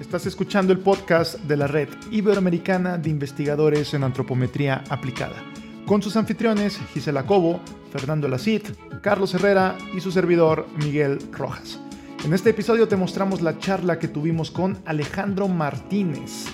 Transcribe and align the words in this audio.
Estás 0.00 0.24
escuchando 0.24 0.72
el 0.72 0.78
podcast 0.78 1.38
de 1.40 1.58
la 1.58 1.66
Red 1.66 1.90
Iberoamericana 2.10 2.96
de 2.96 3.10
Investigadores 3.10 3.92
en 3.92 4.02
Antropometría 4.02 4.82
Aplicada, 4.88 5.36
con 5.84 6.02
sus 6.02 6.16
anfitriones 6.16 6.78
Gisela 6.94 7.26
Cobo, 7.26 7.60
Fernando 7.92 8.26
Lacit, 8.26 8.66
Carlos 9.02 9.34
Herrera 9.34 9.76
y 9.94 10.00
su 10.00 10.10
servidor 10.10 10.66
Miguel 10.82 11.18
Rojas. 11.32 11.78
En 12.24 12.32
este 12.32 12.48
episodio 12.50 12.88
te 12.88 12.96
mostramos 12.96 13.42
la 13.42 13.58
charla 13.58 13.98
que 13.98 14.08
tuvimos 14.08 14.50
con 14.50 14.78
Alejandro 14.86 15.48
Martínez. 15.48 16.46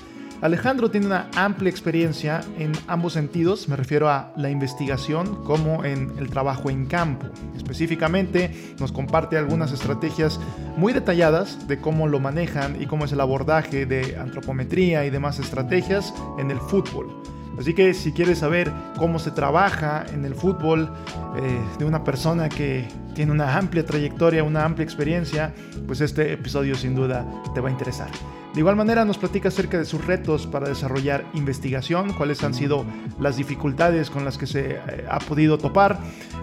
Alejandro 0.42 0.90
tiene 0.90 1.06
una 1.06 1.30
amplia 1.34 1.70
experiencia 1.70 2.42
en 2.58 2.72
ambos 2.88 3.14
sentidos, 3.14 3.68
me 3.68 3.76
refiero 3.76 4.10
a 4.10 4.32
la 4.36 4.50
investigación 4.50 5.42
como 5.44 5.82
en 5.84 6.12
el 6.18 6.28
trabajo 6.28 6.68
en 6.68 6.84
campo. 6.86 7.26
Específicamente 7.56 8.74
nos 8.78 8.92
comparte 8.92 9.38
algunas 9.38 9.72
estrategias 9.72 10.38
muy 10.76 10.92
detalladas 10.92 11.66
de 11.66 11.80
cómo 11.80 12.06
lo 12.06 12.20
manejan 12.20 12.80
y 12.80 12.86
cómo 12.86 13.06
es 13.06 13.12
el 13.12 13.20
abordaje 13.20 13.86
de 13.86 14.18
antropometría 14.18 15.06
y 15.06 15.10
demás 15.10 15.38
estrategias 15.38 16.12
en 16.38 16.50
el 16.50 16.60
fútbol. 16.60 17.22
Así 17.58 17.72
que 17.72 17.94
si 17.94 18.12
quieres 18.12 18.40
saber 18.40 18.70
cómo 18.98 19.18
se 19.18 19.30
trabaja 19.30 20.04
en 20.12 20.26
el 20.26 20.34
fútbol 20.34 20.90
eh, 21.36 21.58
de 21.78 21.84
una 21.86 22.04
persona 22.04 22.50
que 22.50 22.86
tiene 23.14 23.32
una 23.32 23.56
amplia 23.56 23.86
trayectoria, 23.86 24.44
una 24.44 24.66
amplia 24.66 24.84
experiencia, 24.84 25.54
pues 25.86 26.02
este 26.02 26.34
episodio 26.34 26.74
sin 26.74 26.94
duda 26.94 27.26
te 27.54 27.60
va 27.62 27.68
a 27.70 27.72
interesar. 27.72 28.10
De 28.56 28.60
igual 28.60 28.74
manera 28.74 29.04
nos 29.04 29.18
platica 29.18 29.48
acerca 29.48 29.76
de 29.76 29.84
sus 29.84 30.06
retos 30.06 30.46
para 30.46 30.66
desarrollar 30.66 31.26
investigación, 31.34 32.14
cuáles 32.14 32.42
han 32.42 32.54
sido 32.54 32.86
las 33.20 33.36
dificultades 33.36 34.08
con 34.08 34.24
las 34.24 34.38
que 34.38 34.46
se 34.46 34.76
eh, 34.76 35.04
ha 35.10 35.18
podido 35.18 35.58
topar, 35.58 35.98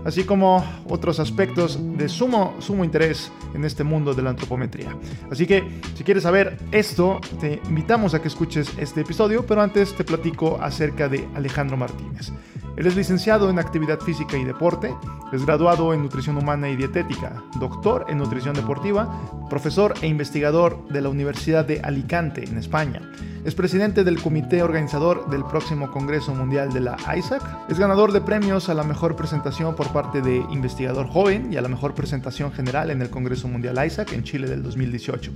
así 0.06 0.24
como 0.24 0.64
otros 0.88 1.20
aspectos 1.20 1.80
de 1.98 2.08
sumo, 2.08 2.54
sumo 2.60 2.84
interés 2.84 3.32
en 3.56 3.66
este 3.66 3.84
mundo 3.84 4.14
de 4.14 4.22
la 4.22 4.30
antropometría. 4.30 4.96
Así 5.32 5.48
que 5.48 5.64
si 5.96 6.04
quieres 6.04 6.22
saber 6.22 6.60
esto, 6.72 7.20
te 7.42 7.60
invitamos 7.68 8.14
a 8.14 8.22
que 8.22 8.28
escuches 8.28 8.72
este 8.78 9.02
episodio, 9.02 9.44
pero 9.48 9.64
antes 9.64 9.96
te 9.96 10.04
platico 10.04 10.60
acerca 10.62 11.10
de 11.10 11.28
Alejandro 11.34 11.78
Martínez. 11.78 12.32
Él 12.76 12.88
es 12.88 12.96
licenciado 12.96 13.50
en 13.50 13.60
actividad 13.60 14.00
física 14.00 14.36
y 14.36 14.44
deporte, 14.44 14.96
es 15.32 15.46
graduado 15.46 15.94
en 15.94 16.02
nutrición 16.02 16.38
humana 16.38 16.70
y 16.70 16.76
dietética, 16.76 17.44
doctor 17.60 18.06
en 18.10 18.18
nutrición 18.18 18.56
deportiva, 18.56 19.22
profesor 19.48 19.94
e 20.02 20.08
investigador 20.08 20.88
de 20.88 21.02
la 21.02 21.10
Universidad 21.10 21.66
de 21.66 21.82
Alicante, 21.82 22.03
en 22.10 22.58
España. 22.58 23.02
Es 23.44 23.56
presidente 23.56 24.04
del 24.04 24.22
comité 24.22 24.62
organizador 24.62 25.30
del 25.30 25.44
próximo 25.46 25.90
Congreso 25.90 26.36
Mundial 26.36 26.72
de 26.72 26.80
la 26.80 26.96
ISAC. 27.16 27.42
Es 27.70 27.80
ganador 27.80 28.12
de 28.12 28.22
premios 28.22 28.70
a 28.70 28.76
la 28.76 28.84
mejor 28.84 29.16
presentación 29.16 29.76
por 29.76 29.92
parte 29.92 30.22
de 30.22 30.38
Investigador 30.52 31.08
Joven 31.08 31.52
y 31.52 31.58
a 31.58 31.62
la 31.62 31.70
mejor 31.70 31.96
presentación 31.96 32.52
general 32.52 32.92
en 32.92 33.02
el 33.02 33.10
Congreso 33.10 33.48
Mundial 33.48 33.84
ISAC 33.84 34.14
en 34.14 34.24
Chile 34.24 34.48
del 34.48 34.62
2018. 34.62 35.32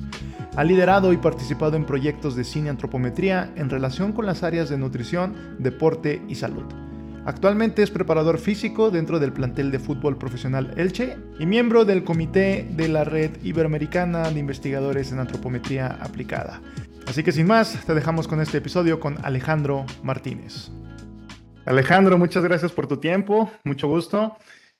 Ha 0.56 0.64
liderado 0.64 1.14
y 1.14 1.18
participado 1.18 1.76
en 1.76 1.86
proyectos 1.86 2.36
de 2.36 2.44
cine 2.44 2.70
antropometría 2.70 3.52
en 3.56 3.70
relación 3.70 4.14
con 4.14 4.26
las 4.26 4.44
áreas 4.44 4.70
de 4.70 4.78
nutrición, 4.78 5.34
deporte 5.58 6.22
y 6.28 6.36
salud. 6.36 6.87
Actualmente 7.28 7.84
es 7.84 7.92
preparador 7.92 8.40
físico 8.40 8.90
dentro 8.90 9.20
del 9.20 9.34
plantel 9.34 9.70
de 9.70 9.80
fútbol 9.80 10.18
profesional 10.18 10.74
Elche 10.78 11.18
y 11.38 11.46
miembro 11.46 11.84
del 11.84 12.06
comité 12.06 12.66
de 12.72 12.88
la 12.88 13.04
Red 13.04 13.44
Iberoamericana 13.44 14.32
de 14.32 14.40
Investigadores 14.40 15.12
en 15.12 15.20
Antropometría 15.20 15.88
Aplicada. 15.88 16.62
Así 17.06 17.24
que 17.24 17.34
sin 17.34 17.46
más, 17.46 17.86
te 17.86 17.94
dejamos 17.94 18.30
con 18.30 18.40
este 18.40 18.60
episodio 18.60 19.02
con 19.02 19.18
Alejandro 19.26 19.86
Martínez. 20.04 20.70
Alejandro, 21.66 22.18
muchas 22.18 22.46
gracias 22.46 22.72
por 22.72 22.88
tu 22.88 22.96
tiempo, 22.96 23.52
mucho 23.66 23.90
gusto. 23.90 24.38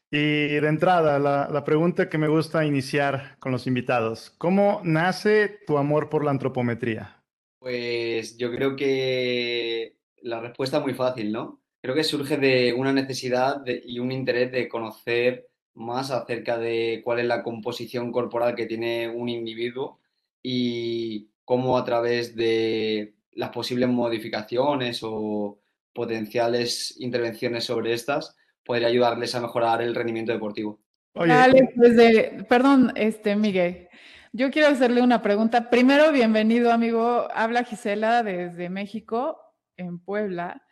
Y 0.10 0.48
de 0.48 0.68
entrada, 0.70 1.20
la, 1.20 1.50
la, 1.52 1.66
pregunta 1.66 2.08
que 2.08 2.18
me 2.18 2.30
gusta 2.30 2.64
iniciar 2.64 3.36
con 3.40 3.52
los 3.52 3.68
invitados, 3.68 4.34
¿cómo 4.38 4.80
nace 4.86 5.60
tu 5.68 5.78
amor 5.78 6.08
por 6.08 6.24
la 6.24 6.32
antropometría? 6.32 7.22
Pues 7.60 8.38
yo 8.38 8.50
creo 8.52 8.78
que 8.78 9.98
la 10.22 10.40
respuesta 10.40 10.78
es 10.78 10.84
muy 10.84 10.94
fácil, 10.94 11.34
¿no? 11.34 11.60
Creo 11.82 11.96
que 11.96 12.04
surge 12.04 12.38
de 12.38 12.74
una 12.74 12.94
necesidad 12.94 13.64
y 13.66 14.00
un 14.00 14.12
interés 14.12 14.52
de 14.52 14.68
conocer 14.68 15.48
más 15.74 16.12
acerca 16.12 16.58
de 16.58 17.02
cuál 17.04 17.20
es 17.20 17.26
la 17.26 17.44
composición 17.44 18.12
corporal 18.12 18.56
que 18.56 18.66
tiene 18.66 19.08
un 19.08 19.30
individuo 19.30 20.00
y 20.42 21.30
cómo 21.46 21.78
a 21.78 21.86
través 21.86 22.36
de 22.36 23.14
las 23.34 23.52
posibles 23.52 23.88
modificaciones 23.90 25.00
o 25.04 25.60
potenciales 25.94 26.96
intervenciones 27.00 27.66
sobre 27.66 27.94
estas 27.94 28.36
podría 28.64 28.88
ayudarles 28.88 29.34
a 29.36 29.42
mejorar 29.42 29.82
el 29.82 29.96
rendimiento 29.96 30.34
deportivo. 30.34 30.80
Dale, 31.14 31.70
pues 31.76 31.96
de, 31.96 32.46
perdón, 32.50 32.92
este 32.96 33.36
Miguel. 33.36 33.88
Yo 34.34 34.52
quiero 34.52 34.68
hacerle 34.68 35.02
una 35.02 35.22
pregunta. 35.22 35.70
Primero, 35.70 36.12
bienvenido, 36.12 36.72
amigo. 36.72 37.28
Habla 37.34 37.64
Gisela 37.64 38.22
desde 38.22 38.70
México, 38.70 39.40
en 39.78 40.00
Puebla. 40.00 40.67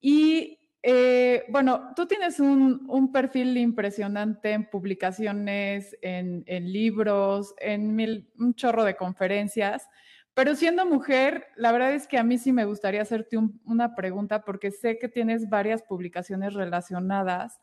Y 0.00 0.58
eh, 0.82 1.44
bueno, 1.48 1.92
tú 1.96 2.06
tienes 2.06 2.38
un, 2.40 3.10
perfil 3.12 3.56
impresionante 3.56 4.52
en 4.52 4.70
publicaciones, 4.70 5.96
en, 6.02 6.44
libros, 6.72 7.54
en 7.58 7.94
mil, 7.96 8.30
un 8.38 8.54
chorro 8.54 8.84
de 8.84 8.96
conferencias, 8.96 9.88
pero 10.34 10.54
siendo 10.54 10.86
mujer, 10.86 11.48
la 11.56 11.72
verdad 11.72 11.94
es 11.94 12.06
que 12.06 12.16
a 12.16 12.22
mí 12.22 12.38
sí 12.38 12.52
me 12.52 12.64
gustaría 12.64 13.02
hacerte 13.02 13.36
una 13.64 13.96
pregunta 13.96 14.44
porque 14.44 14.70
sé 14.70 14.98
que 14.98 15.08
tienes 15.08 15.48
varias 15.48 15.82
publicaciones 15.82 16.54
relacionadas. 16.54 17.60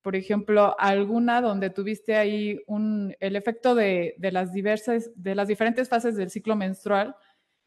Por 0.00 0.16
ejemplo, 0.16 0.74
alguna 0.78 1.42
donde 1.42 1.68
tuviste 1.68 2.16
ahí 2.16 2.58
el 3.20 3.36
efecto 3.36 3.74
de, 3.74 4.14
las 4.18 4.52
diversas, 4.52 5.10
de 5.14 5.34
las 5.34 5.48
diferentes 5.48 5.90
fases 5.90 6.16
del 6.16 6.30
ciclo 6.30 6.56
menstrual 6.56 7.16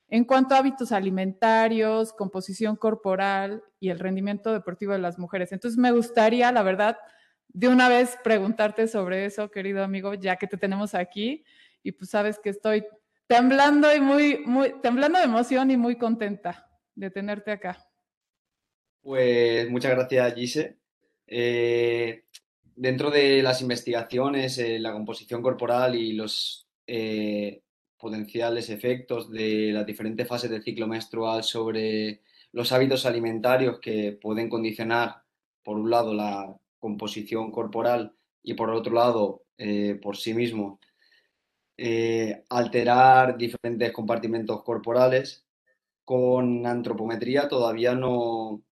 en 0.09 0.25
cuanto 0.25 0.55
a 0.55 0.59
hábitos 0.59 0.91
alimentarios, 0.91 2.13
composición 2.13 2.75
corporal 2.75 3.63
y 3.79 3.89
el 3.89 3.99
rendimiento 3.99 4.51
deportivo 4.51 4.93
de 4.93 4.99
las 4.99 5.19
mujeres. 5.19 5.51
Entonces 5.51 5.77
me 5.77 5.91
gustaría, 5.91 6.51
la 6.51 6.63
verdad, 6.63 6.97
de 7.49 7.67
una 7.67 7.89
vez 7.89 8.17
preguntarte 8.23 8.87
sobre 8.87 9.25
eso, 9.25 9.51
querido 9.51 9.83
amigo, 9.83 10.13
ya 10.13 10.35
que 10.37 10.47
te 10.47 10.57
tenemos 10.57 10.95
aquí 10.95 11.43
y 11.83 11.91
pues 11.91 12.09
sabes 12.09 12.39
que 12.39 12.49
estoy 12.49 12.85
temblando 13.27 13.93
y 13.93 13.99
muy, 13.99 14.39
muy, 14.45 14.73
temblando 14.81 15.19
de 15.19 15.25
emoción 15.25 15.69
y 15.71 15.77
muy 15.77 15.97
contenta 15.97 16.67
de 16.95 17.11
tenerte 17.11 17.51
acá. 17.51 17.87
Pues 19.01 19.69
muchas 19.69 19.91
gracias, 19.91 20.35
Gise. 20.35 20.77
Eh, 21.27 22.23
dentro 22.75 23.11
de 23.11 23.43
las 23.43 23.61
investigaciones, 23.61 24.57
eh, 24.57 24.79
la 24.79 24.91
composición 24.91 25.41
corporal 25.41 25.95
y 25.95 26.13
los 26.13 26.67
eh, 26.87 27.61
potenciales 27.99 28.69
efectos 28.69 29.29
de 29.29 29.71
las 29.73 29.85
diferentes 29.85 30.27
fases 30.27 30.49
del 30.49 30.63
ciclo 30.63 30.87
menstrual 30.87 31.43
sobre 31.43 32.21
los 32.51 32.71
hábitos 32.71 33.05
alimentarios 33.05 33.79
que 33.79 34.13
pueden 34.13 34.49
condicionar, 34.49 35.23
por 35.63 35.77
un 35.77 35.89
lado, 35.89 36.13
la 36.13 36.57
composición 36.79 37.51
corporal 37.51 38.13
y 38.41 38.53
por 38.53 38.69
otro 38.71 38.93
lado, 38.93 39.43
eh, 39.57 39.99
por 40.01 40.17
sí 40.17 40.33
mismo, 40.33 40.79
eh, 41.77 42.43
alterar 42.49 43.37
diferentes 43.37 43.91
compartimentos 43.91 44.63
corporales. 44.63 45.45
Con 46.05 46.65
antropometría 46.65 47.47
todavía 47.47 47.93
no, 47.93 48.63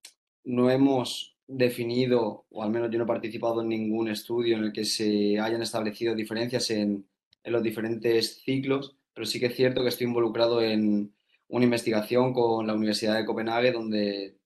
no 0.44 0.70
hemos 0.70 1.36
definido, 1.46 2.46
o 2.50 2.62
al 2.62 2.70
menos 2.70 2.90
yo 2.90 2.98
no 2.98 3.04
he 3.04 3.06
participado 3.06 3.60
en 3.62 3.68
ningún 3.68 4.08
estudio 4.08 4.56
en 4.56 4.64
el 4.64 4.72
que 4.72 4.84
se 4.84 5.38
hayan 5.38 5.62
establecido 5.62 6.14
diferencias 6.14 6.70
en, 6.70 7.06
en 7.44 7.52
los 7.52 7.62
diferentes 7.62 8.42
ciclos, 8.42 8.97
pero 9.18 9.26
sí 9.26 9.40
que 9.40 9.46
es 9.46 9.56
cierto 9.56 9.82
que 9.82 9.88
estoy 9.88 10.06
involucrado 10.06 10.62
en 10.62 11.12
una 11.48 11.64
investigación 11.64 12.32
con 12.32 12.68
la 12.68 12.74
Universidad 12.74 13.16
de 13.16 13.24
Copenhague 13.24 13.72
donde 13.72 14.36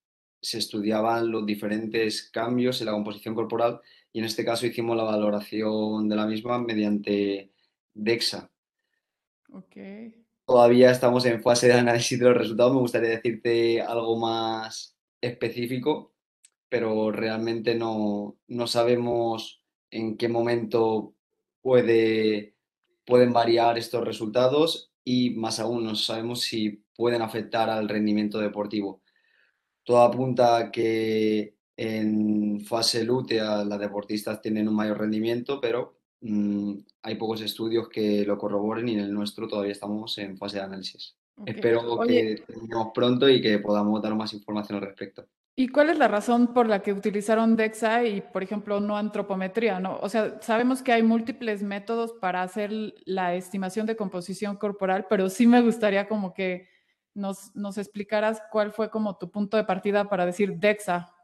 se 0.40 0.56
estudiaban 0.56 1.30
los 1.30 1.44
diferentes 1.44 2.30
cambios 2.30 2.80
en 2.80 2.86
la 2.86 2.92
composición 2.92 3.34
corporal 3.34 3.82
y 4.14 4.20
en 4.20 4.24
este 4.24 4.46
caso 4.46 4.64
hicimos 4.64 4.96
la 4.96 5.02
valoración 5.02 6.08
de 6.08 6.16
la 6.16 6.24
misma 6.24 6.58
mediante 6.58 7.50
DEXA. 7.92 8.50
Okay. 9.52 10.14
Todavía 10.46 10.90
estamos 10.90 11.26
en 11.26 11.42
fase 11.42 11.66
de 11.66 11.74
análisis 11.74 12.18
de 12.18 12.24
los 12.24 12.38
resultados. 12.38 12.72
Me 12.72 12.80
gustaría 12.80 13.10
decirte 13.10 13.82
algo 13.82 14.16
más 14.16 14.96
específico, 15.20 16.14
pero 16.70 17.12
realmente 17.12 17.74
no, 17.74 18.38
no 18.48 18.66
sabemos 18.66 19.62
en 19.90 20.16
qué 20.16 20.30
momento 20.30 21.12
puede 21.60 22.54
pueden 23.04 23.32
variar 23.32 23.78
estos 23.78 24.04
resultados 24.04 24.92
y 25.04 25.30
más 25.30 25.58
aún 25.60 25.84
no 25.84 25.94
sabemos 25.94 26.42
si 26.42 26.82
pueden 26.94 27.22
afectar 27.22 27.70
al 27.70 27.88
rendimiento 27.88 28.38
deportivo. 28.38 29.02
Todo 29.84 30.02
apunta 30.02 30.56
a 30.56 30.70
que 30.70 31.56
en 31.76 32.60
fase 32.60 33.04
lútea 33.04 33.64
las 33.64 33.80
deportistas 33.80 34.40
tienen 34.40 34.68
un 34.68 34.74
mayor 34.74 35.00
rendimiento, 35.00 35.60
pero 35.60 35.98
mm, 36.20 36.74
hay 37.02 37.14
pocos 37.16 37.40
estudios 37.40 37.88
que 37.88 38.24
lo 38.24 38.38
corroboren 38.38 38.88
y 38.88 38.94
en 38.94 39.00
el 39.00 39.12
nuestro 39.12 39.48
todavía 39.48 39.72
estamos 39.72 40.16
en 40.18 40.36
fase 40.36 40.58
de 40.58 40.64
análisis. 40.64 41.16
Espero 41.46 41.98
que 42.06 42.44
terminemos 42.46 42.88
pronto 42.94 43.28
y 43.28 43.40
que 43.40 43.58
podamos 43.58 44.00
dar 44.02 44.14
más 44.14 44.32
información 44.32 44.78
al 44.78 44.84
respecto. 44.84 45.26
¿Y 45.54 45.68
cuál 45.68 45.90
es 45.90 45.98
la 45.98 46.08
razón 46.08 46.54
por 46.54 46.66
la 46.66 46.80
que 46.80 46.94
utilizaron 46.94 47.56
DEXA 47.56 48.04
y, 48.04 48.22
por 48.22 48.42
ejemplo, 48.42 48.80
no 48.80 48.96
antropometría? 48.96 49.80
¿no? 49.80 49.98
O 50.00 50.08
sea, 50.08 50.40
sabemos 50.40 50.82
que 50.82 50.92
hay 50.92 51.02
múltiples 51.02 51.62
métodos 51.62 52.14
para 52.20 52.42
hacer 52.42 52.72
la 53.04 53.34
estimación 53.34 53.86
de 53.86 53.96
composición 53.96 54.56
corporal, 54.56 55.06
pero 55.10 55.28
sí 55.28 55.46
me 55.46 55.60
gustaría 55.60 56.08
como 56.08 56.32
que 56.32 56.68
nos, 57.14 57.54
nos 57.54 57.76
explicaras 57.76 58.42
cuál 58.50 58.72
fue 58.72 58.88
como 58.88 59.18
tu 59.18 59.30
punto 59.30 59.58
de 59.58 59.64
partida 59.64 60.08
para 60.08 60.24
decir 60.24 60.56
DEXA, 60.56 61.14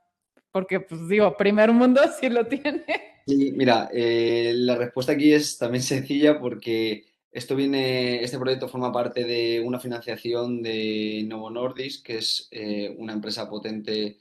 porque 0.52 0.80
pues 0.80 1.08
digo, 1.08 1.34
primer 1.36 1.72
mundo 1.72 2.02
sí 2.20 2.28
lo 2.28 2.46
tiene. 2.46 2.84
Sí, 3.26 3.52
mira, 3.54 3.88
eh, 3.92 4.52
la 4.54 4.76
respuesta 4.76 5.12
aquí 5.12 5.32
es 5.32 5.56
también 5.56 5.82
sencilla 5.82 6.38
porque 6.38 7.04
esto 7.38 7.54
viene, 7.54 8.22
este 8.24 8.36
proyecto 8.36 8.68
forma 8.68 8.90
parte 8.90 9.24
de 9.24 9.60
una 9.60 9.78
financiación 9.78 10.60
de 10.60 11.24
Novo 11.28 11.50
Nordisk, 11.50 12.04
que 12.04 12.18
es 12.18 12.48
eh, 12.50 12.94
una 12.98 13.12
empresa 13.12 13.48
potente 13.48 14.18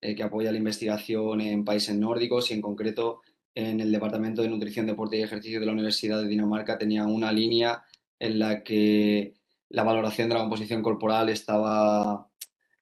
eh, 0.00 0.14
que 0.16 0.22
apoya 0.24 0.50
la 0.50 0.58
investigación 0.58 1.40
en 1.40 1.64
países 1.64 1.94
nórdicos 1.96 2.50
y 2.50 2.54
en 2.54 2.60
concreto 2.60 3.22
en 3.54 3.78
el 3.80 3.92
Departamento 3.92 4.42
de 4.42 4.48
Nutrición, 4.48 4.86
Deporte 4.86 5.16
y 5.16 5.22
Ejercicio 5.22 5.60
de 5.60 5.66
la 5.66 5.72
Universidad 5.72 6.20
de 6.20 6.26
Dinamarca 6.26 6.78
tenía 6.78 7.06
una 7.06 7.32
línea 7.32 7.84
en 8.18 8.40
la 8.40 8.64
que 8.64 9.34
la 9.68 9.84
valoración 9.84 10.28
de 10.28 10.34
la 10.34 10.40
composición 10.40 10.82
corporal 10.82 11.28
estaba 11.28 12.28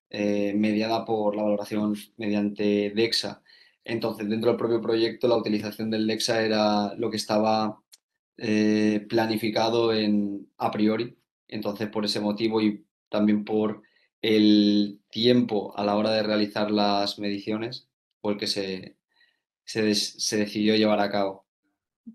eh, 0.08 0.54
mediada 0.56 1.04
por 1.04 1.36
la 1.36 1.42
valoración 1.42 1.94
mediante 2.16 2.92
DEXA. 2.94 3.42
Entonces, 3.84 4.26
dentro 4.26 4.50
del 4.50 4.58
propio 4.58 4.80
proyecto, 4.80 5.28
la 5.28 5.36
utilización 5.36 5.90
del 5.90 6.06
DEXA 6.06 6.42
era 6.42 6.94
lo 6.96 7.10
que 7.10 7.18
estaba 7.18 7.82
eh, 8.38 9.06
planificado 9.08 9.92
en, 9.92 10.48
a 10.58 10.70
priori. 10.70 11.16
Entonces, 11.48 11.88
por 11.88 12.04
ese 12.04 12.20
motivo 12.20 12.60
y 12.60 12.84
también 13.08 13.44
por 13.44 13.82
el 14.20 15.00
tiempo 15.10 15.76
a 15.76 15.84
la 15.84 15.96
hora 15.96 16.10
de 16.10 16.22
realizar 16.22 16.70
las 16.70 17.18
mediciones, 17.18 17.88
fue 18.20 18.46
se, 18.46 18.96
se, 19.64 20.36
decidió 20.36 20.74
llevar 20.74 21.00
a 21.00 21.10
cabo. 21.10 21.46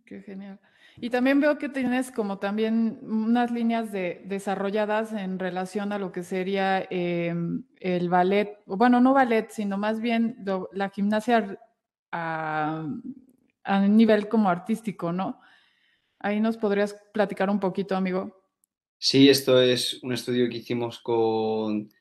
Qué 0.05 0.21
genial. 0.21 0.59
Y 0.97 1.09
también 1.09 1.39
veo 1.39 1.57
que 1.57 1.69
tienes 1.69 2.11
como 2.11 2.37
también 2.37 2.99
unas 3.01 3.49
líneas 3.49 3.91
de, 3.91 4.21
desarrolladas 4.25 5.13
en 5.13 5.39
relación 5.39 5.93
a 5.93 5.97
lo 5.97 6.11
que 6.11 6.21
sería 6.21 6.85
em, 6.89 7.63
el 7.79 8.09
ballet, 8.09 8.59
bueno, 8.65 8.99
no 8.99 9.13
ballet, 9.13 9.49
sino 9.49 9.77
más 9.77 10.01
bien 10.01 10.37
la 10.73 10.89
gimnasia 10.89 11.57
a, 12.11 12.85
a, 13.63 13.87
nivel 13.87 14.27
como 14.27 14.49
artístico, 14.49 15.13
¿no? 15.13 15.39
Ahí 16.21 16.39
nos 16.39 16.57
podrías 16.57 16.95
platicar 17.13 17.49
un 17.49 17.59
poquito, 17.59 17.95
amigo. 17.95 18.43
Sí, 18.97 19.29
esto 19.29 19.61
es 19.61 20.01
un 20.03 20.13
estudio 20.13 20.47
que 20.49 20.57
hicimos 20.57 20.99
con 20.99 21.91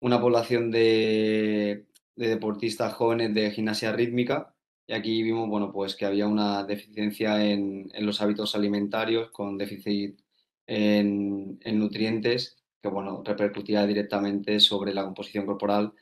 una 0.00 0.20
población 0.20 0.70
de, 0.70 1.86
de 2.16 2.28
deportistas 2.28 2.92
jóvenes 2.94 3.34
de 3.34 3.50
gimnasia 3.50 3.92
rítmica 3.92 4.54
y 4.86 4.92
aquí 4.92 5.22
vimos, 5.22 5.48
bueno, 5.48 5.72
pues 5.72 5.96
que 5.96 6.04
había 6.04 6.26
una 6.26 6.64
deficiencia 6.64 7.42
en, 7.44 7.90
los 8.00 8.20
hábitos 8.20 8.54
alimentarios 8.54 9.30
con 9.30 9.56
déficit 9.56 10.20
en, 10.66 11.58
nutrientes 11.64 12.56
que, 12.82 12.88
bueno, 12.88 13.22
repercutía 13.24 13.86
directamente 13.86 14.60
sobre 14.60 14.92
la 14.92 15.04
composición 15.04 15.46
corporal, 15.46 15.94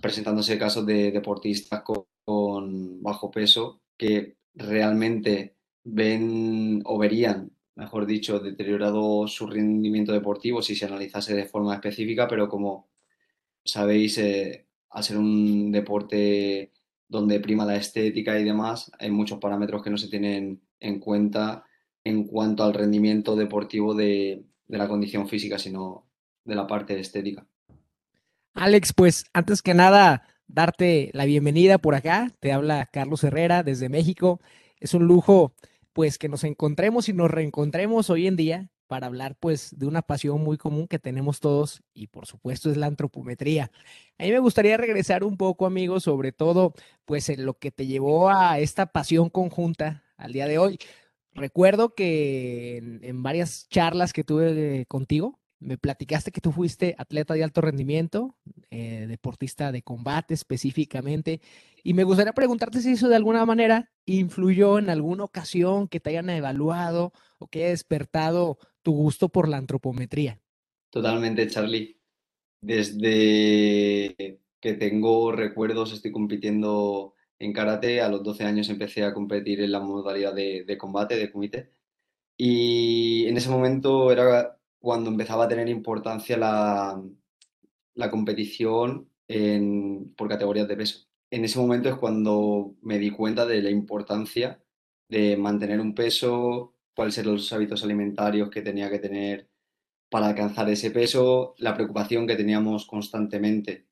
presentándose 0.00 0.58
casos 0.58 0.86
de 0.86 1.12
deportistas 1.12 1.82
con, 1.82 3.02
bajo 3.02 3.30
peso 3.30 3.82
que 3.98 4.36
realmente 4.54 5.56
ven 5.84 6.82
o 6.84 6.98
verían, 6.98 7.50
mejor 7.74 8.06
dicho, 8.06 8.38
deteriorado 8.38 9.26
su 9.28 9.46
rendimiento 9.46 10.12
deportivo 10.12 10.62
si 10.62 10.74
se 10.74 10.86
analizase 10.86 11.34
de 11.34 11.46
forma 11.46 11.74
específica, 11.74 12.28
pero 12.28 12.48
como 12.48 12.88
sabéis, 13.64 14.18
eh, 14.18 14.66
al 14.90 15.04
ser 15.04 15.18
un 15.18 15.72
deporte 15.72 16.72
donde 17.08 17.40
prima 17.40 17.66
la 17.66 17.76
estética 17.76 18.38
y 18.38 18.44
demás, 18.44 18.90
hay 18.98 19.10
muchos 19.10 19.38
parámetros 19.38 19.82
que 19.82 19.90
no 19.90 19.98
se 19.98 20.08
tienen 20.08 20.62
en 20.80 20.98
cuenta 20.98 21.64
en 22.04 22.24
cuanto 22.24 22.64
al 22.64 22.74
rendimiento 22.74 23.36
deportivo 23.36 23.94
de, 23.94 24.44
la 24.68 24.88
condición 24.88 25.28
física, 25.28 25.58
sino 25.58 26.06
de 26.44 26.54
la 26.54 26.66
parte 26.66 26.98
estética. 26.98 27.46
Alex, 28.54 28.94
pues 28.94 29.26
antes 29.34 29.60
que 29.60 29.74
nada, 29.74 30.26
darte 30.46 31.10
la 31.12 31.26
bienvenida 31.26 31.76
por 31.76 31.94
acá. 31.94 32.32
Te 32.40 32.52
habla 32.52 32.88
Carlos 32.90 33.22
Herrera 33.22 33.62
desde 33.62 33.90
México. 33.90 34.40
Es 34.80 34.94
un 34.94 35.04
lujo, 35.04 35.54
pues, 35.92 36.18
que 36.18 36.28
nos 36.28 36.44
encontremos 36.44 37.08
y 37.08 37.12
nos 37.12 37.30
reencontremos 37.30 38.10
hoy 38.10 38.26
en 38.26 38.36
día 38.36 38.70
para 38.92 39.06
hablar 39.06 39.36
pues 39.40 39.74
de 39.78 39.86
una 39.86 40.02
pasión 40.02 40.44
muy 40.44 40.58
común 40.58 40.86
que 40.86 40.98
tenemos 40.98 41.40
todos 41.40 41.82
y 41.94 42.08
por 42.08 42.26
supuesto 42.26 42.70
es 42.70 42.76
la 42.76 42.88
antropometría. 42.88 43.70
A 44.18 44.24
mí 44.24 44.30
me 44.30 44.38
gustaría 44.38 44.76
regresar 44.76 45.24
un 45.24 45.38
poco, 45.38 45.64
amigos, 45.64 46.02
sobre 46.02 46.30
todo 46.30 46.74
pues 47.06 47.30
en 47.30 47.46
lo 47.46 47.54
que 47.54 47.70
te 47.70 47.86
llevó 47.86 48.28
a 48.28 48.58
esta 48.58 48.84
pasión 48.84 49.30
conjunta 49.30 50.04
al 50.18 50.34
día 50.34 50.46
de 50.46 50.58
hoy. 50.58 50.78
Recuerdo 51.32 51.94
que 51.94 53.00
en, 53.00 53.22
varias 53.22 53.66
charlas 53.70 54.12
que 54.12 54.24
tuve 54.24 54.84
contigo, 54.88 55.40
me 55.58 55.78
platicaste 55.78 56.30
que 56.30 56.42
tú 56.42 56.52
fuiste 56.52 56.94
atleta 56.98 57.32
de 57.32 57.44
alto 57.44 57.62
rendimiento, 57.62 58.36
eh, 58.70 59.06
deportista 59.08 59.72
de 59.72 59.80
combate 59.80 60.34
específicamente, 60.34 61.40
y 61.82 61.94
me 61.94 62.04
gustaría 62.04 62.32
preguntarte 62.32 62.80
si 62.80 62.92
eso 62.92 63.08
de 63.08 63.16
alguna 63.16 63.44
manera 63.44 63.90
influyó 64.06 64.78
en 64.78 64.88
alguna 64.88 65.24
ocasión 65.24 65.88
que 65.88 66.00
te 66.00 66.10
hayan 66.10 66.30
evaluado 66.30 67.12
o 67.38 67.48
que 67.48 67.60
haya 67.60 67.70
despertado 67.70 68.58
tu 68.82 68.92
gusto 68.92 69.28
por 69.28 69.48
la 69.48 69.56
antropometría. 69.56 70.40
Totalmente, 70.90 71.46
Charlie. 71.48 71.98
Desde 72.60 74.38
que 74.60 74.74
tengo 74.74 75.32
recuerdos, 75.32 75.92
estoy 75.92 76.12
compitiendo 76.12 77.14
en 77.40 77.52
karate. 77.52 78.00
A 78.00 78.08
los 78.08 78.22
12 78.22 78.44
años 78.44 78.68
empecé 78.68 79.02
a 79.02 79.12
competir 79.12 79.60
en 79.60 79.72
la 79.72 79.80
modalidad 79.80 80.34
de, 80.34 80.78
combate, 80.78 81.16
de 81.16 81.32
kumite. 81.32 81.72
Y 82.36 83.26
en 83.26 83.36
ese 83.36 83.50
momento 83.50 84.12
era 84.12 84.56
cuando 84.78 85.10
empezaba 85.10 85.44
a 85.44 85.48
tener 85.48 85.68
importancia 85.68 86.36
la, 86.36 87.02
la 87.94 88.10
competición 88.10 89.08
por 90.16 90.28
categorías 90.28 90.68
de 90.68 90.76
peso. 90.76 91.11
En 91.32 91.46
ese 91.46 91.58
momento 91.58 91.88
es 91.88 91.94
cuando 91.94 92.76
me 92.82 92.98
di 92.98 93.10
cuenta 93.10 93.46
de 93.46 93.62
la 93.62 93.70
importancia 93.70 94.62
de 95.08 95.34
mantener 95.38 95.80
un 95.80 95.94
peso, 95.94 96.74
cuáles 96.94 97.16
eran 97.16 97.32
los 97.32 97.50
hábitos 97.54 97.82
alimentarios 97.82 98.50
que 98.50 98.60
tenía 98.60 98.90
que 98.90 98.98
tener 98.98 99.48
para 100.10 100.26
alcanzar 100.28 100.68
ese 100.68 100.90
peso. 100.90 101.54
La 101.56 101.74
preocupación 101.74 102.26
que 102.26 102.36
teníamos 102.36 102.84
constantemente 102.84 103.86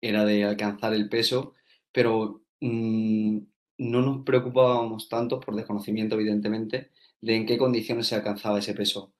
era 0.00 0.24
de 0.24 0.44
alcanzar 0.44 0.94
el 0.94 1.10
peso, 1.10 1.52
pero 1.92 2.42
mm, 2.60 3.38
no 3.78 4.00
nos 4.00 4.24
preocupábamos 4.24 5.10
tanto, 5.10 5.40
por 5.40 5.56
desconocimiento 5.56 6.14
evidentemente, 6.14 6.92
de 7.20 7.36
en 7.36 7.44
qué 7.44 7.58
condiciones 7.58 8.06
se 8.06 8.14
alcanzaba 8.14 8.60
ese 8.60 8.72
peso. 8.72 9.12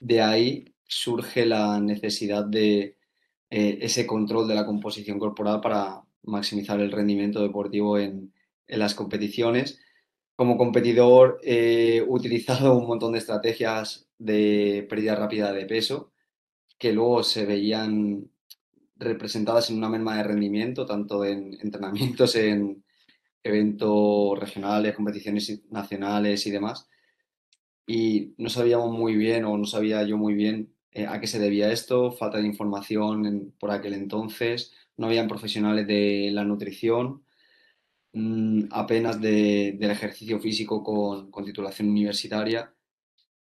De 0.00 0.20
ahí 0.22 0.74
surge 0.88 1.46
la 1.46 1.78
necesidad 1.78 2.44
de 2.44 2.98
eh, 3.50 3.78
ese 3.80 4.08
control 4.08 4.48
de 4.48 4.56
la 4.56 4.66
composición 4.66 5.20
corporal 5.20 5.60
para 5.60 6.04
maximizar 6.24 6.80
el 6.80 6.92
rendimiento 6.92 7.42
deportivo 7.42 7.98
en, 7.98 8.32
en 8.66 8.78
las 8.78 8.94
competiciones 8.94 9.80
como 10.36 10.56
competidor 10.56 11.38
he 11.42 12.02
utilizado 12.02 12.76
un 12.76 12.86
montón 12.86 13.12
de 13.12 13.18
estrategias 13.18 14.08
de 14.18 14.86
pérdida 14.88 15.14
rápida 15.14 15.52
de 15.52 15.66
peso 15.66 16.12
que 16.78 16.92
luego 16.92 17.22
se 17.22 17.46
veían 17.46 18.30
representadas 18.96 19.70
en 19.70 19.76
una 19.76 19.88
merma 19.88 20.16
de 20.16 20.24
rendimiento, 20.24 20.86
tanto 20.86 21.24
en 21.24 21.56
entrenamientos, 21.60 22.34
en 22.36 22.84
eventos 23.42 24.38
regionales, 24.38 24.96
competiciones 24.96 25.62
nacionales 25.70 26.46
y 26.46 26.50
demás. 26.50 26.88
Y 27.86 28.34
no 28.38 28.48
sabíamos 28.48 28.90
muy 28.92 29.14
bien, 29.14 29.44
o 29.44 29.56
no 29.58 29.66
sabía 29.66 30.02
yo 30.04 30.16
muy 30.16 30.34
bien 30.34 30.74
eh, 30.92 31.06
a 31.06 31.20
qué 31.20 31.26
se 31.26 31.38
debía 31.38 31.70
esto, 31.70 32.12
falta 32.12 32.38
de 32.38 32.46
información 32.46 33.54
por 33.58 33.70
aquel 33.70 33.94
entonces, 33.94 34.72
no 34.96 35.06
habían 35.06 35.28
profesionales 35.28 35.86
de 35.86 36.30
la 36.32 36.44
nutrición 36.44 37.24
Mm, 38.14 38.68
apenas 38.70 39.20
del 39.20 39.90
ejercicio 39.90 40.38
físico 40.38 40.84
con, 40.84 41.32
titulación 41.44 41.88
universitaria, 41.90 42.72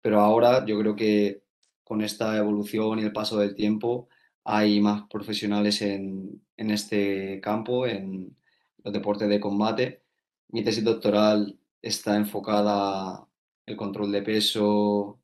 pero 0.01 0.19
ahora 0.21 0.65
yo 0.65 0.79
creo 0.79 0.95
que 0.95 1.43
con 1.83 2.01
esta 2.01 2.37
evolución 2.37 2.99
y 2.99 3.03
el 3.03 3.13
paso 3.13 3.39
del 3.39 3.55
tiempo 3.55 4.07
hay 4.43 4.79
más 4.79 5.03
profesionales 5.09 5.81
en, 5.81 6.43
este 6.57 7.41
campo, 7.41 7.87
en 7.87 8.37
los 8.83 8.93
deportes 8.93 9.29
de 9.29 9.39
combate. 9.39 10.03
Mi 10.49 10.63
tesis 10.63 10.83
doctoral 10.83 11.59
está 11.81 12.15
enfocada 12.17 13.27
en 13.65 13.73
el 13.73 13.77
control 13.77 14.11
de 14.11 14.21
peso, 14.23 15.20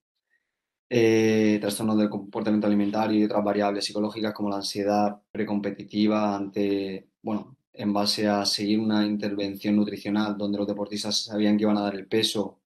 eh, 0.89 1.57
trastornos 1.59 1.97
del 1.97 2.09
comportamiento 2.09 2.67
alimentario 2.67 3.19
y 3.19 3.23
otras 3.23 3.43
variables 3.43 3.85
psicológicas 3.85 4.33
como 4.33 4.49
la 4.49 4.57
ansiedad 4.57 5.21
precompetitiva 5.31 6.35
ante, 6.35 7.09
bueno, 7.21 7.57
en 7.73 7.93
base 7.93 8.27
a 8.27 8.45
seguir 8.45 8.79
una 8.79 9.05
intervención 9.05 9.75
nutricional 9.75 10.37
donde 10.37 10.57
los 10.57 10.67
deportistas 10.67 11.25
sabían 11.25 11.57
que 11.57 11.63
iban 11.63 11.77
a 11.77 11.81
dar 11.81 11.95
el 11.95 12.07
peso 12.07 12.61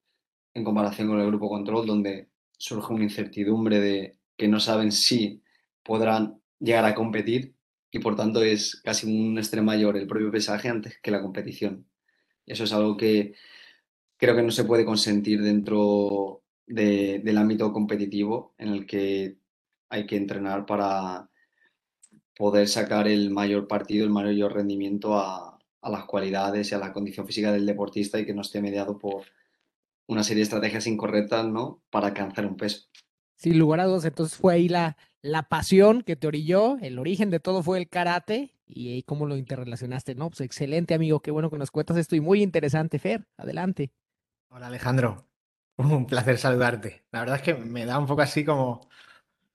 en 0.53 0.63
comparación 0.63 1.07
con 1.07 1.19
el 1.19 1.27
grupo 1.27 1.49
control, 1.49 1.85
donde 1.87 2.29
surge 2.57 2.93
una 2.93 3.03
incertidumbre 3.03 3.79
de 3.79 4.17
que 4.37 4.47
no 4.47 4.59
saben 4.59 4.91
si 4.91 5.41
podrán 5.83 6.41
llegar 6.59 6.85
a 6.85 6.95
competir 6.95 7.55
y 7.91 7.99
por 7.99 8.15
tanto 8.15 8.43
es 8.43 8.81
casi 8.83 9.07
un 9.07 9.37
estrés 9.37 9.63
mayor 9.63 9.97
el 9.97 10.07
propio 10.07 10.31
pesaje 10.31 10.69
antes 10.69 10.99
que 11.01 11.11
la 11.11 11.21
competición. 11.21 11.87
Eso 12.45 12.63
es 12.63 12.73
algo 12.73 12.97
que 12.97 13.33
creo 14.17 14.35
que 14.35 14.43
no 14.43 14.51
se 14.51 14.63
puede 14.63 14.85
consentir 14.85 15.41
dentro 15.41 16.40
del 16.65 17.37
ámbito 17.37 17.73
competitivo 17.73 18.53
en 18.57 18.69
el 18.69 18.85
que 18.85 19.37
hay 19.89 20.05
que 20.05 20.15
entrenar 20.15 20.65
para 20.65 21.29
poder 22.35 22.67
sacar 22.67 23.07
el 23.07 23.29
mayor 23.29 23.67
partido, 23.67 24.05
el 24.05 24.11
mayor 24.11 24.53
rendimiento 24.53 25.15
a, 25.17 25.59
a 25.81 25.89
las 25.89 26.05
cualidades 26.05 26.71
y 26.71 26.75
a 26.75 26.79
la 26.79 26.93
condición 26.93 27.25
física 27.25 27.51
del 27.51 27.65
deportista 27.65 28.19
y 28.19 28.25
que 28.25 28.33
no 28.33 28.41
esté 28.41 28.61
mediado 28.61 28.97
por 28.97 29.23
una 30.07 30.23
serie 30.23 30.39
de 30.39 30.43
estrategias 30.43 30.87
incorrectas, 30.87 31.45
¿no? 31.45 31.83
Para 31.89 32.07
alcanzar 32.07 32.45
un 32.45 32.57
peso. 32.57 32.87
Sin 33.35 33.57
lugar 33.57 33.79
a 33.79 33.85
dudas, 33.85 34.05
entonces 34.05 34.37
fue 34.37 34.53
ahí 34.53 34.69
la, 34.69 34.97
la 35.21 35.43
pasión 35.43 36.03
que 36.03 36.15
te 36.15 36.27
orilló, 36.27 36.77
el 36.79 36.99
origen 36.99 37.29
de 37.31 37.39
todo 37.39 37.63
fue 37.63 37.79
el 37.79 37.89
karate 37.89 38.53
y 38.67 38.93
ahí 38.93 39.03
cómo 39.03 39.25
lo 39.25 39.35
interrelacionaste, 39.35 40.15
¿no? 40.15 40.29
Pues 40.29 40.41
excelente, 40.41 40.93
amigo, 40.93 41.21
qué 41.21 41.31
bueno 41.31 41.49
que 41.49 41.57
nos 41.57 41.71
cuentas 41.71 41.97
esto 41.97 42.15
y 42.15 42.21
muy 42.21 42.43
interesante, 42.43 42.99
Fer, 42.99 43.27
adelante. 43.37 43.91
Hola, 44.49 44.67
Alejandro, 44.67 45.27
un 45.91 46.05
placer 46.05 46.37
saludarte. 46.37 47.03
La 47.11 47.19
verdad 47.21 47.37
es 47.37 47.41
que 47.41 47.55
me 47.55 47.85
da 47.85 47.97
un 47.97 48.05
poco 48.05 48.21
así 48.21 48.43
como, 48.43 48.87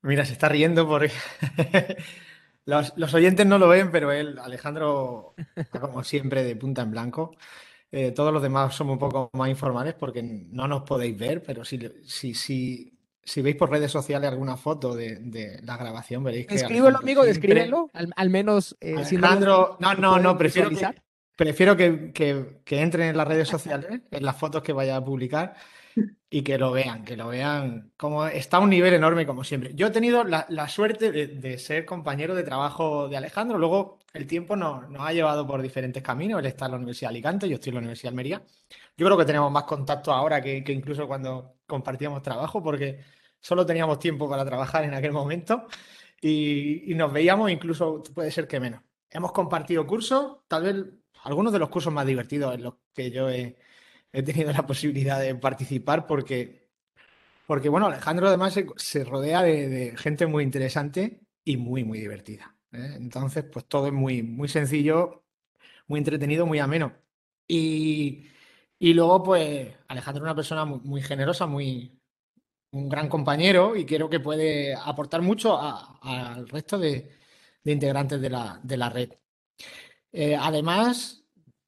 mira, 0.03 0.25
se 0.25 0.33
está 0.33 0.49
riendo 0.49 0.87
porque 0.87 1.13
los, 2.65 3.15
oyentes 3.15 3.47
no 3.47 3.59
lo 3.59 3.69
ven, 3.69 3.91
pero 3.91 4.13
él, 4.13 4.39
Alejandro, 4.39 5.35
como 5.81 6.05
siempre, 6.05 6.45
de 6.45 6.57
punta 6.57 6.83
en 6.83 6.91
blanco. 6.91 7.37
Eh, 7.93 8.11
todos 8.11 8.33
los 8.33 8.43
demás 8.43 8.75
somos 8.75 8.95
un 8.95 8.99
poco 8.99 9.31
más 9.35 9.49
informales 9.49 9.95
porque 9.95 10.23
no 10.23 10.67
nos 10.67 10.83
podéis 10.83 11.17
ver, 11.17 11.43
pero 11.43 11.65
si, 11.65 11.79
si, 12.05 12.35
si 12.35 12.97
si 13.27 13.43
veis 13.43 13.57
por 13.57 13.71
redes 13.71 13.91
sociales 13.91 14.31
alguna 14.31 14.57
foto 14.57 14.95
de, 14.95 15.61
la 15.65 15.77
grabación, 15.77 16.23
veréis 16.23 16.47
que. 16.47 16.55
Escríbelo, 16.55 16.99
amigo, 16.99 17.25
descríbelo. 17.25 17.91
Al, 17.93 18.31
menos. 18.31 18.77
Eh, 18.81 18.95
Alejandro, 18.97 19.77
no, 19.81 19.95
no, 19.95 20.19
no, 20.21 20.39
prefiero, 20.39 20.71
que, 20.71 20.87
prefiero 21.35 21.77
que, 21.77 22.13
que, 22.13 22.81
entren 22.81 23.09
en 23.09 23.17
las 23.17 23.27
redes 23.27 23.49
sociales, 23.49 24.01
en 24.11 24.25
las 24.25 24.37
fotos 24.37 24.63
que 24.63 24.73
vaya 24.73 24.97
a 24.97 25.05
publicar 25.05 25.57
y 26.31 26.43
que 26.43 26.59
lo 26.59 26.73
vean, 26.73 27.05
que 27.05 27.17
lo 27.17 27.29
vean. 27.29 27.93
Como 27.97 28.27
está 28.27 28.59
a 28.59 28.61
un 28.61 28.71
nivel 28.71 28.95
enorme, 28.95 29.27
como 29.27 29.45
siempre. 29.45 29.73
Yo 29.75 29.89
he 29.89 29.91
tenido 29.91 30.25
la, 30.25 30.69
suerte 30.69 31.13
de, 31.13 31.59
ser 31.59 31.85
compañero 31.85 32.35
de 32.35 32.43
trabajo 32.43 33.09
de 33.09 33.17
Alejandro. 33.17 33.59
Luego 33.59 33.99
el 34.13 34.27
tiempo 34.27 34.57
nos, 34.57 34.89
nos, 34.91 35.03
ha 35.07 35.13
llevado 35.13 35.47
por 35.47 35.63
diferentes 35.63 36.03
caminos. 36.03 36.41
Él 36.41 36.47
está 36.47 36.67
en 36.67 36.73
la 36.73 36.77
Universidad 36.79 37.11
de 37.11 37.15
Alicante, 37.17 37.49
yo 37.49 37.55
estoy 37.57 37.71
en 37.71 37.75
la 37.75 37.81
Universidad 37.81 38.11
de 38.11 38.15
Almería. 38.15 38.43
Yo 38.97 39.07
creo 39.07 39.19
que 39.19 39.25
tenemos 39.25 39.51
más 39.53 39.65
contacto 39.65 40.13
ahora 40.13 40.41
que, 40.41 40.63
que 40.65 40.73
incluso 40.73 41.07
cuando 41.07 41.57
compartíamos 41.67 42.23
trabajo, 42.23 42.63
porque 42.63 43.01
solo 43.41 43.65
teníamos 43.65 43.99
tiempo 43.99 44.29
para 44.29 44.45
trabajar 44.45 44.85
en 44.85 44.95
aquel 44.95 45.13
momento 45.13 45.67
y, 46.21 46.95
nos 46.95 47.13
veíamos 47.13 47.51
incluso, 47.51 48.03
puede 48.15 48.31
ser 48.31 48.49
que 48.49 48.61
menos. 48.61 48.83
Hemos 49.11 49.33
compartido 49.33 49.87
cursos, 49.87 50.39
tal 50.49 50.63
vez 50.65 50.77
algunos 51.23 51.53
de 51.53 51.59
los 51.59 51.69
cursos 51.69 51.93
más 51.93 52.07
divertidos 52.07 52.55
en 52.55 52.63
los 52.65 52.75
que 52.95 53.11
yo 53.11 53.31
he, 53.31 53.57
tenido 54.23 54.53
la 54.53 54.67
posibilidad 54.67 55.21
de 55.21 55.35
participar 55.35 56.07
porque, 56.07 56.69
porque 57.47 57.69
bueno, 57.69 57.87
Alejandro 57.87 58.29
además 58.29 58.59
se, 58.77 59.05
rodea 59.05 59.43
de, 59.43 59.95
gente 59.97 60.27
muy 60.27 60.45
interesante 60.45 61.21
y 61.45 61.57
muy, 61.57 61.85
muy 61.85 62.01
divertida. 62.01 62.57
¿eh? 62.73 62.95
Entonces, 62.97 63.45
pues 63.45 63.67
todo 63.67 63.89
es 63.89 63.93
muy, 63.93 64.23
muy 64.23 64.49
sencillo, 64.49 65.25
muy 65.87 65.99
entretenido, 65.99 66.47
muy 66.47 66.59
ameno. 66.59 66.95
Y, 67.49 68.27
luego, 68.81 69.23
pues 69.23 69.75
Alejandro 69.89 70.23
es 70.25 70.27
una 70.27 70.35
persona 70.35 70.65
muy 70.65 71.03
generosa, 71.03 71.47
muy, 71.47 71.97
un 72.77 72.89
gran 72.89 73.09
compañero 73.09 73.77
y 73.77 73.87
creo 73.87 74.11
que 74.11 74.21
puede 74.21 74.75
aportar 74.75 75.23
mucho 75.23 75.59
al 75.59 76.49
resto 76.49 76.79
de, 76.79 77.11
integrantes 77.65 78.21
de 78.21 78.31
la, 78.31 78.91
red. 78.91 79.13
Eh, 80.13 80.37
además, 80.37 81.25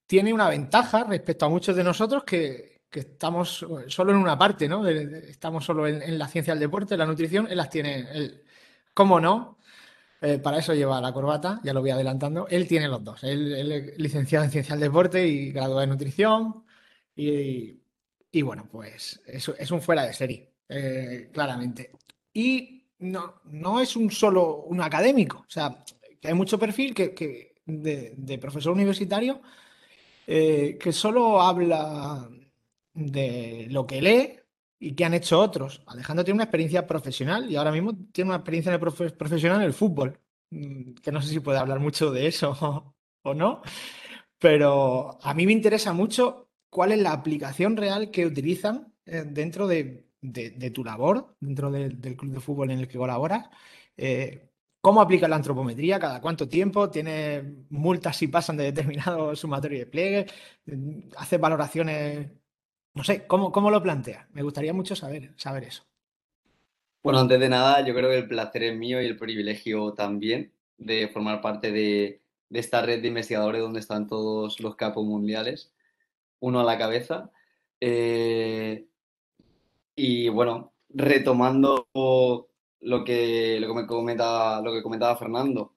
tiene 0.09 0.33
una 0.35 0.49
ventaja 0.49 1.05
respecto 1.05 1.47
a 1.47 1.49
muchos 1.49 1.77
de 1.77 1.85
nosotros 1.85 2.25
que, 2.25 2.81
estamos 2.91 3.65
solo 3.87 4.11
en 4.11 4.17
una 4.17 4.37
parte, 4.37 4.67
¿no? 4.67 4.85
estamos 4.89 5.65
solo 5.65 5.87
en, 5.87 6.19
la 6.19 6.27
ciencia 6.27 6.55
del 6.55 6.63
deporte, 6.63 6.97
la 6.97 7.07
nutrición, 7.07 7.47
él 7.49 7.59
las 7.59 7.71
tiene, 7.71 8.09
él, 8.13 8.43
¿cómo 8.93 9.21
no? 9.21 9.59
Eh, 10.21 10.39
para 10.39 10.59
eso 10.59 10.75
lleva 10.75 11.01
la 11.01 11.13
corbata, 11.13 11.61
ya 11.63 11.73
lo 11.73 11.81
voy 11.81 11.91
adelantando. 11.91 12.49
Él 12.49 12.67
tiene 12.67 12.89
los 12.89 13.05
dos. 13.05 13.23
Él, 13.23 13.71
es 13.71 13.99
licenciado 13.99 14.45
en 14.47 14.51
ciencia 14.51 14.75
del 14.75 14.83
deporte 14.83 15.25
y 15.29 15.53
graduado 15.53 15.83
en 15.83 15.91
nutrición. 15.91 16.65
Y, 17.15 17.79
bueno, 18.43 18.69
pues 18.71 19.21
eso 19.27 19.55
es 19.57 19.71
un 19.71 19.81
fuera 19.81 20.05
de 20.05 20.13
serie. 20.15 20.55
Eh, 20.69 21.31
claramente. 21.33 21.93
Y 22.33 22.89
no, 22.99 23.43
no 23.45 23.81
es 23.81 23.95
un 23.95 24.11
solo 24.11 24.63
un 24.63 24.81
académico, 24.81 25.39
o 25.47 25.51
sea, 25.51 25.85
que 26.21 26.29
hay 26.29 26.35
mucho 26.35 26.59
perfil 26.59 26.95
que, 26.95 27.55
de, 27.65 28.39
profesor 28.39 28.73
universitario 28.73 29.41
eh, 30.31 30.77
que 30.79 30.93
solo 30.93 31.41
habla 31.41 32.29
de 32.93 33.67
lo 33.71 33.87
que 33.87 34.03
lee 34.03 34.39
y 34.79 34.95
que 34.95 35.07
han 35.07 35.15
hecho 35.15 35.41
otros. 35.41 35.83
Alejandro 35.87 36.23
tiene 36.23 36.37
una 36.37 36.45
experiencia 36.45 36.87
profesional 36.87 37.51
y 37.51 37.57
ahora 37.57 37.73
mismo 37.73 37.97
tiene 38.13 38.29
una 38.29 38.37
experiencia 38.37 38.79
profesional 38.79 39.61
en 39.61 39.67
el 39.67 39.73
fútbol, 39.73 40.21
mm, 40.51 40.97
que 41.03 41.13
no 41.13 41.23
sé 41.23 41.31
si 41.31 41.41
puede 41.41 41.59
hablar 41.59 41.81
mucho 41.81 42.11
de 42.11 42.27
eso 42.27 42.95
o 43.23 43.33
no, 43.35 43.63
pero 44.39 45.19
a 45.23 45.33
mí 45.33 45.47
me 45.47 45.53
interesa 45.53 45.95
mucho 45.95 46.51
cuál 46.69 46.93
es 46.93 47.01
la 47.01 47.13
aplicación 47.13 47.75
real 47.79 48.11
que 48.11 48.27
utilizan 48.27 48.93
eh, 49.07 49.25
dentro 49.27 49.67
de 49.67 50.05
tu 50.75 50.85
labor 50.85 51.37
dentro 51.41 51.71
del 51.71 52.17
club 52.17 52.33
de 52.35 52.41
fútbol 52.41 52.71
en 52.71 52.81
el 52.81 52.89
que 52.89 52.99
colaboras. 52.99 53.49
Eh, 53.97 54.48
¿Cómo 54.89 55.03
aplica 55.03 55.29
la 55.29 55.37
antropometría? 55.37 56.01
¿Cada 56.01 56.19
cuánto 56.19 56.49
tiempo? 56.49 56.89
¿Tiene 56.89 57.43
multas 57.69 58.17
si 58.17 58.27
pasan 58.27 58.57
de 58.57 58.65
determinado 58.65 59.37
sumatorio 59.37 59.81
de 59.81 59.87
pliegue? 59.87 60.27
¿Hace 61.19 61.37
valoraciones? 61.37 62.31
No 62.95 63.05
sé, 63.05 63.27
¿cómo, 63.27 63.53
cómo 63.53 63.71
lo 63.71 63.83
plantea? 63.83 64.27
Me 64.33 64.43
gustaría 64.43 64.73
mucho 64.73 64.97
saber, 64.97 65.35
saber 65.37 65.65
eso. 65.65 65.85
Bueno, 67.03 67.19
antes 67.19 67.39
de 67.39 67.51
nada, 67.51 67.85
yo 67.85 67.93
creo 67.93 68.09
que 68.09 68.17
el 68.17 68.29
placer 68.29 68.63
es 68.63 68.79
mío 68.79 69.03
y 69.03 69.05
el 69.05 69.19
privilegio 69.19 69.93
también 69.93 70.55
de 70.79 71.09
formar 71.09 71.43
parte 71.43 71.71
de, 71.71 72.23
esta 72.49 72.81
red 72.81 73.03
de 73.03 73.09
investigadores 73.09 73.61
donde 73.61 73.81
están 73.81 74.07
todos 74.07 74.59
los 74.59 74.75
capos 74.75 75.05
mundiales, 75.05 75.71
uno 76.41 76.61
a 76.61 76.65
la 76.65 76.79
cabeza. 76.79 77.31
Eh, 77.79 78.87
y 79.95 80.31
bueno, 80.31 80.73
retomando 80.89 81.89
lo 82.81 83.05
que, 83.05 83.59
lo 83.61 83.69
que 83.69 83.81
me 83.83 83.87
comentaba, 83.87 84.61
lo 84.63 84.73
que 84.73 84.83
comentaba 84.83 85.17
Fernando, 85.17 85.75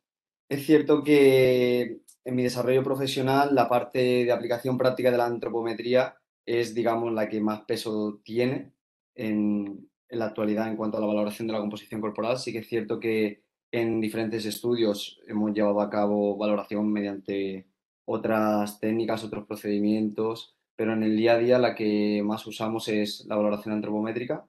es 0.49 0.65
cierto 0.65 1.03
que 1.03 2.01
en 2.25 2.35
mi 2.35 2.43
desarrollo 2.43 2.83
profesional 2.83 3.55
la 3.55 3.69
parte 3.69 4.25
de 4.25 4.31
aplicación 4.31 4.77
práctica 4.77 5.11
de 5.11 5.17
la 5.17 5.25
antropometría 5.25 6.15
es, 6.45 6.75
digamos, 6.75 7.13
la 7.13 7.29
que 7.29 7.41
más 7.41 7.61
peso 7.61 8.21
tiene 8.23 8.73
en, 9.15 9.89
la 10.09 10.25
actualidad 10.25 10.67
en 10.67 10.75
cuanto 10.75 10.97
a 10.97 11.01
la 11.01 11.07
valoración 11.07 11.47
de 11.47 11.53
la 11.53 11.59
composición 11.59 12.01
corporal. 12.01 12.37
Sí 12.37 12.51
que 12.51 12.59
es 12.59 12.67
cierto 12.67 12.99
que 12.99 13.43
en 13.71 14.01
diferentes 14.01 14.45
estudios 14.45 15.21
hemos 15.27 15.53
llevado 15.53 15.81
a 15.81 15.89
cabo 15.89 16.37
valoración 16.37 16.91
mediante 16.91 17.67
otras 18.05 18.79
técnicas, 18.79 19.23
otros 19.23 19.45
procedimientos 19.47 20.57
pero 20.81 20.93
en 20.93 21.03
el 21.03 21.15
día 21.15 21.33
a 21.33 21.37
día 21.37 21.59
la 21.59 21.75
que 21.75 22.23
más 22.25 22.47
usamos 22.47 22.87
es 22.87 23.23
la 23.27 23.35
valoración 23.35 23.75
antropométrica. 23.75 24.47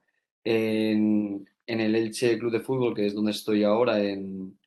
El 1.67 1.95
Elche 1.95 2.37
Club 2.37 2.51
de 2.51 2.59
Fútbol, 2.59 2.93
que 2.93 3.05
es 3.05 3.15
donde 3.15 3.31
estoy 3.31 3.63
ahora, 3.63 4.01
en, 4.01 4.57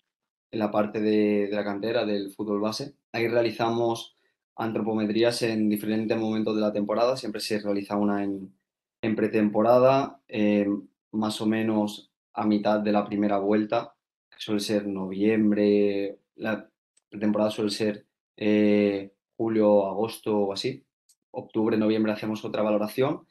la 0.52 0.70
parte 0.70 1.00
de, 1.00 1.48
la 1.50 1.64
cantera 1.64 2.06
del 2.06 2.30
fútbol 2.32 2.60
base, 2.60 2.94
ahí 3.12 3.28
realizamos 3.28 4.16
antropometrías 4.56 5.42
en 5.42 5.68
diferentes 5.68 6.16
momentos 6.16 6.54
de 6.54 6.62
la 6.62 6.72
temporada. 6.72 7.16
Siempre 7.16 7.40
se 7.40 7.60
realiza 7.60 7.96
una 7.96 8.24
en, 8.24 8.54
pretemporada, 9.16 10.20
eh, 10.28 10.66
más 11.12 11.40
o 11.40 11.46
menos 11.46 12.10
a 12.32 12.46
mitad 12.46 12.80
de 12.80 12.92
la 12.92 13.04
primera 13.04 13.38
vuelta, 13.38 13.94
que 14.30 14.38
suele 14.38 14.60
ser 14.60 14.86
noviembre, 14.86 16.18
la 16.36 16.68
pretemporada 17.08 17.50
suele 17.50 17.70
ser 17.70 18.06
eh, 18.36 19.12
julio, 19.36 19.86
agosto 19.86 20.36
o 20.38 20.52
así 20.52 20.86
octubre, 21.36 21.76
noviembre 21.76 22.12
hacemos 22.12 22.44
otra 22.44 22.62
valoración. 22.62 23.26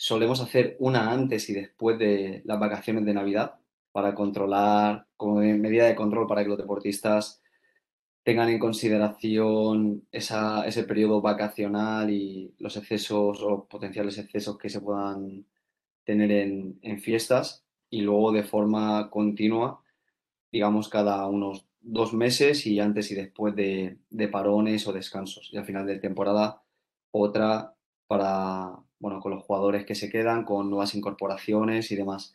Solemos 0.00 0.40
hacer 0.40 0.76
una 0.78 1.10
antes 1.10 1.50
y 1.50 1.54
después 1.54 1.98
de 1.98 2.42
las 2.44 2.60
vacaciones 2.60 3.04
de 3.04 3.14
Navidad 3.14 3.56
para 3.90 4.14
controlar, 4.14 5.08
como 5.16 5.40
medida 5.40 5.86
de 5.86 5.96
control 5.96 6.28
para 6.28 6.44
que 6.44 6.48
los 6.50 6.56
deportistas 6.56 7.42
tengan 8.22 8.48
en 8.48 8.60
consideración 8.60 10.06
ese 10.12 10.84
periodo 10.84 11.20
vacacional 11.20 12.10
y 12.10 12.54
los 12.60 12.76
excesos 12.76 13.42
o 13.42 13.64
potenciales 13.64 14.18
excesos 14.18 14.56
que 14.56 14.68
se 14.68 14.80
puedan 14.80 15.46
tener 16.04 16.30
en, 16.30 17.00
fiestas 17.00 17.64
y 17.90 18.02
luego 18.02 18.30
de 18.30 18.44
forma 18.44 19.10
continua, 19.10 19.82
digamos, 20.52 20.88
cada 20.88 21.26
unos 21.26 21.66
dos 21.80 22.14
meses 22.14 22.68
y 22.68 22.78
antes 22.78 23.10
y 23.10 23.16
después 23.16 23.56
de, 23.56 23.98
de 24.10 24.28
parones 24.28 24.86
o 24.86 24.92
descansos. 24.92 25.48
Y 25.52 25.56
al 25.56 25.64
final 25.64 25.86
de 25.86 25.98
temporada 25.98 26.62
otra 27.10 27.74
para, 28.06 28.78
bueno, 28.98 29.20
con 29.20 29.32
los 29.32 29.44
jugadores 29.44 29.84
que 29.86 29.94
se 29.94 30.10
quedan, 30.10 30.44
con 30.44 30.70
nuevas 30.70 30.94
incorporaciones 30.94 31.90
y 31.90 31.96
demás. 31.96 32.34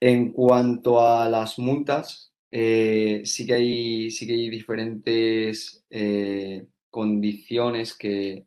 En 0.00 0.32
cuanto 0.32 1.00
a 1.06 1.28
las 1.28 1.58
multas, 1.58 2.32
eh, 2.50 3.22
sí, 3.24 3.46
que 3.46 3.54
hay, 3.54 4.10
sí 4.10 4.26
que 4.26 4.34
hay 4.34 4.50
diferentes 4.50 5.84
eh, 5.90 6.66
condiciones 6.90 7.94
que 7.94 8.46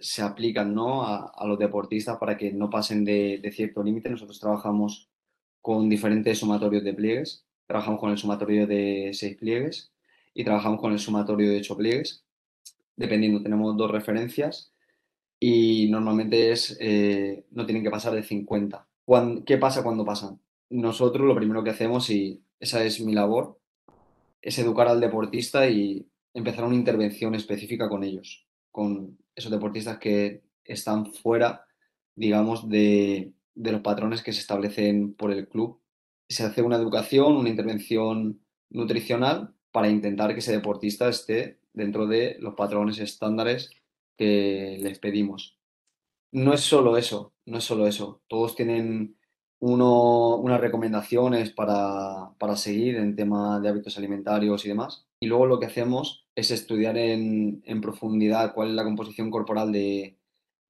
se 0.00 0.20
aplican 0.20 0.74
¿no? 0.74 1.02
a, 1.06 1.46
los 1.46 1.58
deportistas 1.58 2.18
para 2.18 2.36
que 2.36 2.52
no 2.52 2.68
pasen 2.68 3.06
de 3.06 3.50
cierto 3.54 3.82
límite. 3.82 4.10
Nosotros 4.10 4.38
trabajamos 4.38 5.08
con 5.66 5.88
diferentes 5.88 6.38
sumatorios 6.38 6.84
de 6.84 6.94
pliegues. 6.94 7.44
Trabajamos 7.66 7.98
con 7.98 8.12
el 8.12 8.18
sumatorio 8.18 8.68
de 8.68 9.10
seis 9.12 9.36
pliegues 9.36 9.90
y 10.32 10.44
trabajamos 10.44 10.80
con 10.80 10.92
el 10.92 11.00
sumatorio 11.00 11.50
de 11.50 11.58
ocho 11.58 11.76
pliegues. 11.76 12.24
Dependiendo, 12.94 13.42
tenemos 13.42 13.76
dos 13.76 13.90
referencias 13.90 14.72
y 15.48 15.86
normalmente 15.88 16.50
es, 16.50 16.76
eh, 16.80 17.44
no 17.52 17.64
tienen 17.66 17.84
que 17.84 17.90
pasar 17.90 18.12
de 18.12 18.24
50. 18.24 18.84
¿Qué 19.46 19.58
pasa 19.58 19.84
cuando 19.84 20.04
pasan? 20.04 20.40
Nosotros 20.70 21.24
lo 21.24 21.36
primero 21.36 21.62
que 21.62 21.70
hacemos, 21.70 22.10
y 22.10 22.42
esa 22.58 22.82
es 22.82 23.00
mi 23.00 23.14
labor, 23.14 23.60
es 24.42 24.58
educar 24.58 24.88
al 24.88 25.00
deportista 25.00 25.68
y 25.68 26.04
empezar 26.34 26.64
una 26.64 26.74
intervención 26.74 27.36
específica 27.36 27.88
con 27.88 28.02
ellos, 28.02 28.44
con 28.72 29.18
esos 29.36 29.52
deportistas 29.52 29.98
que 29.98 30.42
están 30.64 31.14
fuera, 31.14 31.64
digamos, 32.16 32.68
de, 32.68 33.32
de 33.54 33.70
los 33.70 33.82
patrones 33.82 34.24
que 34.24 34.32
se 34.32 34.40
establecen 34.40 35.14
por 35.14 35.30
el 35.30 35.46
club. 35.46 35.78
Se 36.28 36.42
hace 36.42 36.60
una 36.60 36.74
educación, 36.74 37.36
una 37.36 37.50
intervención 37.50 38.40
nutricional 38.70 39.54
para 39.70 39.90
intentar 39.90 40.32
que 40.32 40.40
ese 40.40 40.50
deportista 40.50 41.08
esté 41.08 41.60
dentro 41.72 42.08
de 42.08 42.36
los 42.40 42.54
patrones 42.54 42.98
estándares 42.98 43.70
que 44.16 44.78
les 44.80 44.98
pedimos. 44.98 45.58
No 46.32 46.52
es 46.52 46.60
solo 46.60 46.96
eso, 46.96 47.34
no 47.46 47.58
es 47.58 47.64
solo 47.64 47.86
eso. 47.86 48.22
Todos 48.28 48.56
tienen 48.56 49.16
uno, 49.58 50.36
unas 50.36 50.60
recomendaciones 50.60 51.50
para, 51.52 52.32
para, 52.38 52.56
seguir 52.56 52.96
en 52.96 53.16
tema 53.16 53.60
de 53.60 53.68
hábitos 53.68 53.96
alimentarios 53.96 54.64
y 54.64 54.68
demás. 54.68 55.06
Y 55.20 55.26
luego 55.26 55.46
lo 55.46 55.58
que 55.58 55.66
hacemos 55.66 56.26
es 56.34 56.50
estudiar 56.50 56.98
en, 56.98 57.62
en 57.64 57.80
profundidad 57.80 58.54
cuál 58.54 58.70
es 58.70 58.74
la 58.74 58.84
composición 58.84 59.30
corporal 59.30 59.72
de, 59.72 60.18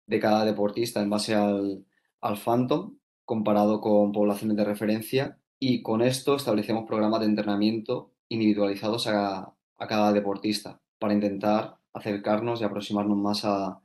de 0.07 0.21
cada 0.21 0.45
deportista 0.45 1.03
en 1.03 1.11
base 1.11 1.35
al, 1.35 1.85
al 2.21 2.37
Phantom 2.37 2.97
comparado 3.25 3.81
con 3.81 4.13
poblaciones 4.13 4.57
de 4.57 4.65
referencia 4.65 5.39
y 5.59 5.83
con 5.83 6.01
esto 6.01 6.37
establecemos 6.37 6.87
programas 6.87 7.21
de 7.21 7.27
entrenamiento 7.27 8.13
individualizados 8.29 9.07
a, 9.09 9.53
cada 9.79 10.13
deportista 10.13 10.81
para 10.99 11.13
intentar 11.13 11.77
acercarnos 11.97 12.61
y 12.61 12.65
aproximarnos 12.65 13.17
más 13.17 13.45
a, 13.45 13.81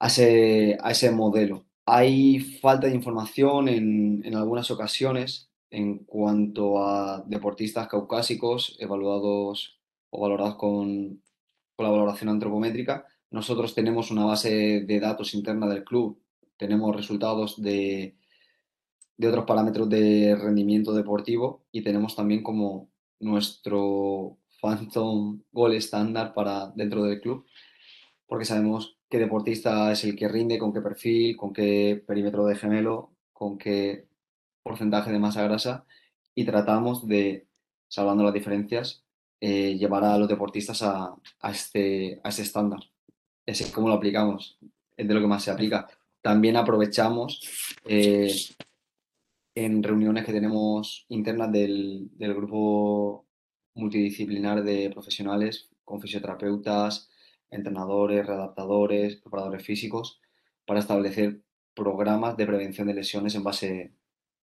ese, 0.00 0.78
a 0.80 0.90
ese, 0.90 1.10
modelo. 1.10 1.66
Hay 1.86 2.40
falta 2.40 2.86
de 2.86 2.94
información 2.94 3.68
en, 3.68 4.22
en, 4.24 4.34
algunas 4.34 4.70
ocasiones 4.70 5.50
en 5.70 5.98
cuanto 6.04 6.82
a 6.82 7.24
deportistas 7.26 7.88
caucásicos 7.88 8.76
evaluados 8.78 9.78
o 10.10 10.20
valorados 10.20 10.56
con, 10.56 11.22
con 11.76 11.86
la 11.86 11.90
valoración 11.90 12.30
antropométrica. 12.30 13.06
Nosotros 13.30 13.74
tenemos 13.74 14.10
una 14.10 14.24
base 14.24 14.84
de 14.86 15.00
datos 15.00 15.34
interna 15.34 15.66
del 15.66 15.84
club 15.84 16.20
tenemos 16.58 16.94
resultados 16.94 17.62
de, 17.62 18.16
de 19.16 19.28
otros 19.28 19.46
parámetros 19.46 19.88
de 19.88 20.36
rendimiento 20.36 20.92
deportivo 20.92 21.64
y 21.72 21.82
tenemos 21.82 22.14
también 22.14 22.42
como 22.42 22.90
nuestro 23.20 24.36
Phantom 24.60 25.42
Goal 25.52 25.74
estándar 25.74 26.34
para 26.34 26.68
dentro 26.74 27.02
del 27.04 27.20
club, 27.20 27.46
porque 28.26 28.44
sabemos 28.44 28.98
qué 29.08 29.18
deportista 29.18 29.92
es 29.92 30.04
el 30.04 30.16
que 30.16 30.28
rinde, 30.28 30.58
con 30.58 30.72
qué 30.72 30.80
perfil, 30.80 31.36
con 31.36 31.52
qué 31.52 32.02
perímetro 32.06 32.46
de 32.46 32.56
gemelo, 32.56 33.12
con 33.32 33.58
qué 33.58 34.06
porcentaje 34.62 35.10
de 35.10 35.18
masa 35.18 35.42
grasa 35.42 35.86
y 36.34 36.44
tratamos 36.44 37.06
de, 37.06 37.46
salvando 37.88 38.24
las 38.24 38.34
diferencias, 38.34 39.04
eh, 39.40 39.76
llevar 39.78 40.04
a 40.04 40.18
los 40.18 40.28
deportistas 40.28 40.82
a, 40.82 41.14
a, 41.40 41.50
este, 41.50 42.20
a 42.22 42.28
este 42.28 42.42
estándar. 42.42 42.80
Así 43.46 43.64
es 43.64 43.70
como 43.70 43.88
lo 43.88 43.94
aplicamos, 43.94 44.58
es 44.96 45.08
de 45.08 45.14
lo 45.14 45.20
que 45.20 45.26
más 45.26 45.42
se 45.42 45.50
aplica. 45.50 45.88
También 46.20 46.56
aprovechamos 46.56 47.40
eh, 47.86 48.34
en 49.54 49.82
reuniones 49.82 50.24
que 50.24 50.32
tenemos 50.32 51.06
internas 51.08 51.50
del, 51.50 52.10
grupo 52.18 53.26
multidisciplinar 53.78 54.62
de 54.62 54.90
profesionales 54.90 55.70
con 55.84 56.00
fisioterapeutas, 56.00 57.10
entrenadores, 57.50 58.26
readaptadores, 58.26 59.16
preparadores 59.16 59.64
físicos, 59.64 60.20
para 60.66 60.80
establecer 60.80 61.40
programas 61.74 62.36
de 62.36 62.46
prevención 62.46 62.88
de 62.88 62.94
lesiones 62.94 63.34
en 63.34 63.44
base, 63.44 63.94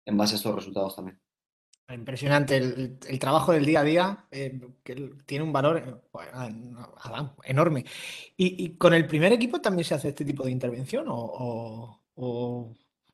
en 0.04 0.16
base 0.16 0.34
a 0.34 0.36
estos 0.36 0.54
resultados 0.54 0.96
también. 0.96 1.20
Impresionante 1.90 2.56
el, 2.56 3.18
trabajo 3.18 3.52
del 3.52 3.64
día 3.64 3.80
a 3.80 3.84
día, 3.84 4.26
eh, 4.30 4.60
que 4.82 5.14
tiene 5.24 5.44
un 5.44 5.52
valor 5.52 5.78
eh, 5.78 5.94
enorme. 7.44 7.84
¿Y, 8.36 8.76
con 8.76 8.92
el 8.92 9.06
primer 9.06 9.32
equipo 9.32 9.60
también 9.60 9.84
se 9.84 9.94
hace 9.94 10.08
este 10.08 10.24
tipo 10.24 10.44
de 10.44 10.50
intervención 10.50 11.06
o, 11.08 12.02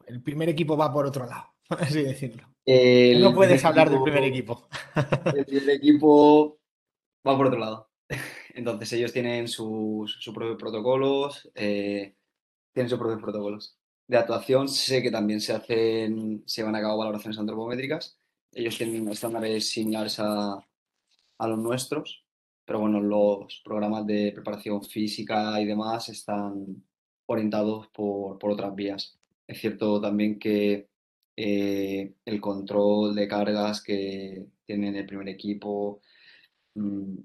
el 0.06 0.22
primer 0.22 0.48
equipo 0.48 0.76
va 0.76 0.92
por 0.92 1.06
otro 1.06 1.26
lado? 1.26 1.54
Así 1.68 2.02
decirlo. 2.02 2.53
No 2.66 3.35
puedes 3.35 3.64
hablar 3.64 3.90
del 3.90 4.03
primer 4.03 4.24
equipo. 4.24 4.68
El 5.35 5.44
primer 5.44 5.70
equipo 5.70 6.59
va 7.27 7.37
por 7.37 7.46
otro 7.46 7.59
lado. 7.59 7.90
Entonces 8.55 8.92
ellos 8.92 9.12
tienen 9.12 9.48
sus, 9.48 10.18
propios 10.35 10.57
protocolos, 10.59 11.50
eh, 11.55 12.14
tienen 12.72 12.88
sus 12.88 12.98
propios 12.98 13.20
protocolos. 13.20 13.77
De 14.07 14.16
actuación 14.16 14.68
sé 14.68 15.03
que 15.03 15.11
también 15.11 15.40
se 15.40 15.53
hacen, 15.53 16.42
se 16.46 16.62
van 16.62 16.77
a 16.77 16.81
cabo 16.81 16.98
valoraciones 16.98 17.38
antropométricas 17.38 18.18
ellos 18.55 18.79
tienen 18.79 19.09
estándares 19.09 19.68
similares 19.68 20.18
a, 20.20 20.64
los 21.40 21.59
nuestros, 21.59 22.24
pero 22.64 22.81
bueno, 22.81 23.00
los 23.00 23.61
programas 23.64 24.07
de 24.07 24.33
preparación 24.33 24.83
física 24.83 25.61
y 25.61 25.66
demás 25.66 26.09
están 26.09 26.83
orientados 27.27 27.88
por, 27.88 28.38
otras 28.42 28.74
vías. 28.74 29.18
Es 29.46 29.61
cierto 29.61 30.00
también 30.00 30.38
que 30.38 30.88
eh, 31.36 32.14
el 32.24 32.40
control 32.40 33.14
de 33.14 33.28
cargas 33.28 33.82
que 33.82 34.46
tienen 34.64 34.96
el 34.96 35.06
primer 35.06 35.28
equipo 35.28 36.00
mm, 36.74 37.16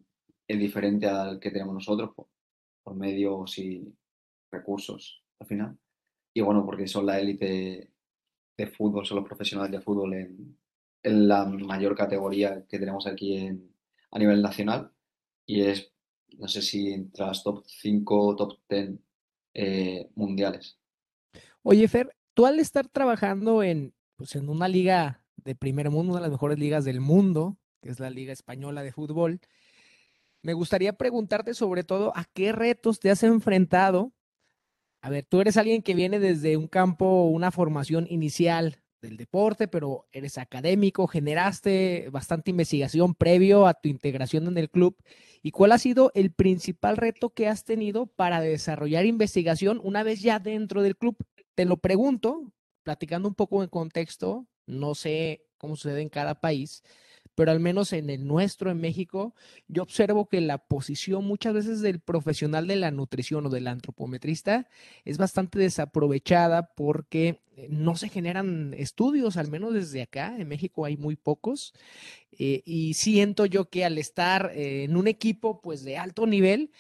es 0.48 0.60
diferente 0.60 1.08
al 1.08 1.40
que 1.40 1.52
tenemos 1.52 1.74
nosotros 1.76 2.12
por, 2.16 2.28
por, 2.84 2.96
medios 2.96 3.58
y 3.60 3.94
recursos 4.52 5.24
al 5.40 5.48
final. 5.48 5.78
Y 6.34 6.42
bueno, 6.42 6.66
porque 6.66 6.88
son 6.88 7.06
la 7.06 7.20
élite 7.20 7.92
de 8.58 8.68
fútbol, 8.68 9.06
son 9.06 9.18
los 9.18 9.28
profesionales 9.28 9.72
de 9.72 9.82
fútbol 9.82 10.14
en, 10.14 10.58
en 11.04 11.28
la 11.28 11.46
mayor 11.46 11.96
categoría 11.96 12.66
que 12.68 12.80
tenemos 12.80 13.08
aquí 13.08 13.48
a 14.12 14.20
nivel 14.20 14.42
nacional 14.42 14.92
y 15.46 15.62
es, 15.62 15.92
no 16.38 16.48
sé 16.48 16.62
si 16.62 16.92
entre 16.94 17.26
las 17.26 17.44
top 17.44 17.64
5 17.66 18.36
top 18.36 18.60
10 18.70 18.92
eh, 19.54 20.10
mundiales. 20.16 20.78
Oye, 21.64 21.88
Fer, 21.88 22.16
tú 22.34 22.46
al 22.46 22.60
estar 22.60 22.88
trabajando 22.88 23.64
en, 23.64 23.94
pues, 24.20 24.36
en 24.36 24.50
una 24.50 24.68
liga 24.68 25.24
de 25.38 25.56
primer 25.56 25.90
mundo, 25.90 26.12
una 26.12 26.20
de 26.20 26.24
las 26.24 26.32
mejores 26.32 26.60
ligas 26.60 26.84
del 26.84 27.00
mundo, 27.00 27.58
que 27.82 27.90
es 27.90 28.02
la 28.02 28.10
Liga 28.10 28.34
Española 28.34 28.84
de 28.84 28.92
Fútbol, 28.92 29.40
me 30.42 30.52
gustaría 30.52 30.92
preguntarte 30.92 31.54
sobre 31.54 31.86
todo 31.86 32.12
a 32.18 32.26
qué 32.34 32.52
retos 32.52 33.00
te 33.00 33.10
has 33.12 33.24
enfrentado. 33.24 34.12
A 35.00 35.10
ver, 35.10 35.24
tú 35.24 35.40
eres 35.40 35.56
alguien 35.56 35.82
que 35.82 35.96
viene 35.96 36.20
desde 36.20 36.58
un 36.58 36.68
campo, 36.68 37.28
una 37.28 37.50
formación 37.50 38.08
inicial 38.10 38.84
del 39.02 39.16
deporte, 39.16 39.70
pero 39.70 40.06
eres 40.12 40.38
académico, 40.38 41.08
generaste 41.08 42.10
bastante 42.12 42.52
investigación 42.52 43.16
previo 43.16 43.68
a 43.68 43.74
tu 43.74 43.88
integración 43.88 44.48
en 44.48 44.58
el 44.58 44.70
club. 44.70 44.98
¿Y 45.42 45.52
cuál 45.52 45.72
ha 45.72 45.78
sido 45.78 46.12
el 46.14 46.34
principal 46.34 46.98
reto 46.98 47.30
que 47.30 47.48
has 47.48 47.64
tenido 47.64 48.06
para 48.06 48.42
desarrollar 48.42 49.06
investigación 49.06 49.80
una 49.82 50.04
vez 50.04 50.20
ya 50.20 50.40
dentro 50.40 50.82
del 50.82 50.98
club? 50.98 51.16
Te 51.56 51.64
lo 51.64 51.78
pregunto, 51.78 52.52
platicando 52.90 53.28
un 53.28 53.36
poco 53.36 53.62
en 53.62 53.70
contexto, 53.70 54.48
no 54.66 54.96
sé 54.96 55.46
cómo 55.60 55.76
sucede 55.76 56.02
en 56.02 56.10
cada 56.10 56.42
país, 56.42 56.82
pero 57.36 57.52
al 57.52 57.60
menos 57.60 57.94
en 57.94 58.10
el 58.10 58.26
nuestro, 58.26 58.72
en 58.72 58.82
México, 58.82 59.36
yo 59.68 59.84
observo 59.84 60.28
que 60.28 60.42
la 60.42 60.58
posición 60.58 61.24
muchas 61.24 61.54
veces 61.54 61.82
del 61.82 62.00
profesional 62.00 62.66
de 62.66 62.78
la 62.78 62.90
nutrición 62.90 63.46
o 63.46 63.50
del 63.52 63.68
antropometrista 63.68 64.68
es 65.06 65.20
bastante 65.20 65.60
desaprovechada 65.60 66.74
porque 66.74 67.44
eh, 67.56 67.68
no 67.70 67.96
se 67.96 68.10
generan 68.10 68.74
estudios, 68.74 69.38
al 69.38 69.52
menos 69.52 69.76
desde 69.76 70.02
acá, 70.02 70.36
en 70.36 70.48
México 70.48 70.84
hay 70.84 70.98
muy 70.98 71.16
pocos, 71.16 71.76
eh, 72.32 72.64
y 72.66 72.96
siento 72.96 73.46
yo 73.46 73.70
que 73.70 73.86
al 73.86 74.00
estar 74.00 74.52
eh, 74.56 74.86
en 74.86 74.98
un 74.98 75.08
equipo 75.08 75.62
pues 75.62 75.84
de 75.84 75.96
alto 76.00 76.26
nivel, 76.26 76.72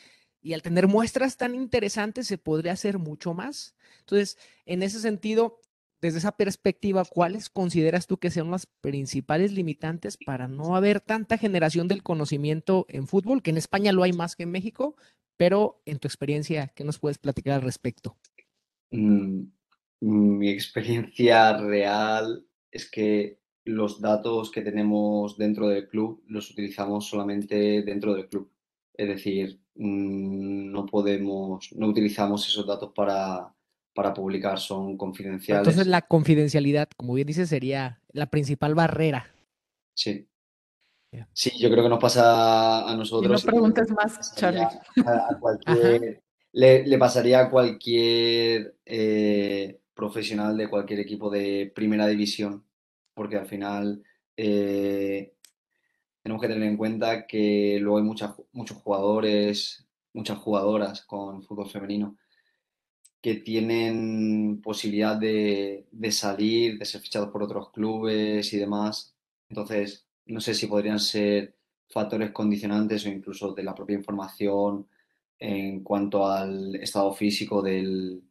y 0.41 0.53
al 0.53 0.61
tener 0.61 0.87
muestras 0.87 1.37
tan 1.37 1.53
interesantes 1.53 2.27
se 2.27 2.37
podría 2.37 2.71
hacer 2.71 2.97
mucho 2.97 3.33
más. 3.33 3.75
Entonces, 3.99 4.37
en 4.65 4.83
ese 4.83 4.99
sentido, 4.99 5.59
desde 6.01 6.19
esa 6.19 6.31
perspectiva, 6.31 7.03
¿cuáles 7.05 7.49
consideras 7.49 8.07
tú 8.07 8.17
que 8.17 8.31
sean 8.31 8.51
las 8.51 8.65
principales 8.65 9.51
limitantes 9.51 10.17
para 10.17 10.47
no 10.47 10.75
haber 10.75 11.01
tanta 11.01 11.37
generación 11.37 11.87
del 11.87 12.03
conocimiento 12.03 12.85
en 12.89 13.07
fútbol, 13.07 13.41
que 13.41 13.51
en 13.51 13.57
España 13.57 13.91
lo 13.91 14.03
hay 14.03 14.13
más 14.13 14.35
que 14.35 14.43
en 14.43 14.51
México, 14.51 14.95
pero 15.37 15.81
en 15.85 15.99
tu 15.99 16.07
experiencia, 16.07 16.71
¿qué 16.75 16.83
nos 16.83 16.99
puedes 16.99 17.17
platicar 17.17 17.55
al 17.55 17.61
respecto? 17.61 18.17
Mm, 18.91 19.43
mi 20.01 20.49
experiencia 20.49 21.57
real 21.57 22.45
es 22.71 22.89
que 22.89 23.39
los 23.65 24.01
datos 24.01 24.51
que 24.51 24.61
tenemos 24.61 25.37
dentro 25.37 25.67
del 25.67 25.87
club 25.87 26.23
los 26.27 26.49
utilizamos 26.51 27.07
solamente 27.07 27.83
dentro 27.83 28.13
del 28.13 28.27
club. 28.27 28.51
Es 28.93 29.07
decir, 29.07 29.61
mm, 29.75 30.71
no 30.71 30.85
podemos, 30.85 31.71
no 31.73 31.87
utilizamos 31.87 32.47
esos 32.47 32.65
datos 32.65 32.91
para, 32.93 33.53
para 33.99 34.13
publicar, 34.13 34.57
son 34.59 34.95
confidenciales. 34.95 35.67
Entonces 35.67 35.87
la 35.87 36.01
confidencialidad, 36.03 36.87
como 36.95 37.15
bien 37.15 37.27
dice, 37.27 37.45
sería 37.45 37.99
la 38.13 38.27
principal 38.27 38.73
barrera. 38.73 39.27
Sí. 39.93 40.25
Sí, 41.33 41.51
yo 41.59 41.69
creo 41.69 41.83
que 41.83 41.89
nos 41.89 41.99
pasa 41.99 42.89
a 42.89 42.95
nosotros. 42.95 43.43
Y 43.43 43.45
no 43.45 43.51
preguntes 43.51 43.91
más, 43.91 44.33
Charlie. 44.37 44.65
le, 46.53 46.97
pasaría 46.97 47.41
a 47.41 47.49
cualquier 47.49 48.77
eh, 48.85 49.81
profesional 49.93 50.55
de 50.55 50.69
cualquier 50.69 51.01
equipo 51.01 51.29
de 51.29 51.69
primera 51.75 52.07
división, 52.07 52.63
porque 53.13 53.35
al 53.35 53.47
final 53.47 54.01
eh, 54.37 55.33
tenemos 56.23 56.41
que 56.41 56.47
tener 56.47 56.63
en 56.63 56.77
cuenta 56.77 57.27
que 57.27 57.79
luego 57.81 57.97
hay 57.97 58.03
muchos 58.53 58.77
jugadores, 58.77 59.85
muchas 60.13 60.37
jugadoras 60.37 61.01
con 61.01 61.43
fútbol 61.43 61.69
femenino 61.69 62.15
que 63.21 63.35
tienen 63.35 64.61
posibilidad 64.61 65.17
de, 65.17 65.87
de, 65.91 66.11
salir, 66.11 66.79
de 66.79 66.85
ser 66.85 67.01
fichados 67.01 67.29
por 67.29 67.43
otros 67.43 67.71
clubes 67.71 68.53
y 68.53 68.57
demás. 68.57 69.13
Entonces, 69.49 70.07
no 70.25 70.39
sé 70.39 70.53
si 70.53 70.67
podrían 70.67 70.99
ser 70.99 71.55
factores 71.89 72.31
condicionantes 72.31 73.05
o 73.05 73.09
incluso 73.09 73.53
de 73.53 73.63
la 73.63 73.75
propia 73.75 73.97
información 73.97 74.87
en 75.37 75.83
cuanto 75.83 76.27
al 76.27 76.75
estado 76.75 77.13
físico 77.13 77.61
del, 77.61 78.21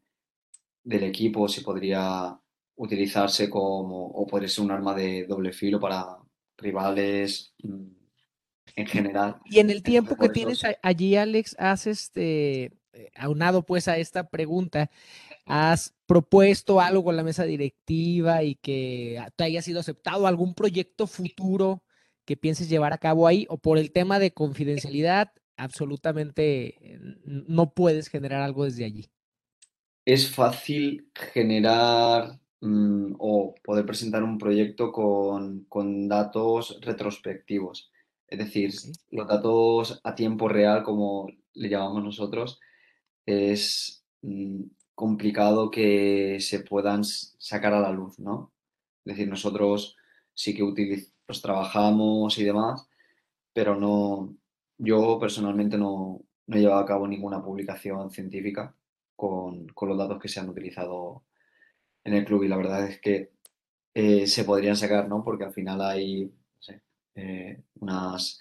del 0.85 1.05
equipo, 1.05 1.49
si 1.49 1.63
podría 1.63 2.39
utilizarse 2.77 3.51
como 3.51 4.07
o 4.07 4.27
podría 4.27 4.49
ser 4.49 4.65
un 4.65 4.71
arma 4.71 4.95
de 4.95 5.27
doble 5.27 5.53
filo 5.53 5.81
para 5.81 6.19
rivales 6.57 7.55
mm, 7.63 7.87
en 8.77 8.87
general. 8.87 9.37
Y 9.47 9.59
en 9.59 9.71
el 9.71 9.83
tiempo 9.83 10.17
que 10.17 10.29
tienes 10.29 10.63
allí, 10.83 11.17
Alex, 11.17 11.57
has 11.59 11.87
este, 11.87 12.73
aunado 13.15 13.65
pues 13.65 13.89
a 13.89 13.97
esta 13.99 14.29
pregunta, 14.29 14.91
has 15.47 15.95
propuesto 16.07 16.81
algo 16.81 17.05
con 17.05 17.17
la 17.17 17.23
mesa 17.23 17.45
directiva 17.45 18.43
y 18.43 18.57
que 18.57 19.23
te 19.37 19.45
haya 19.45 19.63
sido 19.63 19.81
aceptado 19.81 20.27
algún 20.27 20.55
proyecto 20.55 21.07
futuro 21.07 21.83
que 22.25 22.37
pienses 22.37 22.69
llevar 22.69 22.93
a 22.93 22.99
cabo 22.99 23.27
ahí 23.27 23.47
o 23.49 23.57
por 23.57 23.79
el 23.79 23.91
tema 23.91 24.19
de 24.19 24.33
confidencialidad, 24.33 25.33
absolutamente 25.57 26.93
eh, 26.95 26.99
no 27.25 27.73
puedes 27.73 28.09
generar 28.09 28.43
algo 28.43 28.65
desde 28.65 28.85
allí. 28.85 29.07
Es 30.05 30.31
fácil 30.31 31.11
generar 31.15 32.39
mm, 32.61 33.15
o 33.19 33.55
poder 33.65 33.87
presentar 33.87 34.23
un 34.23 34.37
proyecto 34.39 34.93
con, 34.93 36.09
datos 36.09 36.79
retrospectivos. 36.83 37.91
Es 38.27 38.39
decir, 38.39 38.75
los 39.11 39.27
datos 39.27 40.01
a 40.05 40.15
tiempo 40.15 40.49
real, 40.49 40.83
como 40.83 41.29
le 41.55 41.69
llamamos 41.71 42.05
nosotros, 42.05 42.61
es 43.29 44.05
mm, 44.23 44.65
complicado 44.95 45.71
que 45.71 46.39
se 46.41 46.61
puedan 46.61 47.05
sacar 47.05 47.75
a 47.75 47.81
la 47.81 47.93
luz, 47.93 48.19
¿no? 48.19 48.53
Es 49.05 49.17
decir, 49.17 49.29
nosotros 49.29 49.97
sí 50.35 50.55
que 50.55 50.63
utilizamos 50.63 51.19
los 51.29 51.43
trabajamos 51.43 52.39
y 52.39 52.45
demás, 52.45 52.89
pero 53.53 53.77
no, 53.77 54.35
yo 54.79 55.19
personalmente 55.21 55.77
no, 55.77 56.23
he 56.49 56.59
llevado 56.61 56.81
a 56.81 56.87
cabo 56.87 57.07
ninguna 57.07 57.43
publicación 57.43 58.11
científica 58.11 58.75
con, 59.15 59.67
los 59.83 59.99
datos 59.99 60.19
que 60.21 60.29
se 60.29 60.41
han 60.41 60.49
utilizado 60.49 61.25
en 62.05 62.15
el 62.15 62.25
club 62.25 62.45
y 62.45 62.49
la 62.49 62.57
verdad 62.57 62.87
es 62.89 63.01
que 63.01 63.33
eh, 63.95 64.27
se 64.27 64.45
podrían 64.45 64.77
sacar, 64.77 65.09
¿no? 65.09 65.23
Porque 65.25 65.45
al 65.45 65.53
final 65.53 65.83
hay 65.83 66.33
eh, 67.15 67.63
unas 67.81 68.41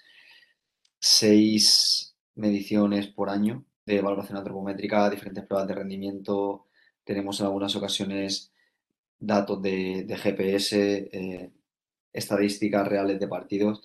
seis 1.00 2.15
mediciones 2.36 3.08
por 3.08 3.30
año 3.30 3.65
de 3.88 4.02
valoración 4.02 4.38
antropométrica, 4.38 5.10
diferentes 5.10 5.45
pruebas 5.45 5.67
de 5.67 5.76
rendimiento, 5.76 6.65
tenemos 7.06 7.39
en 7.39 7.45
algunas 7.45 7.76
ocasiones 7.76 8.52
datos 9.17 9.62
de, 9.62 10.06
GPS, 10.21 11.10
eh, 11.12 11.52
estadísticas 12.12 12.88
reales 12.88 13.19
de 13.19 13.28
partidos. 13.30 13.82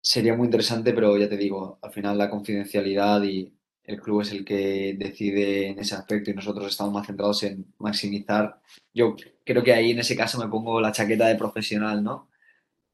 Sería 0.00 0.34
muy 0.34 0.46
interesante, 0.46 0.94
pero 0.94 1.16
ya 1.18 1.28
te 1.28 1.36
digo, 1.36 1.78
al 1.82 1.92
final 1.92 2.16
la 2.16 2.30
confidencialidad 2.30 3.22
y 3.22 3.52
el 3.84 4.00
club 4.00 4.22
es 4.22 4.32
el 4.32 4.44
que 4.46 4.96
decide 4.98 5.68
en 5.68 5.78
ese 5.78 5.94
aspecto 5.94 6.30
y 6.30 6.34
nosotros 6.34 6.66
estamos 6.68 6.94
más 6.94 7.06
centrados 7.06 7.42
en 7.42 7.66
maximizar. 7.78 8.60
Yo 8.94 9.14
creo 9.44 9.62
que 9.62 9.74
ahí 9.74 9.90
en 9.90 9.98
ese 9.98 10.16
caso 10.16 10.38
me 10.38 10.48
pongo 10.48 10.80
la 10.80 10.92
chaqueta 10.92 11.26
de 11.26 11.36
profesional, 11.36 12.02
¿no? 12.02 12.30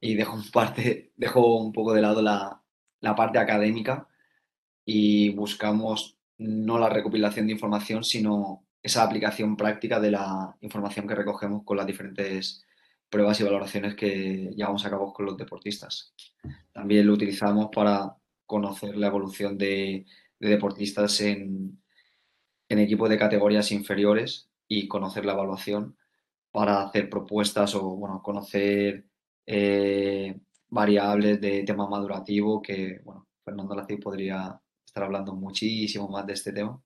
Y 0.01 0.15
dejo, 0.17 0.35
un 0.35 0.51
parte, 0.51 1.13
dejo 1.17 1.59
un 1.59 1.73
poco 1.73 1.95
de 1.95 2.03
lado 2.03 2.23
la, 2.23 2.61
la 3.01 3.15
parte 3.15 3.39
académica 3.39 4.09
y 4.85 5.31
buscamos 5.31 6.14
no 6.39 6.79
la 6.79 6.89
recopilación 6.89 7.47
de 7.47 7.53
información, 7.53 8.05
sino 8.05 8.67
esa 8.83 9.03
aplicación 9.03 9.57
práctica 9.57 10.01
de 10.01 10.11
la 10.11 10.57
información 10.61 11.07
que 11.07 11.15
recogemos 11.15 11.63
con 11.65 11.77
las 11.77 11.87
diferentes 11.87 12.65
pruebas 13.09 13.41
y 13.41 13.45
valoraciones 13.45 13.95
que 13.95 14.51
llevamos 14.57 14.85
a 14.85 14.91
cabo 14.91 15.13
con 15.13 15.27
los 15.27 15.37
deportistas. 15.37 16.15
También 16.73 17.07
lo 17.07 17.15
utilizamos 17.15 17.69
para 17.75 18.17
conocer 18.47 18.97
la 18.97 19.07
evolución 19.07 19.57
de, 19.57 20.05
deportistas 20.39 21.21
en, 21.21 21.83
en 22.69 22.79
equipos 22.79 23.09
de 23.09 23.19
categorías 23.19 23.73
inferiores 23.73 24.51
y 24.69 24.89
conocer 24.89 25.25
la 25.25 25.33
evaluación 25.33 25.97
para 26.51 26.83
hacer 26.83 27.09
propuestas 27.09 27.75
o 27.75 27.97
bueno, 27.97 28.23
conocer 28.23 29.07
eh, 29.47 30.39
variables 30.69 31.41
de 31.41 31.63
tema 31.65 31.89
madurativo 31.89 32.63
que 32.63 33.01
bueno, 33.05 33.27
Fernando 33.45 33.75
Lacid 33.75 34.01
podría 34.01 34.61
estar 34.95 35.05
hablando 35.07 35.35
muchísimo 35.35 36.09
más 36.09 36.25
de 36.25 36.35
este 36.35 36.53
tema. 36.53 36.81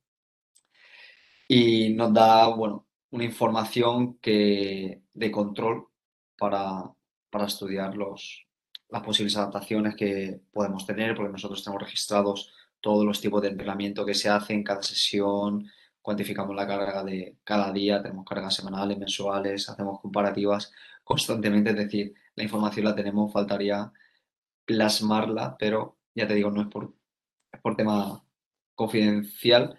Y 1.46 1.90
nos 1.90 2.12
da 2.14 2.46
bueno, 2.48 2.86
una 3.10 3.24
información 3.24 4.18
que, 4.18 5.02
de 5.12 5.30
control 5.30 5.88
para, 6.38 6.90
estudiar 7.46 7.94
los, 7.94 8.46
las 8.88 9.02
posibles 9.02 9.36
adaptaciones 9.36 9.94
que 9.94 10.40
podemos 10.50 10.86
tener, 10.86 11.14
porque 11.14 11.32
nosotros 11.32 11.62
tenemos 11.62 11.82
registrados 11.82 12.50
todos 12.80 13.04
los 13.04 13.20
tipos 13.20 13.42
de 13.42 13.48
entrenamiento 13.48 14.06
que 14.06 14.14
se 14.14 14.30
hacen, 14.30 14.64
cada 14.64 14.82
sesión, 14.82 15.70
cuantificamos 16.00 16.56
la 16.56 16.66
carga 16.66 17.04
de 17.04 17.36
cada 17.44 17.70
día, 17.72 18.02
tenemos 18.02 18.24
cargas 18.24 18.54
semanales, 18.54 18.98
mensuales, 18.98 19.68
hacemos 19.68 20.00
comparativas 20.00 20.72
constantemente, 21.04 21.70
es 21.70 21.76
decir, 21.76 22.14
la 22.36 22.44
información 22.44 22.86
la 22.86 22.94
tenemos, 22.94 23.30
faltaría 23.32 23.92
plasmarla, 24.64 25.56
pero 25.58 25.98
ya 26.14 26.26
te 26.26 26.34
digo, 26.34 26.50
no 26.50 26.62
es 26.62 26.68
por, 26.68 26.97
por 27.62 27.76
tema 27.76 28.24
confidencial. 28.74 29.78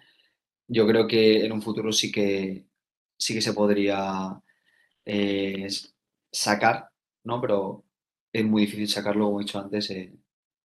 Yo 0.68 0.86
creo 0.86 1.06
que 1.06 1.44
en 1.44 1.52
un 1.52 1.62
futuro 1.62 1.92
sí 1.92 2.12
que, 2.12 2.66
sí 3.16 3.34
que 3.34 3.42
se 3.42 3.54
podría 3.54 4.40
eh, 5.04 5.68
sacar, 6.30 6.90
¿no? 7.24 7.40
Pero 7.40 7.84
es 8.32 8.44
muy 8.44 8.62
difícil 8.62 8.88
sacarlo, 8.88 9.26
como 9.26 9.40
he 9.40 9.44
dicho 9.44 9.58
antes, 9.58 9.90
en 9.90 10.20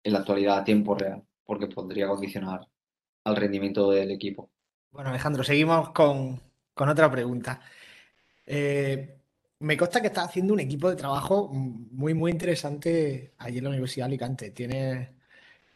la 0.03 0.19
actualidad 0.19 0.59
a 0.59 0.63
tiempo 0.63 0.95
real, 0.95 1.23
porque 1.45 1.67
podría 1.67 2.07
condicionar 2.07 2.67
al 3.23 3.35
rendimiento 3.35 3.91
del 3.91 4.11
equipo. 4.11 4.51
Bueno, 4.91 5.09
Alejandro, 5.09 5.43
seguimos 5.43 5.89
con, 5.91 6.41
otra 6.75 7.11
pregunta. 7.11 7.59
Eh, 8.45 9.17
me 9.59 9.77
consta 9.77 10.01
que 10.01 10.07
estás 10.07 10.25
haciendo 10.25 10.53
un 10.53 10.59
equipo 10.59 10.89
de 10.89 10.95
trabajo 10.95 11.49
muy, 11.49 12.13
muy 12.13 12.31
interesante 12.31 13.33
allí 13.37 13.57
en 13.57 13.63
la 13.63 13.69
Universidad 13.71 14.05
de 14.05 14.09
Alicante. 14.13 14.51
Tienes, 14.51 15.09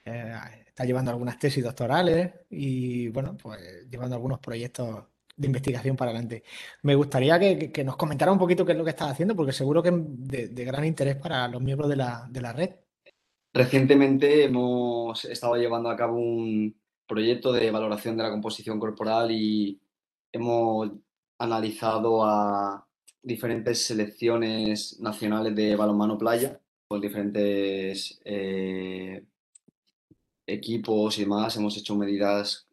eh, 0.05 0.68
está 0.79 0.87
llevando 0.87 1.11
algunas 1.11 1.37
tesis 1.37 1.61
doctorales 1.61 2.31
y, 2.49 3.09
bueno, 3.09 3.35
pues 3.35 3.85
llevando 3.91 4.15
algunos 4.15 4.39
proyectos 4.39 5.03
de 5.35 5.47
investigación 5.47 5.97
para 5.97 6.11
adelante. 6.11 6.41
Me 6.83 6.95
gustaría 6.95 7.37
que, 7.37 7.83
nos 7.83 7.97
comentara 7.97 8.31
un 8.31 8.39
poquito 8.39 8.65
qué 8.65 8.71
es 8.71 8.77
lo 8.77 8.85
que 8.85 8.91
estás 8.91 9.11
haciendo, 9.11 9.35
porque 9.35 9.51
seguro 9.51 9.83
que 9.83 9.89
es 9.89 10.53
de, 10.55 10.63
gran 10.63 10.85
interés 10.85 11.17
para 11.17 11.49
los 11.49 11.61
miembros 11.61 11.89
de 11.89 11.97
la, 11.97 12.25
de 12.29 12.41
la 12.41 12.53
red. 12.53 12.69
Recientemente 13.53 14.45
hemos 14.45 15.25
estado 15.25 15.57
llevando 15.57 15.89
a 15.89 15.97
cabo 15.97 16.17
un 16.17 16.73
proyecto 17.05 17.51
de 17.51 17.71
valoración 17.71 18.15
de 18.15 18.23
la 18.23 18.31
composición 18.31 18.79
corporal 18.79 19.31
y 19.31 19.81
hemos 20.31 20.91
analizado 21.39 22.23
a 22.23 22.87
diferentes 23.21 23.85
selecciones 23.85 24.97
nacionales 25.01 25.53
de 25.53 25.75
balonmano 25.75 26.17
playa 26.17 26.57
con 26.87 27.01
diferentes 27.01 28.21
eh, 28.23 29.25
equipos 30.53 31.17
y 31.17 31.21
demás. 31.21 31.55
Hemos 31.57 31.77
hecho 31.77 31.95
medidas 31.95 32.67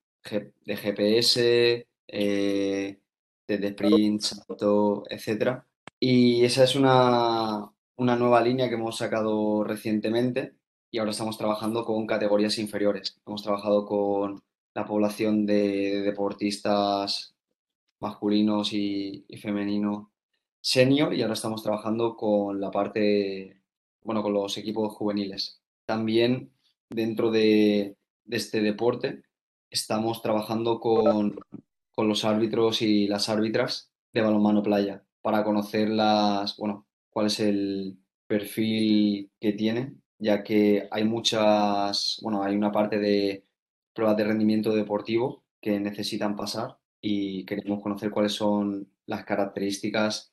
de 0.65 0.77
GPS, 0.77 1.87
eh, 2.09 2.99
desde 3.47 3.69
sprint, 3.69 4.21
salto, 4.23 5.05
etc. 5.09 5.62
Y 6.01 6.45
esa 6.45 6.65
es 6.65 6.75
una, 6.77 7.71
una 7.97 8.17
nueva 8.17 8.41
línea 8.41 8.69
que 8.69 8.75
hemos 8.75 8.97
sacado 8.97 9.65
recientemente 9.65 10.55
y 10.91 10.99
ahora 10.99 11.11
estamos 11.11 11.39
trabajando 11.39 11.85
con 11.85 12.07
categorías 12.07 12.59
inferiores. 12.59 13.21
Hemos 13.27 13.43
trabajado 13.43 13.87
con 13.87 14.43
la 14.75 14.87
población 14.87 15.47
de 15.47 16.03
deportistas 16.03 17.35
masculinos 18.01 18.73
y, 18.73 19.27
femeninos 19.41 20.09
senior 20.61 21.15
y 21.15 21.23
ahora 21.23 21.35
estamos 21.35 21.62
trabajando 21.62 22.17
con 22.17 22.61
la 22.61 22.71
parte, 22.71 23.62
bueno, 24.03 24.23
con 24.23 24.33
los 24.33 24.57
equipos 24.59 24.95
juveniles. 24.95 25.61
También 25.87 26.53
dentro 26.90 27.31
de, 27.31 27.96
este 28.29 28.61
deporte 28.61 29.22
estamos 29.70 30.20
trabajando 30.20 30.81
con, 30.81 31.38
con, 31.94 32.09
los 32.09 32.25
árbitros 32.25 32.83
y 32.83 33.07
las 33.07 33.29
árbitras 33.29 33.92
de 34.12 34.22
balonmano 34.22 34.64
playa 34.64 35.05
para 35.22 35.44
conocer 35.44 35.88
las, 35.90 36.57
bueno, 36.57 36.87
cuál 37.11 37.27
es 37.27 37.40
el 37.40 37.99
perfil 38.27 39.31
que 39.40 39.53
tiene, 39.53 39.94
ya 40.18 40.42
que 40.42 40.88
hay 40.90 41.05
muchas, 41.05 42.18
bueno, 42.22 42.42
hay 42.42 42.57
una 42.57 42.72
parte 42.72 42.99
de 42.99 43.44
pruebas 43.94 44.16
de 44.16 44.25
rendimiento 44.25 44.75
deportivo 44.75 45.44
que 45.61 45.81
necesitan 45.81 46.37
pasar 46.37 46.79
y 47.01 47.44
queremos 47.44 47.83
conocer 47.83 48.11
cuáles 48.11 48.33
son 48.33 48.88
las 49.07 49.25
características 49.25 50.33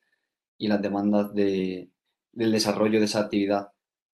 y 0.57 0.67
las 0.67 0.81
demandas 0.81 1.33
de, 1.33 1.89
del 2.31 2.51
desarrollo 2.51 2.99
de 2.99 3.05
esa 3.05 3.21
actividad. 3.21 3.71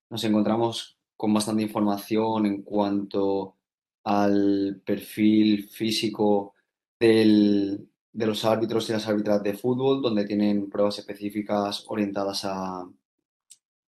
Nos 0.09 0.23
encontramos 0.23 0.98
con 1.19 1.33
bastante 1.33 1.63
información 1.63 2.45
en 2.45 2.61
cuanto 2.61 3.57
al 4.05 4.81
perfil 4.85 5.67
físico 5.67 6.53
del, 6.97 7.89
de 8.13 8.25
los 8.25 8.45
árbitros 8.45 8.89
y 8.89 8.93
las 8.93 9.05
árbitras 9.05 9.43
de 9.43 9.53
fútbol, 9.53 10.01
donde 10.01 10.23
tienen 10.23 10.69
pruebas 10.69 10.97
específicas 10.97 11.83
orientadas 11.89 12.45
a, 12.45 12.89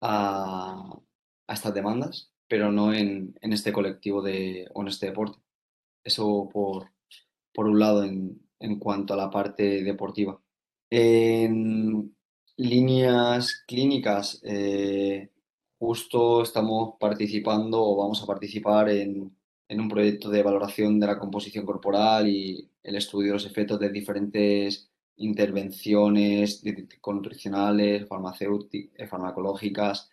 a, 0.03 0.99
estas 1.49 1.73
demandas, 1.73 2.31
pero 2.47 2.71
no 2.71 2.93
en, 2.93 3.35
en, 3.41 3.53
este 3.55 3.73
colectivo 3.73 4.21
de, 4.21 4.69
o 4.75 4.83
en 4.83 4.89
este 4.89 5.07
deporte. 5.07 5.39
Eso 6.05 6.51
por, 6.53 6.91
por 7.55 7.67
un 7.69 7.79
lado 7.79 8.05
en, 8.05 8.39
en 8.61 8.79
cuanto 8.79 9.15
a 9.15 9.17
la 9.17 9.31
parte 9.31 9.83
deportiva. 9.83 10.39
En 10.91 12.15
líneas 12.59 13.65
clínicas, 13.67 14.43
eh, 14.45 15.31
justo 15.87 16.43
estamos 16.43 16.95
participando 16.99 17.77
o 17.83 17.97
vamos 17.97 18.23
a 18.23 18.27
participar 18.27 18.89
en, 18.89 19.37
en, 19.69 19.81
un 19.81 19.89
proyecto 19.89 20.31
de 20.31 20.43
valoración 20.43 20.99
de 20.99 21.07
la 21.07 21.19
composición 21.19 21.67
corporal 21.67 22.27
y 22.29 22.71
el 22.83 22.97
estudio 22.97 23.29
de 23.29 23.33
los 23.35 23.47
efectos 23.47 23.79
de 23.79 23.91
diferentes 23.91 24.91
intervenciones 25.17 26.63
nutricionales, 27.07 28.09
farmacéuticas, 28.09 29.11
farmacológicas, 29.11 30.11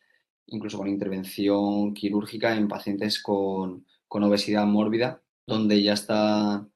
incluso 0.48 0.78
con 0.78 0.90
intervención 0.90 1.94
quirúrgica 1.94 2.56
en 2.56 2.68
pacientes 2.68 3.22
con, 3.24 3.86
con 4.10 4.24
obesidad 4.24 4.66
mórbida, 4.66 5.22
donde 5.48 5.82
ya 5.82 5.94
está 5.94 6.68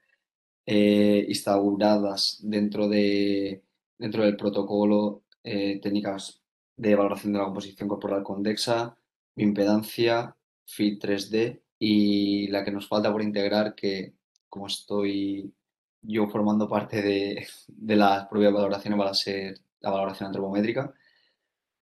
eh, 0.66 1.26
instauradas 1.28 2.40
dentro, 2.44 2.88
de, 2.88 3.62
dentro 3.98 4.24
del 4.24 4.38
protocolo 4.38 5.24
eh, 5.44 5.80
técnicas 5.82 6.45
de 6.78 6.96
valoración 6.96 7.34
de 7.34 7.40
la 7.40 7.46
composición 7.46 7.90
corporal 7.90 8.24
con 8.24 8.44
DEXA, 8.44 8.98
impedancia, 9.36 10.36
FIT 10.66 11.04
3D 11.04 11.62
y 11.80 12.48
la 12.48 12.64
que 12.64 12.72
nos 12.72 12.88
falta 12.88 13.12
por 13.12 13.22
integrar, 13.22 13.76
que 13.76 14.14
como 14.50 14.68
estoy 14.68 15.54
yo 16.02 16.28
formando 16.28 16.70
parte 16.70 17.02
de, 17.02 17.48
de 17.68 17.96
las 17.96 18.28
propias 18.28 18.54
valoraciones, 18.54 19.00
va 19.00 19.10
a 19.10 19.14
ser 19.14 19.60
la 19.80 19.92
valoración 19.92 20.28
antropométrica. 20.28 20.94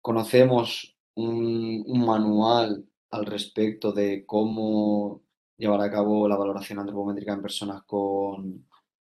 Conocemos 0.01 0.97
un, 1.15 1.85
un 1.87 2.07
manual 2.07 2.85
al 3.11 3.27
respecto 3.27 3.93
de 3.93 4.25
cómo 4.27 5.23
llevar 5.57 5.81
a 5.81 5.91
cabo 5.91 6.29
la 6.29 6.37
valoración 6.37 6.79
antropométrica 6.79 7.33
en 7.33 7.43
personas 7.43 7.83
con, 7.85 8.67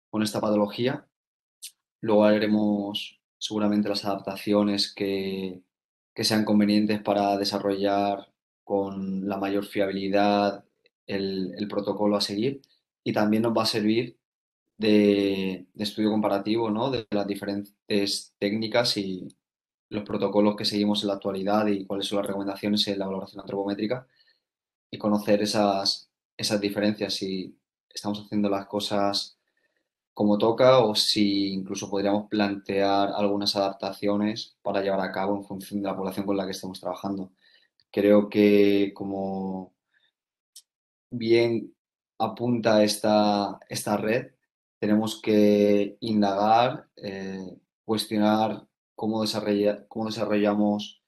con 0.09 0.23
esta 0.23 0.41
patología. 0.41 1.07
Luego 2.01 2.25
haremos 2.25 3.19
seguramente 3.37 3.89
las 3.89 4.05
adaptaciones 4.05 4.93
que, 4.93 5.61
que 6.13 6.23
sean 6.23 6.45
convenientes 6.45 7.01
para 7.01 7.37
desarrollar 7.37 8.31
con 8.63 9.27
la 9.27 9.37
mayor 9.37 9.65
fiabilidad 9.65 10.65
el, 11.07 11.53
el, 11.57 11.67
protocolo 11.67 12.15
a 12.15 12.21
seguir 12.21 12.61
y 13.03 13.13
también 13.13 13.43
nos 13.43 13.57
va 13.57 13.63
a 13.63 13.65
servir 13.65 14.17
de, 14.77 15.67
de, 15.73 15.83
estudio 15.83 16.11
comparativo 16.11 16.69
¿no? 16.69 16.89
de 16.91 17.07
las 17.11 17.27
diferentes 17.27 18.33
técnicas 18.39 18.97
y 18.97 19.27
los 19.89 20.03
protocolos 20.03 20.55
que 20.55 20.65
seguimos 20.65 21.01
en 21.01 21.09
la 21.09 21.15
actualidad 21.15 21.67
y 21.67 21.85
cuáles 21.85 22.07
son 22.07 22.17
las 22.17 22.27
recomendaciones 22.27 22.87
en 22.87 22.99
la 22.99 23.07
valoración 23.07 23.41
antropométrica 23.41 24.07
y 24.89 24.97
conocer 24.97 25.41
esas, 25.41 26.09
esas 26.37 26.61
diferencias 26.61 27.13
si 27.13 27.57
estamos 27.89 28.21
haciendo 28.21 28.49
las 28.49 28.67
cosas 28.67 29.37
como 30.13 30.37
toca 30.37 30.79
o 30.79 30.95
si 30.95 31.53
incluso 31.53 31.89
podríamos 31.89 32.27
plantear 32.29 33.09
algunas 33.15 33.55
adaptaciones 33.55 34.57
para 34.61 34.81
llevar 34.81 35.01
a 35.01 35.11
cabo 35.11 35.37
en 35.37 35.43
función 35.43 35.81
de 35.81 35.87
la 35.89 35.95
población 35.95 36.25
con 36.25 36.37
la 36.37 36.45
que 36.45 36.51
estemos 36.51 36.79
trabajando. 36.79 37.31
Creo 37.91 38.29
que 38.29 38.91
como 38.93 39.73
bien 41.09 41.73
apunta 42.17 42.83
esta, 42.83 43.59
esta 43.69 43.97
red, 43.97 44.31
tenemos 44.79 45.21
que 45.21 45.97
indagar, 46.01 46.87
eh, 46.95 47.57
cuestionar 47.85 48.65
cómo, 48.95 49.21
desarrolla, 49.21 49.87
cómo 49.87 50.05
desarrollamos 50.07 51.01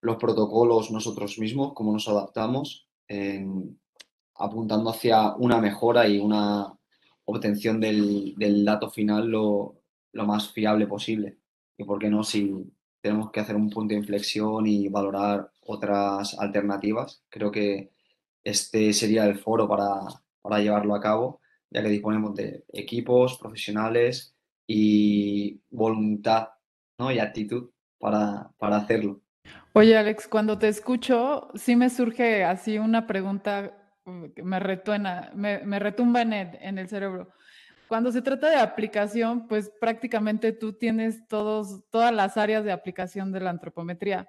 los 0.00 0.16
protocolos 0.16 0.90
nosotros 0.90 1.38
mismos, 1.38 1.72
cómo 1.74 1.92
nos 1.92 2.08
adaptamos, 2.08 2.88
apuntando 4.34 4.90
hacia 4.90 5.34
una 5.36 5.58
mejora 5.58 6.08
y 6.08 6.18
una 6.18 6.75
obtención 7.26 7.80
del, 7.80 8.34
del 8.36 8.64
dato 8.64 8.90
final 8.90 9.28
lo, 9.28 9.82
lo, 10.12 10.24
más 10.24 10.50
fiable 10.52 10.86
posible. 10.86 11.38
Y 11.76 11.84
por 11.84 11.98
qué 11.98 12.08
no, 12.08 12.24
si 12.24 12.52
tenemos 13.00 13.30
que 13.30 13.40
hacer 13.40 13.56
un 13.56 13.68
punto 13.70 13.92
de 13.92 14.00
inflexión 14.00 14.66
y 14.66 14.88
valorar 14.88 15.50
otras 15.66 16.38
alternativas, 16.38 17.22
creo 17.28 17.50
que 17.52 17.90
este 18.42 18.92
sería 18.92 19.26
el 19.26 19.38
foro 19.38 19.68
para, 19.68 20.00
para 20.40 20.60
llevarlo 20.60 20.94
a 20.94 21.00
cabo, 21.00 21.40
ya 21.70 21.82
que 21.82 21.88
disponemos 21.88 22.34
de 22.34 22.64
equipos 22.72 23.38
profesionales 23.38 24.34
y 24.66 25.60
voluntad 25.70 26.48
¿no? 26.98 27.12
y 27.12 27.18
actitud 27.18 27.70
para, 27.98 28.50
para 28.58 28.76
hacerlo. 28.76 29.20
Oye, 29.72 29.96
Alex, 29.96 30.28
cuando 30.28 30.58
te 30.58 30.68
escucho, 30.68 31.48
sí 31.54 31.76
me 31.76 31.90
surge 31.90 32.44
así 32.44 32.78
una 32.78 33.06
pregunta 33.06 33.85
me 34.06 34.60
retuena, 34.60 35.30
me, 35.34 35.58
me 35.58 35.78
retumba 35.78 36.22
en 36.22 36.32
el, 36.32 36.58
en 36.60 36.78
el, 36.78 36.88
cerebro. 36.88 37.28
Cuando 37.88 38.12
se 38.12 38.22
trata 38.22 38.50
de 38.50 38.56
aplicación, 38.56 39.46
pues 39.48 39.70
prácticamente 39.80 40.52
tú 40.52 40.72
tienes 40.72 41.26
todos, 41.28 41.84
todas 41.90 42.12
las 42.12 42.36
áreas 42.36 42.64
de 42.64 42.72
aplicación 42.72 43.32
de 43.32 43.40
la 43.40 43.50
antropometría. 43.50 44.28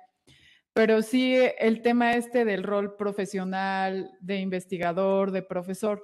Pero 0.74 1.02
sí 1.02 1.36
el 1.58 1.82
tema 1.82 2.13
este 2.13 2.46
del 2.46 2.63
rol 2.63 2.96
profesional, 2.96 4.12
de 4.20 4.40
investigador, 4.40 5.32
de 5.32 5.42
profesor. 5.42 6.04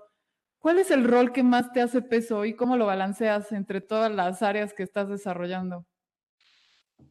¿Cuál 0.57 0.79
es 0.79 0.89
el 0.89 1.03
rol 1.03 1.31
que 1.31 1.43
más 1.43 1.71
te 1.73 1.81
hace 1.81 2.01
peso 2.01 2.45
y 2.45 2.55
cómo 2.55 2.77
lo 2.77 2.85
balanceas 2.85 3.51
entre 3.51 3.81
todas 3.81 4.11
las 4.11 4.41
áreas 4.41 4.73
que 4.73 4.83
estás 4.83 5.09
desarrollando? 5.09 5.85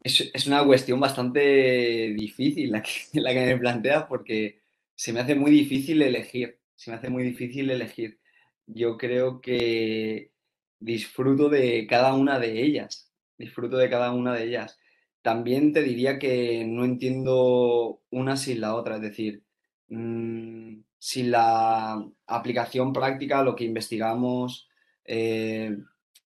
Es, 0.02 0.30
es 0.32 0.46
una 0.46 0.64
cuestión 0.64 0.98
bastante 0.98 2.14
difícil 2.18 2.72
la 2.72 2.82
que, 2.82 3.20
la 3.20 3.32
que 3.32 3.46
me 3.46 3.58
planteas 3.58 4.04
porque 4.06 4.61
se 5.02 5.12
me 5.12 5.18
hace 5.18 5.34
muy 5.34 5.50
difícil 5.50 6.00
elegir, 6.00 6.60
se 6.76 6.92
me 6.92 6.96
hace 6.96 7.10
muy 7.10 7.24
difícil 7.24 7.68
elegir. 7.70 8.20
Yo 8.68 8.96
creo 8.96 9.40
que 9.40 10.30
disfruto 10.78 11.48
de 11.48 11.88
cada 11.88 12.14
una 12.14 12.38
de 12.38 12.62
ellas, 12.62 13.10
disfruto 13.36 13.78
de 13.78 13.90
cada 13.90 14.12
una 14.12 14.32
de 14.32 14.44
ellas. 14.44 14.78
También 15.20 15.72
te 15.72 15.82
diría 15.82 16.20
que 16.20 16.64
no 16.64 16.84
entiendo 16.84 18.00
una 18.10 18.36
sin 18.36 18.60
la 18.60 18.76
otra, 18.76 18.94
es 18.94 19.02
decir, 19.02 19.42
mmm, 19.88 20.82
sin 21.00 21.32
la 21.32 22.00
aplicación 22.28 22.92
práctica, 22.92 23.42
lo 23.42 23.56
que 23.56 23.64
investigamos 23.64 24.68
eh, 25.04 25.76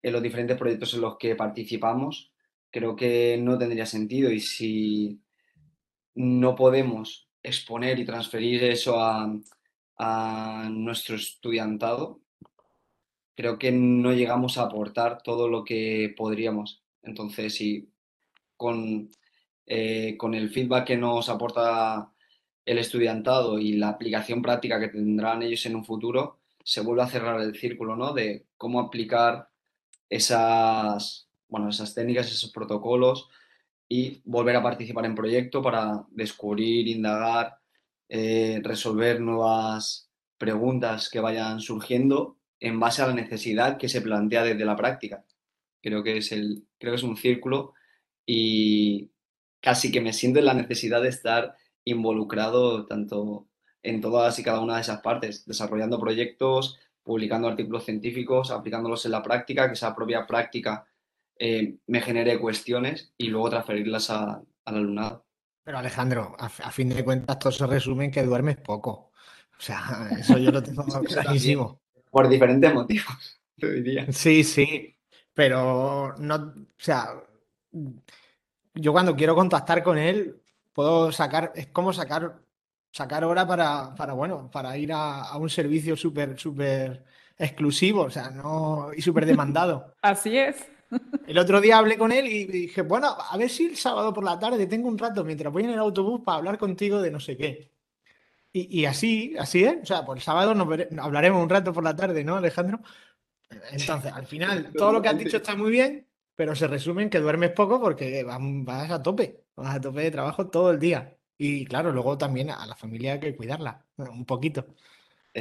en 0.03 0.13
los 0.13 0.23
diferentes 0.23 0.59
proyectos 0.59 0.93
en 0.95 1.03
los 1.03 1.19
que 1.19 1.37
participamos, 1.37 2.33
creo 2.73 2.97
que 2.97 3.39
no 3.41 3.59
tendría 3.59 3.87
sentido 3.87 4.33
y 4.33 4.41
si 4.41 5.21
no 6.17 6.57
podemos 6.57 7.26
exponer 7.47 7.99
y 7.99 8.05
transferir 8.05 8.65
eso 8.65 8.97
a, 8.99 9.33
nuestro 10.71 11.17
estudiantado, 11.17 12.21
creo 13.35 13.59
que 13.59 13.73
no 13.73 14.13
llegamos 14.13 14.59
a 14.59 14.65
aportar 14.65 15.23
todo 15.23 15.49
lo 15.49 15.65
que 15.65 16.15
podríamos. 16.15 16.83
Entonces, 17.03 17.55
si 17.55 17.89
con, 18.59 19.09
eh, 19.65 20.17
con 20.19 20.35
el 20.35 20.51
feedback 20.51 20.87
que 20.89 20.97
nos 20.99 21.31
aporta 21.31 22.13
el 22.67 22.79
estudiantado 22.79 23.59
y 23.59 23.75
la 23.75 23.89
aplicación 23.89 24.43
práctica 24.43 24.79
que 24.79 24.89
tendrán 24.89 25.43
ellos 25.43 25.65
en 25.65 25.77
un 25.77 25.85
futuro, 25.85 26.41
se 26.63 26.83
vuelve 26.83 27.03
a 27.03 27.09
cerrar 27.09 27.41
el 27.41 27.57
círculo, 27.57 27.97
¿no? 27.97 28.13
De 28.13 28.45
cómo 28.59 28.81
aplicar 28.81 29.49
esas, 30.11 31.27
bueno, 31.49 31.71
esas 31.71 31.95
técnicas, 31.95 32.31
esos 32.31 32.51
protocolos 32.51 33.31
y 33.89 34.21
volver 34.25 34.57
a 34.57 34.63
participar 34.63 35.07
en 35.07 35.15
proyecto 35.15 35.63
para 35.63 36.05
descubrir, 36.11 36.89
indagar, 36.89 37.59
eh, 38.09 38.61
resolver 38.63 39.21
nuevas 39.21 40.11
preguntas 40.39 41.09
que 41.09 41.21
vayan 41.21 41.61
surgiendo 41.61 42.39
en 42.61 42.81
base 42.81 43.03
a 43.03 43.09
la 43.09 43.15
necesidad 43.15 43.79
que 43.79 43.89
se 43.89 44.01
plantea 44.01 44.45
desde 44.45 44.65
la 44.65 44.77
práctica. 44.77 45.25
Creo 45.83 46.03
que 46.03 46.19
es, 46.19 46.33
el, 46.33 46.67
creo 46.79 46.93
que 46.93 46.97
es 46.97 47.03
un 47.03 47.17
círculo 47.17 47.75
y 48.25 49.11
casi 49.61 49.93
que 49.93 50.01
me 50.01 50.13
siento 50.13 50.39
en 50.41 50.47
la 50.47 50.55
necesidad 50.55 51.03
de 51.03 51.09
estar 51.09 51.57
involucrado 51.85 52.87
tanto 52.87 53.49
en 53.83 54.01
todas 54.01 54.39
y 54.39 54.43
cada 54.43 54.61
una 54.61 54.77
de 54.77 54.81
esas 54.81 55.01
partes, 55.01 55.47
desarrollando 55.47 56.01
proyectos, 56.01 56.79
publicando 57.05 57.47
artículos 57.47 57.85
científicos, 57.85 58.51
aplicándolos 58.51 59.05
en 59.05 59.13
la 59.13 59.23
práctica, 59.23 59.69
que 59.69 59.75
esa 59.75 59.95
propia 59.95 60.27
práctica 60.27 60.87
eh, 61.39 61.77
me 61.87 62.01
genere 62.01 62.39
cuestiones 62.39 63.13
y 63.19 63.29
luego 63.29 63.51
transferirlas 63.51 64.11
al 64.11 64.47
alumnado. 64.65 65.27
Pero 65.63 65.79
Alejandro, 65.79 66.37
a, 66.39 66.49
fin 66.49 66.91
de 66.91 67.05
cuentas, 67.05 67.39
todo 67.39 67.53
se 67.53 67.67
resume 67.67 68.07
en 68.07 68.11
que 68.11 68.23
duermes 68.23 68.57
poco. 68.57 69.11
O 69.59 69.61
sea, 69.61 70.09
eso 70.19 70.39
yo 70.39 70.51
lo 70.51 70.63
tengo 70.63 70.85
clarísimo. 71.05 71.81
Por 72.11 72.29
diferentes 72.29 72.73
motivos, 72.73 73.41
te 73.59 73.73
diría. 73.73 74.07
Sí, 74.13 74.45
sí. 74.45 74.97
Pero 75.35 76.15
no, 76.19 76.35
o 76.37 76.53
sea, 76.79 77.09
yo 78.75 78.93
cuando 78.93 79.15
quiero 79.15 79.35
contactar 79.35 79.83
con 79.83 79.99
él, 79.99 80.41
puedo 80.73 81.13
sacar, 81.13 81.53
es 81.55 81.67
como 81.67 81.93
sacar, 81.93 82.41
sacar 82.93 83.25
hora 83.25 83.47
para, 83.47 83.95
para 83.95 84.15
bueno, 84.15 84.51
para 84.51 84.79
ir 84.79 84.93
a, 84.93 85.25
a 85.25 85.37
un 85.37 85.51
servicio 85.51 85.97
súper, 85.97 86.39
súper 86.39 87.05
exclusivo, 87.37 88.03
o 88.03 88.11
sea, 88.11 88.31
no, 88.31 88.91
y 88.97 89.03
súper 89.03 89.27
demandado. 89.27 89.95
Así 90.01 90.39
es. 90.39 90.71
El 91.27 91.39
otro 91.39 91.61
día 91.61 91.79
hablé 91.79 91.99
con 91.99 92.13
él 92.13 92.27
y 92.27 92.45
dije, 92.45 92.83
bueno, 92.83 93.09
a 93.19 93.37
ver 93.37 93.51
si 93.51 93.67
el 93.67 93.77
sábado 93.77 94.13
por 94.13 94.25
la 94.25 94.39
tarde 94.39 94.67
tengo 94.67 94.89
un 94.89 94.99
rato 94.99 95.25
mientras 95.25 95.53
voy 95.53 95.65
en 95.65 95.71
el 95.71 95.79
autobús 95.79 96.21
para 96.25 96.39
hablar 96.39 96.59
contigo 96.59 97.01
de 97.03 97.11
no 97.11 97.21
sé 97.21 97.37
qué. 97.37 97.71
Y, 98.53 98.87
así, 98.87 99.35
así 99.39 99.65
es. 99.65 99.83
O 99.83 99.85
sea, 99.85 100.05
por 100.07 100.17
el 100.17 100.23
sábado 100.23 100.55
nos 100.55 100.67
hablaremos 100.99 101.43
un 101.43 101.51
rato 101.51 101.75
por 101.75 101.85
la 101.85 101.95
tarde, 101.95 102.25
¿no, 102.25 102.37
Alejandro? 102.37 102.81
Entonces, 103.71 104.13
al 104.13 104.27
final, 104.27 104.73
todo 104.77 104.93
lo 104.93 105.03
que 105.03 105.09
has 105.09 105.19
dicho 105.19 105.37
está 105.37 105.55
muy 105.55 105.71
bien, 105.71 106.07
pero 106.35 106.55
se 106.55 106.67
resume 106.67 107.03
en 107.03 107.11
que 107.11 107.21
duermes 107.21 107.51
poco 107.51 107.79
porque 107.81 108.25
vas 108.25 108.91
a 108.91 109.03
tope, 109.03 109.45
vas 109.57 109.77
a 109.77 109.81
tope 109.81 110.01
de 110.01 110.11
trabajo 110.11 110.49
todo 110.49 110.71
el 110.71 110.79
día. 110.79 111.19
Y 111.37 111.67
claro, 111.67 111.93
luego 111.93 112.17
también 112.17 112.51
a 112.51 112.65
la 112.67 112.75
familia 112.75 113.15
hay 113.15 113.21
que 113.21 113.37
cuidarla, 113.37 113.85
un 113.99 114.25
poquito. 114.25 114.67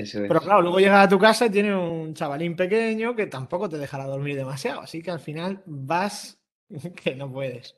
Pero 0.03 0.41
claro, 0.41 0.61
luego 0.61 0.79
llegas 0.79 1.05
a 1.05 1.09
tu 1.09 1.17
casa 1.17 1.45
y 1.45 1.49
tienes 1.49 1.73
un 1.73 2.13
chavalín 2.13 2.55
pequeño 2.55 3.15
que 3.15 3.27
tampoco 3.27 3.69
te 3.69 3.77
dejará 3.77 4.05
dormir 4.05 4.35
demasiado. 4.35 4.81
Así 4.81 5.01
que 5.01 5.11
al 5.11 5.21
final 5.21 5.63
vas 5.65 6.37
que 7.03 7.15
no 7.15 7.31
puedes. 7.31 7.77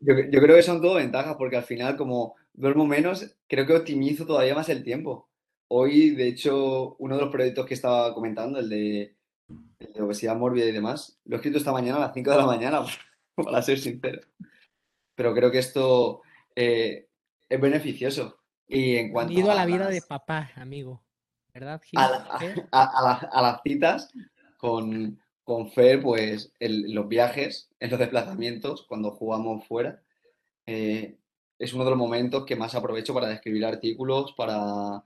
Yo, 0.00 0.14
creo 0.14 0.56
que 0.56 0.62
son 0.62 0.80
todo 0.80 0.94
ventajas 0.94 1.36
porque 1.36 1.56
al 1.56 1.62
final, 1.62 1.96
como 1.96 2.34
duermo 2.52 2.86
menos, 2.86 3.36
creo 3.46 3.66
que 3.66 3.76
optimizo 3.76 4.26
todavía 4.26 4.54
más 4.54 4.68
el 4.68 4.82
tiempo. 4.82 5.28
Hoy, 5.68 6.10
de 6.10 6.26
hecho, 6.26 6.96
uno 6.98 7.16
de 7.16 7.22
los 7.22 7.30
proyectos 7.30 7.66
que 7.66 7.74
estaba 7.74 8.12
comentando, 8.14 8.58
el 8.58 8.68
de, 8.68 9.16
obesidad 10.00 10.36
mórbida 10.36 10.66
y 10.66 10.72
demás, 10.72 11.20
lo 11.24 11.36
he 11.36 11.38
escrito 11.38 11.58
esta 11.58 11.72
mañana 11.72 11.98
a 11.98 12.00
las 12.00 12.14
5 12.14 12.30
de 12.30 12.36
la 12.36 12.46
mañana, 12.46 12.84
para 13.36 13.62
ser 13.62 13.78
sincero. 13.78 14.22
Pero 15.14 15.34
creo 15.34 15.50
que 15.52 15.58
esto 15.58 16.22
eh, 16.56 17.08
es 17.48 17.60
beneficioso. 17.60 18.38
Y 18.66 18.96
en 18.96 19.12
cuanto 19.12 19.50
a, 19.50 19.54
la 19.54 19.66
vida 19.66 19.88
de 19.88 20.02
papá, 20.02 20.50
amigo. 20.56 21.03
¿Verdad? 21.54 21.80
A, 22.72 23.42
las 23.42 23.62
citas 23.62 24.12
con, 24.58 25.20
con 25.44 25.70
Fer, 25.70 26.02
pues 26.02 26.52
en 26.58 26.94
los 26.94 27.08
viajes, 27.08 27.70
en 27.78 27.90
los 27.90 28.00
desplazamientos, 28.00 28.84
cuando 28.88 29.12
jugamos 29.12 29.66
fuera, 29.66 30.02
eh, 30.66 31.16
es 31.58 31.72
uno 31.72 31.84
de 31.84 31.90
los 31.90 31.98
momentos 31.98 32.44
que 32.44 32.56
más 32.56 32.74
aprovecho 32.74 33.14
para 33.14 33.32
escribir 33.32 33.64
artículos, 33.64 34.34
para, 34.36 35.04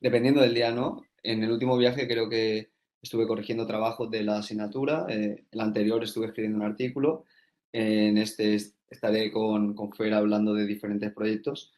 dependiendo 0.00 0.40
del 0.40 0.54
día, 0.54 0.72
¿no? 0.72 1.02
En 1.22 1.44
el 1.44 1.52
último 1.52 1.76
viaje 1.76 2.08
creo 2.08 2.28
que 2.28 2.70
estuve 3.00 3.28
corrigiendo 3.28 3.66
trabajos 3.66 4.10
de 4.10 4.24
la 4.24 4.38
asignatura, 4.38 5.06
eh, 5.08 5.44
el 5.50 5.60
anterior 5.60 6.02
estuve 6.02 6.26
escribiendo 6.26 6.58
un 6.58 6.64
artículo, 6.64 7.24
en 7.72 8.18
este 8.18 8.56
estaré 8.90 9.30
con, 9.30 9.74
con 9.74 9.92
Fer 9.92 10.14
hablando 10.14 10.54
de 10.54 10.66
diferentes 10.66 11.12
proyectos. 11.12 11.72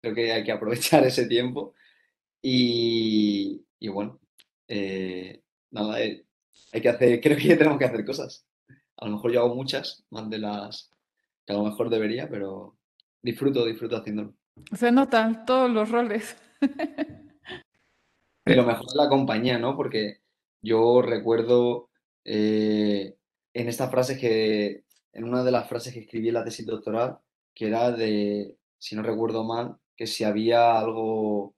Creo 0.00 0.14
que 0.14 0.32
hay 0.32 0.44
que 0.44 0.52
aprovechar 0.52 1.04
ese 1.06 1.26
tiempo 1.26 1.74
y, 2.42 3.88
bueno, 3.88 4.18
eh, 4.66 5.42
nada, 5.70 6.02
eh, 6.02 6.26
hay 6.72 6.80
que 6.80 6.88
hacer, 6.88 7.20
creo 7.22 7.36
que 7.36 7.56
tenemos 7.56 7.78
que 7.78 7.84
hacer 7.84 8.04
cosas. 8.04 8.46
A 8.96 9.06
lo 9.06 9.12
mejor 9.12 9.32
yo 9.32 9.40
hago 9.40 9.54
muchas, 9.54 10.04
más 10.10 10.28
de 10.28 10.38
las 10.38 10.90
que 11.46 11.52
a 11.52 11.56
lo 11.56 11.64
mejor 11.64 11.90
debería, 11.90 12.28
pero 12.28 12.76
disfruto, 13.20 13.64
disfruto 13.64 13.96
haciéndolo. 13.96 14.34
Se 14.72 14.92
notan 14.92 15.44
todos 15.44 15.70
los 15.70 15.90
roles. 15.90 16.36
Lo 18.44 18.64
mejor 18.64 18.86
es 18.86 18.94
la 18.96 19.08
compañía, 19.08 19.56
¿no? 19.58 19.76
Porque 19.76 20.20
yo 20.60 21.00
recuerdo 21.00 21.90
eh, 22.24 23.16
en 23.54 23.68
esta 23.68 23.88
frase 23.88 24.18
que, 24.18 24.84
en 25.12 25.24
una 25.24 25.44
de 25.44 25.52
las 25.52 25.68
frases 25.68 25.94
que 25.94 26.00
escribí 26.00 26.28
en 26.28 26.34
la 26.34 26.44
tesis 26.44 26.66
doctoral, 26.66 27.18
que 27.54 27.68
era 27.68 27.92
de, 27.92 28.56
si 28.78 28.96
no 28.96 29.02
recuerdo 29.02 29.44
mal, 29.44 29.76
que 29.96 30.06
si 30.06 30.24
había 30.24 30.78
algo 30.78 31.54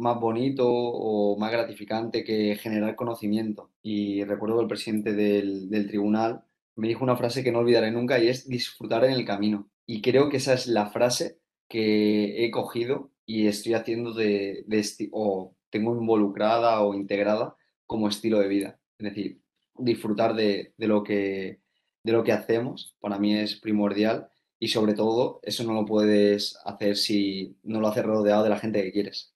más 0.00 0.18
bonito 0.18 0.66
o 0.68 1.36
más 1.38 1.52
gratificante 1.52 2.24
que 2.24 2.56
generar 2.56 2.96
conocimiento. 2.96 3.70
Y 3.82 4.24
recuerdo 4.24 4.56
que 4.56 4.62
el 4.62 4.68
presidente 4.68 5.12
del, 5.12 5.86
tribunal 5.88 6.42
me 6.76 6.88
dijo 6.88 7.04
una 7.04 7.16
frase 7.16 7.44
que 7.44 7.52
no 7.52 7.60
olvidaré 7.60 7.90
nunca 7.92 8.18
y 8.18 8.28
es 8.28 8.48
disfrutar 8.48 9.04
en 9.04 9.12
el 9.12 9.24
camino. 9.24 9.70
Y 9.86 10.02
creo 10.02 10.28
que 10.30 10.38
esa 10.38 10.54
es 10.54 10.66
la 10.66 10.90
frase 10.90 11.38
que 11.68 12.44
he 12.44 12.50
cogido 12.50 13.10
y 13.26 13.46
estoy 13.46 13.74
haciendo 13.74 14.12
de, 14.14 14.64
de 14.66 15.08
o 15.12 15.54
tengo 15.70 15.94
involucrada 15.94 16.80
o 16.82 16.94
integrada 16.94 17.56
como 17.86 18.08
estilo 18.08 18.40
de 18.40 18.48
vida. 18.48 18.80
Es 18.98 19.04
decir, 19.04 19.40
disfrutar 19.76 20.34
de, 20.34 20.74
de, 20.76 20.86
lo 20.88 21.02
que, 21.04 21.60
de 22.02 22.12
lo 22.12 22.24
que 22.24 22.32
hacemos 22.32 22.96
para 23.00 23.18
mí 23.18 23.36
es 23.36 23.56
primordial 23.56 24.30
y 24.58 24.68
sobre 24.68 24.94
todo 24.94 25.40
eso 25.42 25.64
no 25.64 25.74
lo 25.74 25.86
puedes 25.86 26.58
hacer 26.64 26.96
si 26.96 27.56
no 27.62 27.80
lo 27.80 27.88
haces 27.88 28.04
rodeado 28.04 28.44
de 28.44 28.50
la 28.50 28.58
gente 28.58 28.82
que 28.82 28.92
quieres. 28.92 29.34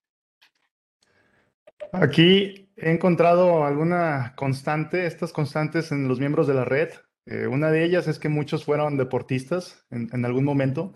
Aquí 1.95 2.69
he 2.77 2.91
encontrado 2.91 3.65
alguna 3.65 4.35
constante, 4.37 5.07
estas 5.07 5.33
constantes 5.33 5.93
en 5.93 6.09
los 6.09 6.19
miembros 6.19 6.47
de 6.47 6.55
la 6.55 6.65
red. 6.65 6.91
Eh, 7.27 7.47
una 7.47 7.71
de 7.71 7.85
ellas 7.85 8.09
es 8.09 8.19
que 8.19 8.29
muchos 8.29 8.65
fueron 8.65 8.97
deportistas 8.97 9.87
en, 9.91 10.25
algún 10.25 10.45
momento. 10.45 10.93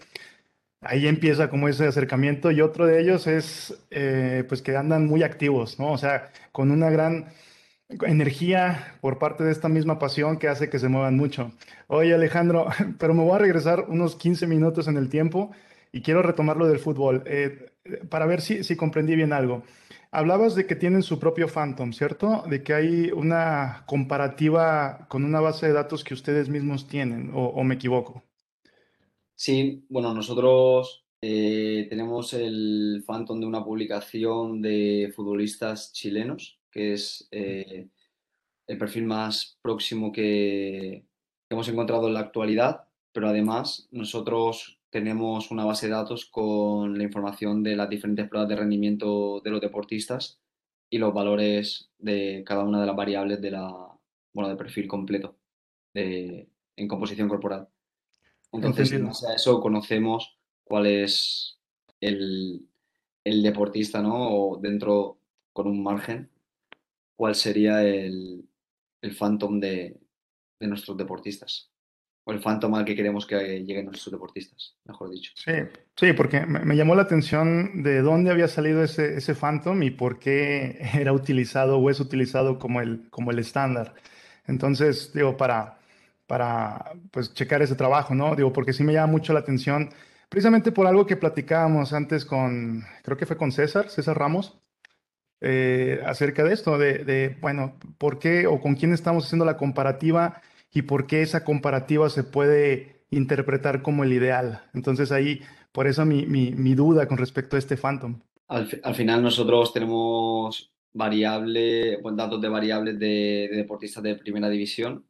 Ahí 0.81 1.07
empieza 1.07 1.51
como 1.51 1.69
ese 1.69 1.87
acercamiento 1.87 2.51
y 2.51 2.61
otro 2.61 2.87
de 2.87 3.01
ellos 3.01 3.27
es 3.27 3.87
eh, 3.91 4.45
pues 4.49 4.61
que 4.61 4.77
andan 4.77 5.07
muy 5.07 5.23
activos, 5.23 5.79
¿no? 5.79 5.93
O 5.93 5.99
sea, 5.99 6.31
con 6.53 6.71
una 6.71 6.91
gran 6.91 7.27
energía 8.03 8.97
por 9.01 9.19
parte 9.19 9.45
de 9.45 9.53
esta 9.53 9.69
misma 9.69 9.99
pasión 9.99 10.39
que 10.39 10.49
hace 10.49 10.69
que 10.69 10.79
se 10.79 10.89
muevan 10.89 11.17
mucho. 11.17 11.53
Oye 11.87 12.15
Alejandro, 12.15 12.67
pero 12.99 13.15
me 13.15 13.23
voy 13.23 13.37
a 13.37 13.39
regresar 13.39 13.87
unos 13.89 14.17
15 14.17 14.47
minutos 14.47 14.89
en 14.89 14.97
el 14.97 15.09
tiempo 15.09 15.53
y 15.93 16.03
quiero 16.03 16.23
retomar 16.23 16.57
lo 16.57 16.67
del 16.69 16.79
fútbol 16.79 17.23
eh, 17.27 17.73
para 18.09 18.27
ver 18.27 18.41
si, 18.41 18.77
comprendí 18.77 19.15
bien 19.17 19.33
algo. 19.33 19.63
Hablabas 20.11 20.55
de 20.55 20.67
que 20.67 20.77
tienen 20.77 21.03
su 21.03 21.19
propio 21.19 21.49
Phantom, 21.49 21.93
¿cierto? 21.93 22.45
De 22.49 22.63
que 22.63 22.75
hay 22.75 23.11
una 23.11 23.85
comparativa 23.87 25.07
con 25.09 25.25
una 25.25 25.41
base 25.41 25.67
de 25.67 25.75
datos 25.75 26.05
que 26.05 26.15
ustedes 26.15 26.49
mismos 26.49 26.89
tienen, 26.89 27.31
o, 27.35 27.63
me 27.65 27.75
equivoco. 27.75 28.23
Sí, 29.35 29.85
bueno, 29.89 30.15
nosotros 30.15 31.05
eh, 31.21 31.87
tenemos 31.91 32.33
el 32.33 33.05
Phantom 33.07 33.41
de 33.41 33.47
una 33.47 33.65
publicación 33.65 34.63
de 34.63 35.13
futbolistas 35.15 35.93
chilenos, 35.93 36.59
que 36.71 36.95
es 36.95 37.29
eh, 37.31 37.89
el 38.67 38.79
perfil 38.79 39.05
más 39.05 39.59
próximo 39.63 40.11
que 40.11 41.05
hemos 41.51 41.69
encontrado 41.69 42.09
en 42.09 42.15
la 42.15 42.21
actualidad, 42.21 42.89
pero 43.13 43.29
además 43.29 43.89
nosotros 43.91 44.78
tenemos 44.91 45.51
una 45.51 45.65
base 45.65 45.87
de 45.87 45.93
datos 45.93 46.27
con 46.27 46.97
la 46.97 47.05
información 47.05 47.63
de 47.63 47.77
las 47.77 47.89
diferentes 47.89 48.29
pruebas 48.29 48.49
de 48.49 48.57
rendimiento 48.57 49.41
de 49.41 49.51
los 49.51 49.61
deportistas 49.61 50.41
y 50.89 50.99
los 50.99 51.13
valores 51.13 51.91
de 51.99 52.43
cada 52.47 52.65
una 52.65 52.81
de 52.81 52.87
las 52.87 52.97
variables 52.97 53.41
de 53.41 53.51
la, 53.51 53.69
bueno, 54.33 54.49
del 54.49 54.57
perfil 54.57 54.89
completo 54.89 55.37
en 55.95 56.89
composición 56.89 57.29
corporal. 57.29 57.69
Entonces, 58.53 58.93
en 58.93 59.07
base 59.07 59.27
a 59.27 59.35
eso 59.35 59.61
conocemos 59.61 60.39
cuál 60.65 60.87
es 60.87 61.59
el, 62.01 62.67
deportista, 63.25 64.01
¿no? 64.01 64.31
O 64.31 64.59
dentro, 64.59 65.19
con 65.53 65.67
un 65.67 65.83
margen, 65.83 66.31
cuál 67.17 67.35
sería 67.35 67.83
el, 67.83 68.49
el 69.03 69.15
phantom 69.15 69.59
de 69.61 70.01
nuestros 70.61 70.97
deportistas 70.97 71.68
o 72.29 72.33
el 72.33 72.41
Phantom 72.41 72.75
al 72.75 72.85
que 72.85 72.95
queremos 72.95 73.27
que 73.27 73.65
lleguen 73.65 73.87
nuestros 73.87 74.13
deportistas, 74.13 74.77
mejor 74.85 75.09
dicho. 75.09 75.33
Sí, 75.35 75.53
sí, 75.97 76.13
porque 76.13 76.45
me, 76.45 76.77
llamó 76.77 76.95
la 76.95 77.01
atención 77.01 77.83
de 77.83 78.03
dónde 78.03 78.31
había 78.31 78.49
salido 78.49 78.85
ese, 78.85 79.17
ese 79.17 79.35
Phantom 79.35 79.83
y 79.83 79.91
por 79.91 80.19
qué 80.19 80.79
era 80.95 81.15
utilizado 81.15 81.79
o 81.79 81.89
es 81.89 82.01
utilizado 82.01 82.59
como 82.59 82.83
el, 82.83 83.09
como 83.09 83.31
el 83.31 83.39
estándar. 83.39 83.95
Entonces, 84.47 85.11
digo, 85.15 85.39
para, 85.39 85.79
para 86.27 86.93
pues, 87.11 87.33
checar 87.33 87.63
ese 87.63 87.77
trabajo, 87.77 88.15
¿no? 88.15 88.37
Digo, 88.37 88.53
porque 88.53 88.75
sí 88.75 88.85
me 88.85 88.93
llama 88.93 89.11
mucho 89.11 89.33
la 89.33 89.41
atención, 89.41 89.89
precisamente 90.29 90.71
por 90.71 90.87
algo 90.87 91.07
que 91.07 91.17
platicábamos 91.17 91.95
antes 91.95 92.27
con, 92.27 92.85
creo 93.05 93.17
que 93.17 93.25
fue 93.25 93.39
con 93.39 93.53
César, 93.53 93.89
César 93.89 94.19
Ramos, 94.19 94.61
eh, 95.41 96.03
acerca 96.05 96.45
de 96.45 96.53
esto, 96.53 96.77
de, 96.77 97.05
de, 97.05 97.39
bueno, 97.41 97.79
por 97.97 98.19
qué 98.19 98.47
o 98.47 98.61
con 98.61 98.75
quién 98.75 98.93
estamos 98.93 99.25
haciendo 99.25 99.47
la 99.47 99.57
comparativa 99.57 100.43
y 100.73 100.83
por 100.83 101.07
qué 101.07 101.23
esa 101.23 101.45
comparativa 101.45 102.09
se 102.11 102.25
puede 102.25 103.07
interpretar 103.11 103.83
como 103.83 104.05
el 104.05 104.13
ideal. 104.13 104.63
Entonces 104.75 105.13
ahí, 105.13 105.41
por 105.73 105.87
eso 105.87 106.05
mi, 106.05 106.27
mi, 106.27 106.75
duda 106.75 107.09
con 107.09 107.19
respecto 107.19 107.57
a 107.57 107.59
este 107.59 107.77
Phantom. 107.77 108.21
Al, 108.49 108.69
al 108.83 108.95
final 108.95 109.23
nosotros 109.23 109.73
tenemos 109.73 110.73
variable, 110.93 111.99
datos 112.15 112.41
de 112.41 112.49
variables 112.49 112.99
de, 112.99 113.49
deportistas 113.53 114.03
de 114.03 114.17
primera 114.17 114.49
división 114.49 115.07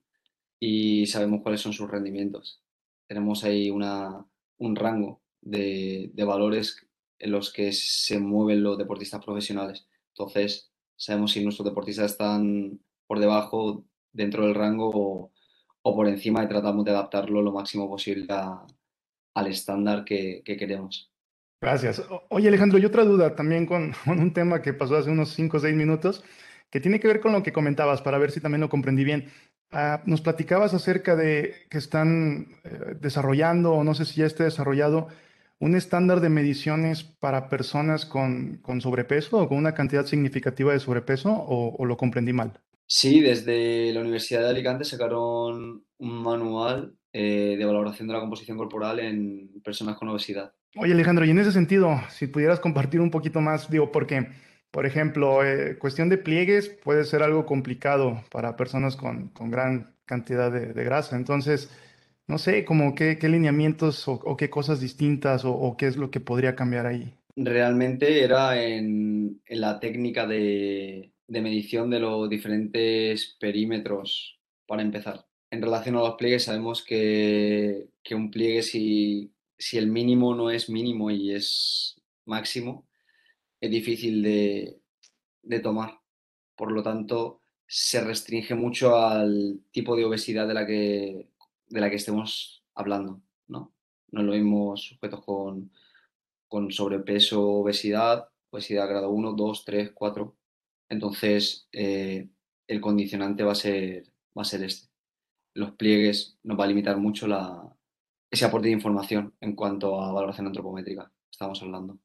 y 0.60 1.06
sabemos 1.06 1.40
cuáles 1.42 1.60
son 1.60 1.72
sus 1.72 1.90
rendimientos. 1.90 2.62
Tenemos 3.06 3.44
ahí 3.44 3.70
una, 3.70 4.24
un 4.58 4.76
rango 4.76 5.22
de, 5.40 6.10
de 6.12 6.24
valores 6.24 6.86
en 7.18 7.32
los 7.32 7.52
que 7.52 7.72
se 7.72 8.18
mueven 8.18 8.62
los 8.62 8.78
deportistas 8.78 9.24
profesionales. 9.24 9.88
Entonces, 10.10 10.70
sabemos 10.96 11.32
si 11.32 11.42
nuestros 11.42 11.66
deportistas 11.66 12.12
están 12.12 12.80
por 13.06 13.18
debajo, 13.18 13.84
dentro 14.12 14.44
del 14.44 14.54
rango 14.54 15.32
por 15.82 16.08
encima 16.08 16.44
y 16.44 16.48
tratamos 16.48 16.84
de 16.84 16.90
adaptarlo 16.90 17.42
lo 17.42 17.52
máximo 17.52 17.88
posible 17.88 18.26
al 19.34 19.46
estándar 19.46 20.04
que, 20.04 20.42
queremos. 20.44 21.12
Gracias. 21.60 22.02
Oye, 22.28 22.48
Alejandro, 22.48 22.78
y 22.78 22.84
otra 22.84 23.04
duda 23.04 23.34
también 23.34 23.66
con, 23.66 23.92
un 24.06 24.32
tema 24.32 24.62
que 24.62 24.72
pasó 24.72 24.96
hace 24.96 25.10
unos 25.10 25.30
5 25.34 25.56
o 25.56 25.60
6 25.60 25.74
minutos, 25.74 26.24
que 26.70 26.80
tiene 26.80 27.00
que 27.00 27.08
ver 27.08 27.20
con 27.20 27.32
lo 27.32 27.42
que 27.42 27.52
comentabas, 27.52 28.02
para 28.02 28.18
ver 28.18 28.30
si 28.30 28.40
también 28.40 28.60
lo 28.60 28.68
comprendí 28.68 29.04
bien. 29.04 29.30
Ah, 29.70 30.02
nos 30.06 30.20
platicabas 30.22 30.72
acerca 30.72 31.14
de 31.14 31.54
que 31.70 31.78
están 31.78 32.48
eh, 32.64 32.96
desarrollando, 33.00 33.72
o 33.72 33.84
no 33.84 33.94
sé 33.94 34.04
si 34.04 34.20
ya 34.20 34.26
esté 34.26 34.44
desarrollado, 34.44 35.08
un 35.58 35.74
estándar 35.74 36.20
de 36.20 36.28
mediciones 36.28 37.02
para 37.02 37.48
personas 37.48 38.06
con, 38.06 38.62
sobrepeso 38.80 39.38
o 39.38 39.48
con 39.48 39.58
una 39.58 39.74
cantidad 39.74 40.06
significativa 40.06 40.72
de 40.72 40.80
sobrepeso, 40.80 41.32
o 41.32 41.84
lo 41.84 41.96
comprendí 41.96 42.32
mal. 42.32 42.60
Sí, 42.90 43.20
desde 43.20 43.92
la 43.92 44.00
Universidad 44.00 44.40
de 44.40 44.48
Alicante 44.48 44.82
sacaron 44.86 45.84
un 45.98 46.22
manual 46.22 46.94
eh, 47.12 47.54
de 47.58 47.64
valoración 47.66 48.08
de 48.08 48.14
la 48.14 48.20
composición 48.20 48.56
corporal 48.56 48.98
en 48.98 49.60
personas 49.62 49.98
con 49.98 50.08
obesidad. 50.08 50.54
Oye, 50.74 50.94
Alejandro, 50.94 51.26
y 51.26 51.30
en 51.30 51.38
ese 51.38 51.52
sentido, 51.52 52.00
si 52.08 52.28
pudieras 52.28 52.60
compartir 52.60 53.02
un 53.02 53.10
poquito 53.10 53.42
más, 53.42 53.70
digo, 53.70 53.92
porque, 53.92 54.28
por 54.70 54.86
ejemplo, 54.86 55.44
eh, 55.44 55.76
cuestión 55.78 56.08
de 56.08 56.16
pliegues 56.16 56.70
puede 56.82 57.04
ser 57.04 57.22
algo 57.22 57.44
complicado 57.44 58.24
para 58.30 58.56
personas 58.56 58.96
con, 58.96 59.32
gran 59.38 59.94
cantidad 60.06 60.50
de, 60.50 60.72
grasa. 60.82 61.16
Entonces, 61.16 61.70
no 62.26 62.38
sé, 62.38 62.64
como 62.64 62.94
qué, 62.94 63.18
lineamientos 63.20 64.08
o, 64.08 64.36
qué 64.38 64.48
cosas 64.48 64.80
distintas 64.80 65.42
o, 65.44 65.76
qué 65.76 65.88
es 65.88 65.98
lo 65.98 66.10
que 66.10 66.20
podría 66.20 66.56
cambiar 66.56 66.86
ahí. 66.86 67.12
Realmente 67.36 68.24
era 68.24 68.62
en 68.62 69.42
la 69.46 69.78
técnica 69.78 70.26
de, 70.26 71.12
de 71.28 71.42
medición 71.42 71.90
de 71.90 72.00
los 72.00 72.28
diferentes 72.28 73.36
perímetros 73.38 74.40
para 74.66 74.82
empezar. 74.82 75.26
En 75.50 75.62
relación 75.62 75.96
a 75.96 76.00
los 76.00 76.14
pliegues, 76.16 76.44
sabemos 76.44 76.82
que, 76.82 77.90
un 78.10 78.30
pliegue, 78.30 78.62
si, 78.62 79.32
si, 79.58 79.78
el 79.78 79.88
mínimo 79.88 80.34
no 80.34 80.50
es 80.50 80.68
mínimo 80.70 81.10
y 81.10 81.32
es 81.32 82.00
máximo, 82.24 82.86
es 83.60 83.70
difícil 83.70 84.22
de, 84.22 84.80
de 85.42 85.60
tomar. 85.60 86.00
Por 86.56 86.72
lo 86.72 86.82
tanto, 86.82 87.42
se 87.66 88.02
restringe 88.02 88.54
mucho 88.54 88.96
al 88.96 89.60
tipo 89.70 89.96
de 89.96 90.06
obesidad 90.06 90.48
de 90.48 90.54
la 90.54 90.66
que, 90.66 91.28
de 91.68 91.80
la 91.80 91.90
que 91.90 91.96
estemos 91.96 92.64
hablando. 92.74 93.20
¿no? 93.48 93.72
lo 94.10 94.32
mismo 94.32 94.76
sujetos 94.76 95.22
con, 95.24 95.70
con 96.48 96.72
sobrepeso, 96.72 97.46
obesidad, 97.46 98.28
obesidad 98.50 98.88
grado 98.88 99.10
1, 99.10 99.32
2, 99.34 99.64
3, 99.64 99.92
4 99.92 100.34
entonces, 100.88 101.68
eh, 101.72 102.28
el 102.66 102.80
condicionante 102.80 103.42
va 103.42 103.52
a, 103.52 103.54
ser, 103.54 104.04
va 104.36 104.42
a 104.42 104.44
ser 104.44 104.62
este. 104.62 104.88
Los 105.54 105.72
pliegues 105.72 106.38
nos 106.42 106.58
va 106.58 106.64
a 106.64 106.68
limitar 106.68 106.96
mucho 106.98 107.26
la, 107.26 107.76
ese 108.30 108.44
aporte 108.44 108.68
de 108.68 108.74
información 108.74 109.34
en 109.40 109.54
cuanto 109.54 110.00
a 110.00 110.12
valoración 110.12 110.46
antropométrica, 110.46 111.10
estamos 111.30 111.62
hablando. 111.62 111.98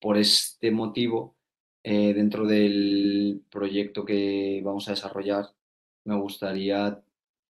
Por 0.00 0.16
este 0.16 0.70
motivo, 0.70 1.36
eh, 1.82 2.14
dentro 2.14 2.46
del 2.46 3.42
proyecto 3.50 4.04
que 4.04 4.60
vamos 4.64 4.88
a 4.88 4.92
desarrollar, 4.92 5.46
me 6.04 6.16
gustaría 6.16 7.02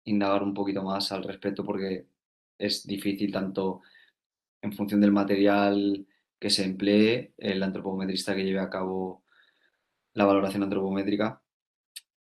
indagar 0.04 0.42
un 0.42 0.54
poquito 0.54 0.82
más 0.82 1.12
al 1.12 1.24
respecto 1.24 1.64
porque 1.64 2.06
es 2.58 2.86
difícil 2.86 3.30
tanto 3.30 3.82
en 4.62 4.72
función 4.72 5.00
del 5.00 5.12
material 5.12 6.06
que 6.38 6.50
se 6.50 6.64
emplee, 6.64 7.34
el 7.36 7.62
antropometrista 7.62 8.34
que 8.34 8.44
lleve 8.44 8.60
a 8.60 8.70
cabo 8.70 9.22
la 10.14 10.24
valoración 10.24 10.62
antropométrica 10.62 11.42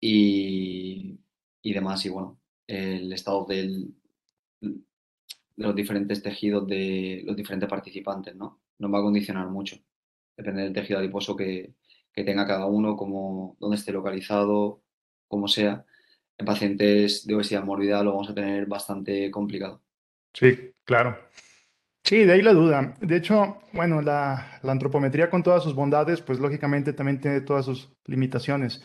y, 0.01 1.19
demás. 1.63 2.05
Y 2.07 2.09
bueno, 2.09 2.41
el 2.67 3.13
estado 3.13 3.45
del, 3.47 3.95
de 4.61 5.65
los 5.65 5.75
diferentes 5.75 6.23
tejidos 6.23 6.67
de 6.67 7.23
los 7.25 7.37
diferentes 7.37 7.69
participantes, 7.69 8.35
¿no? 8.35 8.61
Nos 8.79 8.93
va 8.93 8.99
a 8.99 9.03
condicionar 9.03 9.49
mucho. 9.49 9.77
Depende 10.37 10.63
del 10.63 10.73
tejido 10.73 10.99
adiposo 10.99 11.37
que, 11.37 11.75
tenga 12.15 12.47
cada 12.47 12.67
uno, 12.67 12.97
como 12.97 13.57
dónde 13.59 13.77
esté 13.77 13.93
localizado, 13.93 14.83
como 15.29 15.49
sea. 15.49 15.85
En 16.37 16.47
pacientes 16.47 17.27
de 17.27 17.35
obesidad 17.35 17.65
mórbida 17.65 18.03
lo 18.03 18.13
vamos 18.13 18.31
a 18.31 18.35
tener 18.35 18.67
bastante 18.67 19.31
complicado. 19.31 19.81
Sí, 20.35 20.73
claro. 20.85 21.19
Sí, 22.05 22.25
de 22.25 22.33
ahí 22.33 22.43
la 22.43 22.53
duda. 22.53 22.95
De 23.01 23.17
hecho, 23.17 23.59
bueno, 23.73 24.03
la, 24.03 24.61
antropometría 24.63 25.31
con 25.31 25.43
todas 25.43 25.63
sus 25.63 25.75
bondades, 25.75 26.21
pues 26.21 26.41
lógicamente 26.41 26.93
también 26.93 27.21
tiene 27.21 27.41
todas 27.41 27.65
sus 27.65 27.91
limitaciones. 28.07 28.85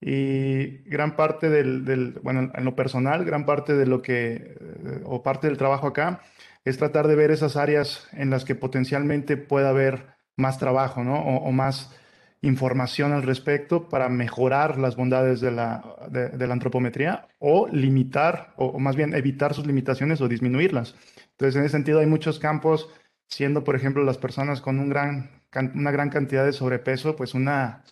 Y 0.00 0.78
gran 0.88 1.16
parte 1.16 1.48
del, 1.48 2.18
bueno, 2.22 2.50
en 2.54 2.64
lo 2.64 2.76
personal, 2.76 3.24
gran 3.24 3.46
parte 3.46 3.74
de 3.74 3.86
lo 3.86 4.02
que, 4.02 4.34
eh, 4.60 5.00
o 5.04 5.22
parte 5.22 5.46
del 5.46 5.56
trabajo 5.56 5.86
acá, 5.86 6.20
es 6.64 6.76
tratar 6.76 7.06
de 7.06 7.14
ver 7.14 7.30
esas 7.30 7.56
áreas 7.56 8.08
en 8.12 8.30
las 8.30 8.44
que 8.44 8.54
potencialmente 8.54 9.36
pueda 9.36 9.70
haber 9.70 10.06
más 10.36 10.58
trabajo, 10.58 11.04
¿no? 11.04 11.20
O, 11.20 11.52
más 11.52 11.94
información 12.42 13.12
al 13.12 13.22
respecto 13.22 13.88
para 13.88 14.08
mejorar 14.08 14.78
las 14.78 14.96
bondades 14.96 15.40
de 15.40 15.50
la, 15.50 15.82
de, 16.10 16.46
la 16.46 16.52
antropometría 16.52 17.28
o 17.38 17.68
limitar, 17.68 18.52
o 18.56 18.78
más 18.78 18.96
bien 18.96 19.14
evitar 19.14 19.54
sus 19.54 19.66
limitaciones 19.66 20.20
o 20.20 20.28
disminuirlas. 20.28 20.94
Entonces, 21.36 21.56
en 21.56 21.64
ese 21.64 21.72
sentido, 21.72 22.00
hay 22.00 22.06
muchos 22.06 22.38
campos, 22.38 22.88
siendo, 23.28 23.62
por 23.62 23.76
ejemplo, 23.76 24.02
las 24.04 24.16
personas 24.16 24.62
con 24.62 24.80
una 24.80 25.90
gran 25.90 26.10
cantidad 26.10 26.46
de 26.46 26.54
sobrepeso, 26.54 27.14
pues 27.14 27.34
una, 27.34 27.84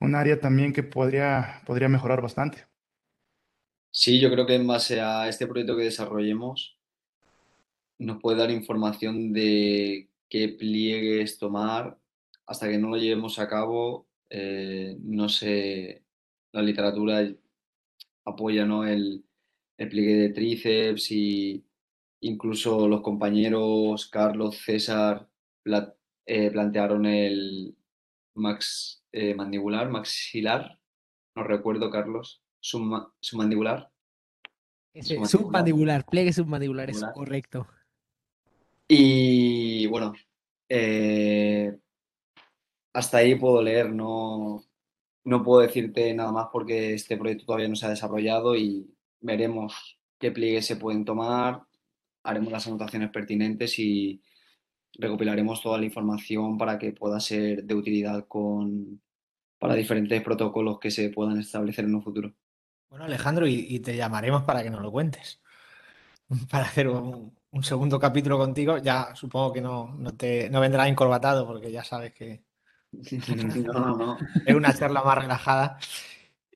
un 0.00 0.14
área 0.14 0.40
también 0.40 0.72
que 0.72 0.82
podría, 0.82 1.62
mejorar 1.88 2.22
bastante. 2.22 2.66
Sí, 3.90 4.18
yo 4.20 4.30
creo 4.30 4.46
que 4.46 4.54
en 4.54 4.66
base 4.66 5.00
a 5.00 5.28
este 5.28 5.46
proyecto 5.46 5.76
que 5.76 5.84
desarrollemos, 5.84 6.78
nos 7.98 8.22
puede 8.22 8.38
dar 8.38 8.50
información 8.50 9.32
de 9.34 10.08
qué 10.30 10.48
pliegues 10.48 11.38
tomar. 11.38 11.98
Hasta 12.46 12.68
que 12.68 12.78
no 12.78 12.88
lo 12.88 12.96
llevemos 12.96 13.38
a 13.38 13.48
cabo, 13.48 14.06
eh, 14.30 14.96
no 15.00 15.28
sé, 15.28 16.04
la 16.52 16.62
literatura 16.62 17.28
apoya 18.24 18.64
¿no? 18.64 18.86
el 18.86 19.24
pliegue 19.76 20.14
de 20.14 20.28
tríceps 20.30 21.10
y 21.10 21.67
Incluso 22.20 22.88
los 22.88 23.00
compañeros 23.00 24.08
Carlos, 24.08 24.58
César 24.58 25.28
eh, 26.26 26.50
plantearon 26.50 27.06
el 27.06 27.76
max 28.34 29.04
eh, 29.12 29.34
mandibular, 29.34 29.88
maxilar. 29.90 30.78
No 31.34 31.44
recuerdo, 31.44 31.90
Carlos. 31.90 32.42
submandibular. 32.60 33.90
submandibular. 35.24 36.04
pliegue 36.04 36.32
submandibular, 36.32 36.90
es 36.90 37.04
correcto. 37.14 37.66
Y 38.88 39.86
bueno, 39.86 40.14
eh, 40.68 41.78
hasta 42.92 43.18
ahí 43.18 43.34
puedo 43.34 43.62
leer, 43.62 43.92
no, 43.92 44.64
no 45.24 45.42
puedo 45.42 45.60
decirte 45.60 46.12
nada 46.14 46.32
más 46.32 46.48
porque 46.52 46.94
este 46.94 47.16
proyecto 47.16 47.46
todavía 47.46 47.68
no 47.68 47.76
se 47.76 47.86
ha 47.86 47.90
desarrollado 47.90 48.56
y 48.56 48.90
veremos 49.20 49.98
qué 50.18 50.30
pliegues 50.32 50.66
se 50.66 50.76
pueden 50.76 51.04
tomar, 51.04 51.67
haremos 52.28 52.52
las 52.52 52.66
anotaciones 52.66 53.10
pertinentes 53.10 53.78
y 53.78 54.22
recopilaremos 54.98 55.62
toda 55.62 55.78
la 55.78 55.86
información 55.86 56.58
para 56.58 56.78
que 56.78 56.92
pueda 56.92 57.20
ser 57.20 57.64
de 57.64 57.74
utilidad 57.74 58.26
con, 58.26 59.00
para 59.58 59.74
diferentes 59.74 60.22
protocolos 60.22 60.78
que 60.78 60.90
se 60.90 61.08
puedan 61.08 61.38
establecer 61.38 61.86
en 61.86 61.94
un 61.94 62.02
futuro. 62.02 62.32
Bueno, 62.90 63.04
Alejandro, 63.04 63.46
y, 63.46 63.80
te 63.80 63.96
llamaremos 63.96 64.42
para 64.44 64.62
que 64.62 64.70
nos 64.70 64.82
lo 64.82 64.90
cuentes. 64.90 65.40
Para 66.50 66.64
hacer 66.64 66.88
un, 66.88 67.32
segundo 67.62 67.98
capítulo 67.98 68.36
contigo. 68.36 68.78
Ya 68.78 69.14
supongo 69.14 69.52
que 69.52 69.60
no, 69.62 69.94
no, 69.98 70.14
te, 70.14 70.50
no 70.50 70.60
vendrá 70.60 70.86
encorbatado 70.86 71.46
porque 71.46 71.72
ya 71.72 71.82
sabes 71.84 72.12
que 72.12 72.44
no, 73.72 73.96
no. 73.96 74.18
es 74.44 74.54
una 74.54 74.74
charla 74.74 75.02
más 75.02 75.18
relajada. 75.18 75.78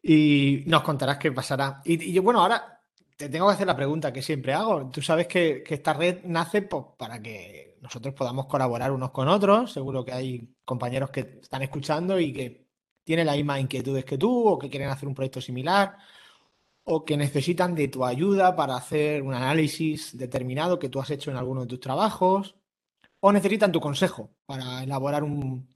Y 0.03 0.65
nos 0.67 0.83
contarás 0.83 1.19
qué 1.19 1.33
pasará. 1.33 1.81
Y, 1.85 2.17
y 2.17 2.19
bueno, 2.19 2.41
ahora 2.43 2.82
te 3.23 3.29
tengo 3.29 3.47
que 3.47 3.55
hacer 3.55 3.67
la 3.69 3.77
pregunta 3.77 4.13
que 4.13 4.21
siempre 4.21 4.53
hago. 4.53 4.91
Tú 4.91 5.01
sabes 5.01 5.29
que, 5.29 5.63
esta 5.69 5.93
red 5.93 6.25
nace 6.25 6.63
para 6.63 7.23
que 7.23 7.79
nosotros 7.81 8.15
podamos 8.15 8.47
colaborar 8.47 8.91
unos 8.91 9.11
con 9.13 9.29
otros. 9.29 9.73
Seguro 9.73 10.05
que 10.05 10.13
hay 10.13 10.55
compañeros 10.65 11.11
que 11.11 11.39
están 11.41 11.63
escuchando 11.63 12.19
y 12.19 12.33
que 12.33 12.67
tienen 13.05 13.27
las 13.27 13.37
mismas 13.37 13.61
inquietudes 13.61 14.05
que 14.05 14.19
tú 14.19 14.49
o 14.49 14.59
que 14.59 14.69
quieren 14.69 14.89
hacer 14.89 15.09
un 15.09 15.15
proyecto 15.15 15.41
similar 15.41 15.97
o 16.85 17.05
que 17.05 17.17
necesitan 17.17 17.77
de 17.77 17.87
tu 17.89 18.05
ayuda 18.05 18.57
para 18.57 18.75
hacer 18.77 19.23
un 19.23 19.35
análisis 19.35 20.19
determinado 20.19 20.81
que 20.81 20.89
tú 20.89 21.01
has 21.01 21.11
hecho 21.11 21.31
en 21.31 21.37
alguno 21.37 21.61
de 21.63 21.69
tus 21.69 21.79
trabajos, 21.79 22.57
o 23.21 23.33
necesitan 23.33 23.71
tu 23.71 23.81
consejo 23.81 24.35
para 24.47 24.83
elaborar 24.83 25.23
un, 25.23 25.73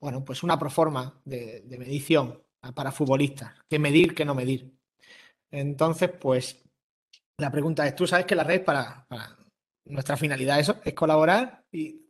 bueno, 0.00 0.22
pues 0.22 0.42
una 0.42 0.58
proforma 0.58 1.18
de, 1.24 1.64
medición 1.78 2.42
para 2.74 2.92
futbolistas, 2.92 3.54
qué 3.70 3.78
medir, 3.78 4.14
qué 4.14 4.26
no 4.26 4.34
medir. 4.34 4.79
Entonces, 5.50 6.10
pues 6.10 6.62
la 7.38 7.50
pregunta 7.50 7.86
es, 7.86 7.94
tú 7.94 8.06
sabes 8.06 8.26
que 8.26 8.34
la 8.34 8.44
red 8.44 8.64
para, 8.64 9.06
nuestra 9.84 10.16
finalidad 10.16 10.60
eso 10.60 10.80
es 10.84 10.94
colaborar 10.94 11.64
y 11.72 12.02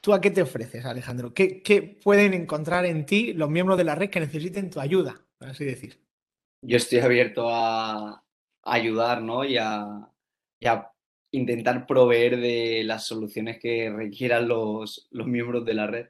¿tú 0.00 0.14
a 0.14 0.20
qué 0.20 0.30
te 0.30 0.42
ofreces, 0.42 0.84
Alejandro? 0.84 1.34
¿Qué, 1.34 1.62
¿Qué, 1.62 1.82
pueden 1.82 2.34
encontrar 2.34 2.86
en 2.86 3.04
ti 3.04 3.32
los 3.32 3.50
miembros 3.50 3.76
de 3.76 3.84
la 3.84 3.94
red 3.94 4.10
que 4.10 4.20
necesiten 4.20 4.70
tu 4.70 4.80
ayuda, 4.80 5.20
por 5.38 5.48
así 5.48 5.64
decir? 5.64 6.00
yo 6.62 6.76
estoy 6.76 6.98
abierto 6.98 7.48
a, 7.48 8.22
ayudar, 8.62 9.22
¿no? 9.22 9.44
Y 9.44 9.56
a, 9.56 10.06
intentar 11.32 11.86
proveer 11.86 12.40
de 12.40 12.82
las 12.82 13.06
soluciones 13.06 13.60
que 13.60 13.88
requieran 13.88 14.48
los, 14.48 15.08
miembros 15.12 15.64
de 15.64 15.74
la 15.74 15.86
red. 15.86 16.08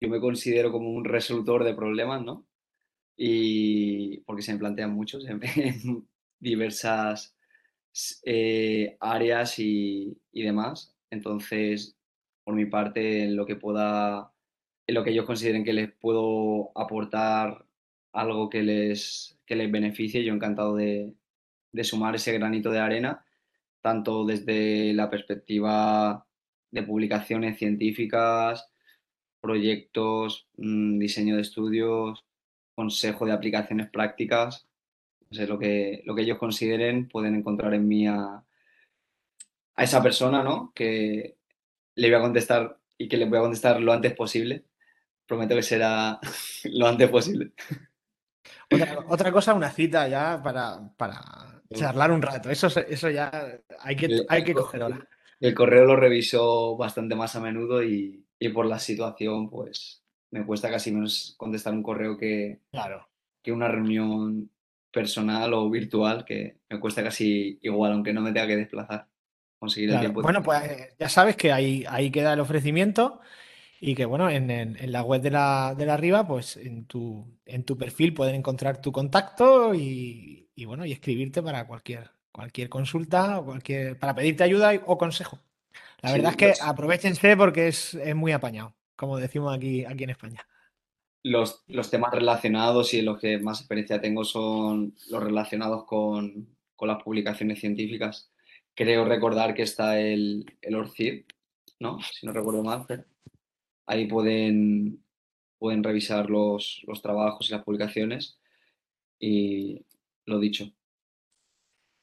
Yo 0.00 0.08
me 0.08 0.20
considero 0.20 0.72
como 0.72 0.88
un 0.90 1.04
resolutor 1.04 1.64
de 1.64 1.74
problemas, 1.74 2.22
¿no? 2.24 2.46
Y 3.16 4.18
porque 4.20 4.42
se 4.42 4.52
me 4.52 4.58
plantean 4.58 4.92
muchos 4.92 5.26
en, 5.28 5.40
diversas 6.40 7.36
eh, 8.24 8.96
áreas 9.00 9.58
y, 9.58 10.18
y, 10.32 10.42
demás. 10.42 10.94
Entonces, 11.10 11.96
por 12.44 12.54
mi 12.54 12.66
parte, 12.66 13.24
en 13.24 13.36
lo 13.36 13.46
que 13.46 13.56
pueda, 13.56 14.32
en 14.86 14.94
lo 14.94 15.04
que 15.04 15.10
ellos 15.10 15.26
consideren 15.26 15.64
que 15.64 15.72
les 15.72 15.92
puedo 15.92 16.70
aportar 16.76 17.64
algo 18.14 18.48
que 18.48 18.62
les, 18.62 19.38
que 19.46 19.56
les 19.56 19.70
beneficie. 19.70 20.24
Yo 20.24 20.32
encantado 20.34 20.76
de, 20.76 21.14
sumar 21.82 22.14
ese 22.14 22.32
granito 22.32 22.70
de 22.70 22.78
arena, 22.78 23.24
tanto 23.82 24.24
desde 24.24 24.94
la 24.94 25.10
perspectiva 25.10 26.26
de 26.70 26.82
publicaciones 26.82 27.58
científicas, 27.58 28.68
proyectos, 29.40 30.48
mm, 30.56 30.98
diseño 30.98 31.36
de 31.36 31.42
estudios, 31.42 32.24
consejo 32.74 33.26
de 33.26 33.32
aplicaciones 33.32 33.90
prácticas. 33.90 34.66
lo, 35.30 35.58
que, 35.58 36.02
lo 36.04 36.14
que 36.14 36.22
ellos 36.22 36.38
consideren 36.38 37.08
pueden 37.08 37.34
encontrar 37.34 37.74
en 37.74 37.88
mí 37.88 38.06
a, 38.06 38.42
a 39.76 39.82
esa 39.82 40.02
persona, 40.02 40.42
¿no? 40.42 40.72
Que 40.74 41.36
le 41.96 42.08
voy 42.08 42.18
a 42.18 42.22
contestar 42.22 42.78
y 42.98 43.08
que 43.08 43.16
le 43.16 43.26
voy 43.26 43.38
a 43.38 43.42
contestar 43.42 43.80
lo 43.80 43.92
antes 43.92 44.14
posible. 44.14 44.64
Prometo 45.26 45.54
que 45.54 45.62
será 45.62 46.18
lo 46.64 46.86
antes 46.86 47.08
posible. 47.10 47.52
Otra, 49.08 49.32
cosa, 49.32 49.54
una 49.54 49.70
cita 49.70 50.08
ya 50.08 50.42
para, 50.42 50.92
charlar 51.72 52.10
un 52.10 52.22
rato. 52.22 52.50
Eso, 52.50 52.68
eso 52.68 53.10
ya 53.10 53.30
hay 53.80 53.96
que, 53.96 54.24
hay 54.28 54.44
que 54.44 54.54
coger 54.54 54.82
ahora. 54.82 55.08
El 55.40 55.54
correo 55.54 55.84
lo 55.84 55.96
reviso 55.96 56.76
bastante 56.76 57.14
más 57.14 57.36
a 57.36 57.40
menudo 57.40 57.82
y, 57.82 58.24
por 58.52 58.66
la 58.66 58.78
situación, 58.78 59.48
pues 59.48 60.03
me 60.34 60.44
cuesta 60.44 60.68
casi 60.68 60.90
menos 60.90 61.34
contestar 61.36 61.72
un 61.72 61.82
correo 61.84 62.16
que, 62.16 62.58
claro. 62.72 63.08
que 63.40 63.52
una 63.52 63.68
reunión 63.68 64.50
personal 64.90 65.54
o 65.54 65.70
virtual, 65.70 66.24
que 66.24 66.56
me 66.68 66.80
cuesta 66.80 67.04
casi 67.04 67.56
igual, 67.62 67.92
aunque 67.92 68.12
no 68.12 68.20
me 68.20 68.32
tenga 68.32 68.48
que 68.48 68.56
desplazar. 68.56 69.06
Conseguir 69.60 69.90
el 69.90 70.00
tiempo. 70.00 70.22
Bueno, 70.22 70.42
pues 70.42 70.60
ya 70.98 71.08
sabes 71.08 71.36
que 71.36 71.52
ahí, 71.52 71.84
ahí 71.88 72.10
queda 72.10 72.32
el 72.32 72.40
ofrecimiento. 72.40 73.20
Y 73.80 73.94
que 73.94 74.06
bueno, 74.06 74.28
en, 74.28 74.76
la 74.90 75.02
web 75.02 75.22
de 75.22 75.30
la, 75.30 75.74
de 75.76 75.86
la 75.86 75.94
arriba, 75.94 76.26
pues 76.26 76.56
en 76.56 76.86
tu, 76.86 77.38
en 77.46 77.62
tu 77.64 77.78
perfil 77.78 78.12
pueden 78.12 78.34
encontrar 78.34 78.80
tu 78.80 78.90
contacto 78.90 79.72
y, 79.72 80.48
bueno, 80.66 80.84
y 80.84 80.92
escribirte 80.92 81.42
para 81.42 81.66
cualquier, 81.66 82.10
cualquier 82.32 82.68
consulta 82.68 83.38
o 83.38 83.44
cualquier, 83.44 83.98
para 83.98 84.14
pedirte 84.14 84.42
ayuda 84.42 84.72
o 84.84 84.98
consejo. 84.98 85.38
La 86.02 86.12
verdad 86.12 86.32
es 86.32 86.36
que 86.36 86.46
pues 86.48 86.62
aprovechense 86.62 87.36
porque 87.36 87.68
es, 87.68 87.96
muy 88.14 88.32
apañado, 88.32 88.74
como 88.96 89.18
decimos 89.18 89.56
aquí, 89.56 89.84
aquí 89.84 90.04
en 90.04 90.10
España. 90.10 90.46
Los, 91.22 91.64
temas 91.90 92.12
relacionados 92.12 92.92
y 92.92 93.02
los 93.02 93.18
que 93.18 93.38
más 93.38 93.60
experiencia 93.60 94.00
tengo 94.00 94.24
son 94.24 94.94
los 95.08 95.22
relacionados 95.22 95.84
con, 95.84 96.54
las 96.80 97.02
publicaciones 97.02 97.60
científicas. 97.60 98.30
Creo 98.74 99.06
recordar 99.06 99.54
que 99.54 99.62
está 99.62 99.98
el, 99.98 100.44
el 100.60 100.74
ORCID, 100.74 101.24
¿no? 101.80 101.98
Si 102.02 102.26
no 102.26 102.32
recuerdo 102.34 102.62
mal, 102.62 102.84
pero 102.86 103.04
Ahí 103.86 104.06
pueden, 104.06 105.04
pueden 105.58 105.84
revisar 105.84 106.30
los, 106.30 106.82
los 106.86 107.02
trabajos 107.02 107.48
y 107.48 107.52
las 107.52 107.64
publicaciones 107.64 108.38
y 109.18 109.84
lo 110.24 110.38
dicho. 110.38 110.72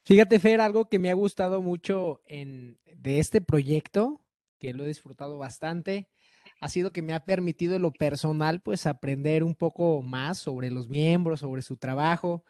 Fíjate, 0.04 0.40
Fer, 0.40 0.62
algo 0.62 0.90
que 0.90 1.00
me 1.00 1.10
ha 1.10 1.16
gustado 1.16 1.62
mucho 1.62 2.22
en, 2.26 2.80
de 2.86 3.20
este 3.20 3.42
proyecto, 3.42 4.22
que 4.60 4.74
lo 4.74 4.84
he 4.84 4.88
disfrutado 4.88 5.38
bastante, 5.38 6.08
ha 6.62 6.70
sido 6.70 6.92
que 6.94 7.02
me 7.02 7.14
ha 7.14 7.26
permitido 7.26 7.76
en 7.76 7.82
lo 7.82 7.92
personal, 7.92 8.62
pues, 8.62 8.86
aprender 8.86 9.44
un 9.44 9.56
poco 9.56 10.02
más 10.04 10.38
sobre 10.38 10.70
los 10.70 10.88
miembros, 10.88 11.42
sobre 11.42 11.64
su 11.64 11.76
trabajo. 11.76 12.44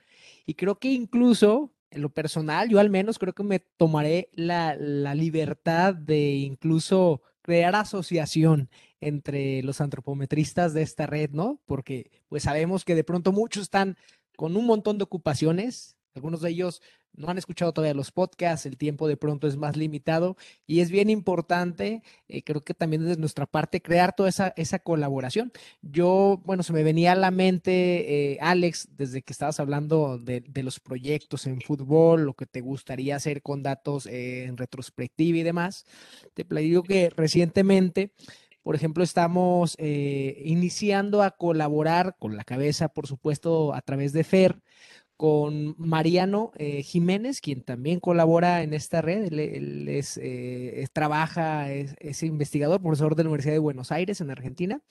Y 0.45 0.55
creo 0.55 0.77
que 0.77 0.89
incluso 0.91 1.73
en 1.91 2.01
lo 2.01 2.09
personal, 2.09 2.69
yo 2.69 2.79
al 2.79 2.89
menos 2.89 3.17
creo 3.17 3.33
que 3.33 3.43
me 3.43 3.59
tomaré 3.59 4.29
la, 4.33 4.75
la 4.75 5.15
libertad 5.15 5.95
de 5.95 6.33
incluso 6.35 7.21
crear 7.41 7.75
asociación 7.75 8.69
entre 8.99 9.63
los 9.63 9.81
antropometristas 9.81 10.73
de 10.73 10.83
esta 10.83 11.07
red, 11.07 11.31
¿no? 11.31 11.61
Porque 11.65 12.11
pues 12.29 12.43
sabemos 12.43 12.85
que 12.85 12.95
de 12.95 13.03
pronto 13.03 13.31
muchos 13.31 13.63
están 13.63 13.97
con 14.35 14.55
un 14.57 14.65
montón 14.65 14.97
de 14.97 15.03
ocupaciones, 15.05 15.97
algunos 16.13 16.41
de 16.41 16.49
ellos 16.49 16.81
no 17.13 17.29
han 17.29 17.37
escuchado 17.37 17.73
todavía 17.73 17.93
los 17.93 18.11
podcasts, 18.11 18.65
el 18.65 18.77
tiempo 18.77 19.07
de 19.07 19.17
pronto 19.17 19.47
es 19.47 19.57
más 19.57 19.75
limitado 19.75 20.37
y 20.65 20.79
es 20.79 20.89
bien 20.89 21.09
importante, 21.09 22.01
eh, 22.27 22.43
creo 22.43 22.63
que 22.63 22.73
también 22.73 23.03
desde 23.03 23.19
nuestra 23.19 23.45
parte, 23.45 23.81
crear 23.81 24.15
toda 24.15 24.29
esa, 24.29 24.53
esa 24.55 24.79
colaboración. 24.79 25.51
Yo, 25.81 26.41
bueno, 26.45 26.63
se 26.63 26.73
me 26.73 26.83
venía 26.83 27.11
a 27.11 27.15
la 27.15 27.31
mente, 27.31 28.33
eh, 28.33 28.37
Alex, 28.41 28.89
desde 28.95 29.21
que 29.21 29.33
estabas 29.33 29.59
hablando 29.59 30.17
de, 30.17 30.43
los 30.61 30.79
proyectos 30.79 31.47
en 31.47 31.59
fútbol, 31.61 32.23
lo 32.23 32.33
que 32.35 32.45
te 32.45 32.61
gustaría 32.61 33.15
hacer 33.15 33.41
con 33.41 33.63
datos 33.63 34.05
eh, 34.05 34.45
en 34.45 34.57
retrospectiva 34.57 35.39
y 35.39 35.43
demás. 35.43 35.85
Te 36.33 36.43
digo 36.43 36.83
que 36.83 37.09
recientemente 37.09 38.11
por 38.63 38.75
ejemplo, 38.75 39.03
estamos 39.03 39.75
iniciando 39.79 41.23
a 41.23 41.31
colaborar 41.31 42.15
con 42.19 42.37
la 42.37 42.43
cabeza, 42.43 42.89
por 42.89 43.07
supuesto, 43.07 43.73
a 43.73 43.81
través 43.81 44.13
de 44.13 44.23
FER, 44.23 44.61
con 45.21 45.75
Mariano 45.77 46.51
eh, 46.55 46.81
Jiménez, 46.81 47.41
quien 47.41 47.61
también 47.61 47.99
colabora 47.99 48.63
en 48.63 48.73
esta 48.73 49.03
red. 49.03 49.31
Él, 49.31 49.87
es, 49.87 50.19
eh, 50.19 50.87
trabaja, 50.93 51.71
es, 51.71 52.23
investigador, 52.23 52.81
profesor 52.81 53.15
de 53.15 53.21
la 53.21 53.29
Universidad 53.29 53.53
de 53.53 53.59
Buenos 53.59 53.91
Aires 53.91 54.19
en 54.19 54.31
Argentina 54.31 54.81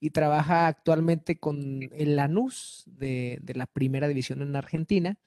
y 0.00 0.08
trabaja 0.08 0.68
actualmente 0.68 1.38
con 1.38 1.82
el 1.92 2.16
Lanús 2.16 2.84
de, 2.86 3.38
de 3.42 3.52
la 3.52 3.66
primera 3.66 4.08
división 4.08 4.40
en 4.40 4.56
Argentina. 4.56 5.18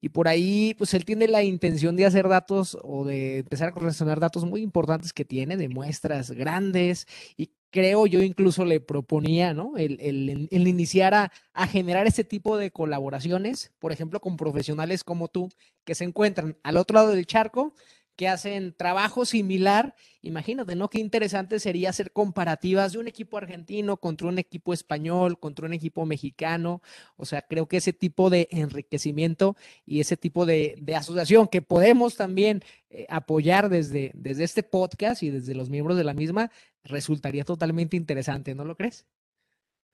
Y 0.00 0.08
por 0.08 0.28
ahí, 0.28 0.74
pues 0.78 0.94
él 0.94 1.04
tiene 1.04 1.28
la 1.28 1.42
intención 1.42 1.94
de 1.94 2.06
hacer 2.06 2.26
datos 2.26 2.78
o 2.82 3.04
de 3.04 3.40
empezar 3.40 3.68
a 3.68 3.72
correlacionar 3.72 4.18
datos 4.18 4.46
muy 4.46 4.62
importantes 4.62 5.12
que 5.12 5.26
tiene, 5.26 5.58
de 5.58 5.68
muestras 5.68 6.30
grandes 6.30 7.06
y 7.36 7.50
creo 7.70 8.06
yo 8.06 8.22
incluso 8.22 8.64
le 8.64 8.80
proponía, 8.80 9.54
¿no? 9.54 9.76
El, 9.76 9.98
el, 10.00 10.68
iniciar 10.68 11.14
a, 11.14 11.66
generar 11.66 12.06
ese 12.06 12.24
tipo 12.24 12.56
de 12.56 12.70
colaboraciones, 12.70 13.72
por 13.78 13.92
ejemplo, 13.92 14.20
con 14.20 14.36
profesionales 14.36 15.04
como 15.04 15.28
tú, 15.28 15.48
que 15.84 15.94
se 15.94 16.04
encuentran 16.04 16.56
al 16.62 16.76
otro 16.76 16.96
lado 16.96 17.10
del 17.10 17.26
charco, 17.26 17.74
que 18.16 18.28
hacen 18.28 18.74
trabajo 18.76 19.24
similar. 19.24 19.94
Imagínate, 20.20 20.76
¿no? 20.76 20.90
Qué 20.90 21.00
interesante 21.00 21.58
sería 21.58 21.88
hacer 21.88 22.12
comparativas 22.12 22.92
de 22.92 22.98
un 22.98 23.08
equipo 23.08 23.38
argentino 23.38 23.96
contra 23.96 24.28
un 24.28 24.38
equipo 24.38 24.74
español, 24.74 25.38
contra 25.38 25.64
un 25.64 25.72
equipo 25.72 26.04
mexicano. 26.04 26.82
O 27.16 27.24
sea, 27.24 27.40
creo 27.40 27.66
que 27.66 27.78
ese 27.78 27.94
tipo 27.94 28.28
de 28.28 28.46
enriquecimiento 28.50 29.56
y 29.86 30.00
ese 30.00 30.18
tipo 30.18 30.44
de, 30.44 30.82
asociación 30.94 31.48
que 31.48 31.62
podemos 31.62 32.16
también 32.16 32.62
eh, 32.90 33.06
apoyar 33.08 33.70
desde, 33.70 34.10
desde 34.14 34.44
este 34.44 34.62
podcast 34.62 35.22
y 35.22 35.30
desde 35.30 35.54
los 35.54 35.70
miembros 35.70 35.96
de 35.96 36.04
la 36.04 36.12
misma, 36.12 36.50
resultaría 36.84 37.44
totalmente 37.44 37.96
interesante, 37.96 38.54
¿no 38.54 38.64
lo 38.64 38.76
crees? 38.76 39.06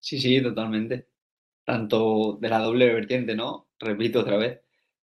Sí, 0.00 0.20
sí, 0.20 0.42
totalmente. 0.42 1.08
Tanto 1.64 2.38
de 2.40 2.48
la 2.48 2.60
doble 2.60 2.92
vertiente, 2.92 3.34
¿no? 3.34 3.68
Repito 3.78 4.20
otra 4.20 4.36
vez 4.36 4.60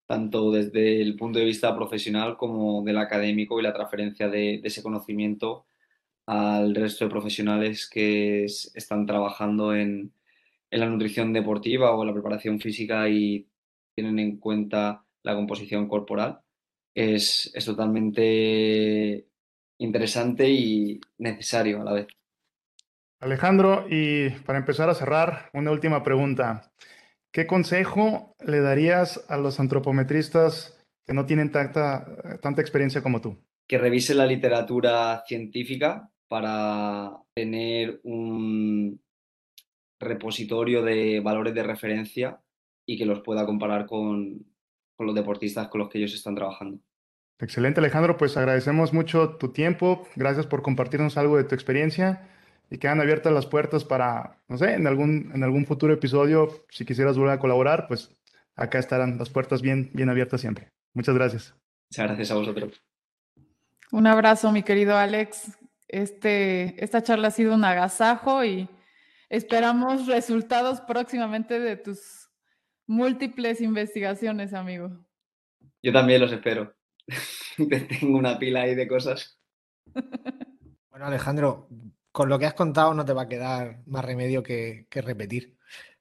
tanto 0.10 0.52
desde 0.52 1.04
el 1.04 1.16
punto 1.16 1.38
de 1.38 1.46
vista 1.46 1.76
profesional 1.76 2.36
como 2.36 2.84
del 2.84 2.98
académico 2.98 3.60
y 3.60 3.64
la 3.64 3.74
transferencia 3.74 4.28
de, 4.28 4.60
ese 4.64 4.82
conocimiento 4.82 5.68
al 6.26 6.74
resto 6.76 7.06
de 7.06 7.12
profesionales 7.12 7.88
que 7.88 8.46
están 8.46 9.06
trabajando 9.06 9.76
en, 9.76 10.12
la 10.72 10.88
nutrición 10.88 11.34
deportiva 11.34 11.96
o 11.96 12.06
la 12.06 12.14
preparación 12.14 12.60
física 12.60 13.08
y 13.10 13.48
tienen 13.96 14.20
en 14.20 14.38
cuenta 14.38 15.06
la 15.24 15.36
composición 15.36 15.88
corporal. 15.88 16.42
Es, 16.96 17.52
es 17.54 17.66
totalmente 17.66 19.28
interesante 19.80 20.50
y 20.50 21.02
necesario 21.18 21.82
a 21.82 21.84
la 21.84 21.94
vez. 21.94 22.08
Alejandro, 23.20 23.86
y 23.90 24.30
para 24.30 24.60
empezar 24.60 24.90
a 24.90 24.96
cerrar, 24.96 25.50
una 25.54 25.72
última 25.72 26.04
pregunta. 26.04 26.72
¿qué 27.32 27.48
consejo 27.48 28.36
le 28.46 28.60
darías 28.60 29.26
a 29.30 29.38
los 29.38 29.60
antropometristas 29.60 30.86
que 31.06 31.14
no 31.14 31.26
tienen 31.26 31.52
tanta, 31.52 32.40
tanta 32.42 32.62
experiencia 32.62 33.02
como 33.02 33.22
tú? 33.22 33.38
Que 33.68 33.78
revise 33.78 34.16
la 34.16 34.26
literatura 34.26 35.24
científica 35.28 36.10
para 36.28 37.12
tener 37.34 38.00
un 38.04 39.02
repositorio 40.00 40.82
de 40.82 41.20
valores 41.20 41.54
de 41.54 41.64
referencia 41.64 42.42
y 42.86 42.98
que 42.98 43.06
los 43.06 43.22
pueda 43.22 43.46
comparar 43.46 43.86
con, 43.86 44.46
con 44.96 45.08
los 45.08 45.16
deportistas 45.16 45.68
con 45.68 45.80
los 45.80 45.90
que 45.90 46.00
ellos 46.00 46.14
están 46.14 46.36
trabajando. 46.36 46.80
Excelente 47.40 47.80
Alejandro, 47.80 48.18
pues 48.18 48.36
agradecemos 48.36 48.94
mucho 48.94 49.38
tu 49.38 49.54
tiempo, 49.54 50.06
gracias 50.16 50.46
por 50.46 50.62
compartirnos 50.62 51.18
algo 51.18 51.38
de 51.38 51.46
tu 51.46 51.56
experiencia 51.56 52.28
y 52.70 52.78
quedan 52.78 53.00
abiertas 53.00 53.32
las 53.32 53.46
puertas 53.46 53.86
para, 53.86 54.38
no 54.50 54.58
sé, 54.58 54.74
en 54.74 54.86
algún, 54.88 55.32
en 55.34 55.44
algún 55.44 55.66
futuro 55.66 55.94
episodio, 55.94 56.66
si 56.70 56.86
quisieras 56.86 57.18
volver 57.18 57.34
a 57.34 57.40
colaborar, 57.40 57.88
pues 57.88 58.14
acá 58.56 58.78
estarán 58.78 59.18
las 59.18 59.30
puertas 59.30 59.62
bien, 59.62 59.90
bien 59.94 60.10
abiertas 60.10 60.42
siempre. 60.42 60.70
Muchas 60.94 61.16
gracias. 61.16 61.56
Muchas 61.90 62.08
gracias 62.08 62.32
a 62.32 62.36
vosotros. 62.36 62.84
Un 63.92 64.06
abrazo, 64.06 64.52
mi 64.52 64.62
querido 64.62 64.98
Alex. 64.98 65.58
Este, 65.88 66.84
esta 66.84 67.02
charla 67.02 67.30
ha 67.30 67.32
sido 67.32 67.56
un 67.56 67.64
agasajo 67.64 68.44
y 68.44 68.70
esperamos 69.30 70.08
resultados 70.08 70.82
próximamente 70.82 71.60
de 71.60 71.78
tus 71.78 72.30
múltiples 72.86 73.62
investigaciones, 73.62 74.54
amigo. 74.54 74.92
Yo 75.82 75.94
también 75.94 76.20
los 76.20 76.32
espero. 76.32 76.76
Tengo 78.00 78.18
una 78.18 78.38
pila 78.38 78.62
ahí 78.62 78.76
de 78.76 78.88
cosas. 78.88 79.40
Bueno, 80.92 81.14
Alejandro, 81.14 81.70
con 82.12 82.28
lo 82.28 82.38
que 82.38 82.46
has 82.46 82.56
contado 82.56 82.94
no 82.94 83.06
te 83.06 83.14
va 83.14 83.22
a 83.22 83.28
quedar 83.30 83.80
más 83.86 84.04
remedio 84.04 84.44
que, 84.44 84.86
repetir. 84.92 85.56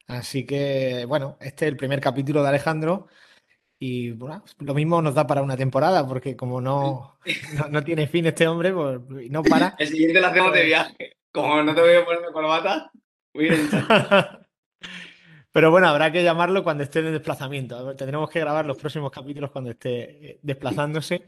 Así 0.09 0.44
que, 0.44 1.04
bueno, 1.06 1.36
este 1.40 1.66
es 1.66 1.70
el 1.70 1.76
primer 1.76 2.00
capítulo 2.00 2.42
de 2.42 2.48
Alejandro. 2.48 3.06
Y 3.78 4.11
bueno, 4.11 4.42
lo 4.59 4.74
mismo 4.74 5.00
nos 5.00 5.14
da 5.14 5.24
para 5.24 5.42
una 5.42 5.56
temporada, 5.56 6.04
porque 6.04 6.34
como 6.34 6.61
no, 6.61 7.20
no, 7.70 7.84
tiene 7.84 8.09
fin 8.09 8.26
este 8.26 8.48
hombre, 8.48 8.72
pues 8.72 9.30
no 9.30 9.44
para. 9.44 9.76
El 9.78 9.86
siguiente 9.86 10.20
lo 10.20 10.26
hacemos 10.26 10.52
de 10.52 10.59
pues 10.59 10.66
viaje. 10.66 11.16
Como 11.30 11.62
no 11.62 11.72
te 11.72 11.80
voy 11.80 11.94
a 11.94 12.04
ponerme 12.04 12.32
corbata, 12.32 12.90
voy 13.32 13.50
a 13.50 14.47
Pero 15.59 15.72
bueno, 15.72 15.88
habrá 15.88 16.12
que 16.12 16.22
llamarlo 16.22 16.62
cuando 16.62 16.84
esté 16.84 17.00
en 17.00 17.11
desplazamiento. 17.11 17.96
Tendremos 17.96 18.30
que 18.30 18.38
grabar 18.38 18.64
los 18.64 18.76
próximos 18.78 19.11
capítulos 19.11 19.50
cuando 19.50 19.72
esté 19.72 20.30
eh, 20.30 20.38
desplazándose. 20.40 21.26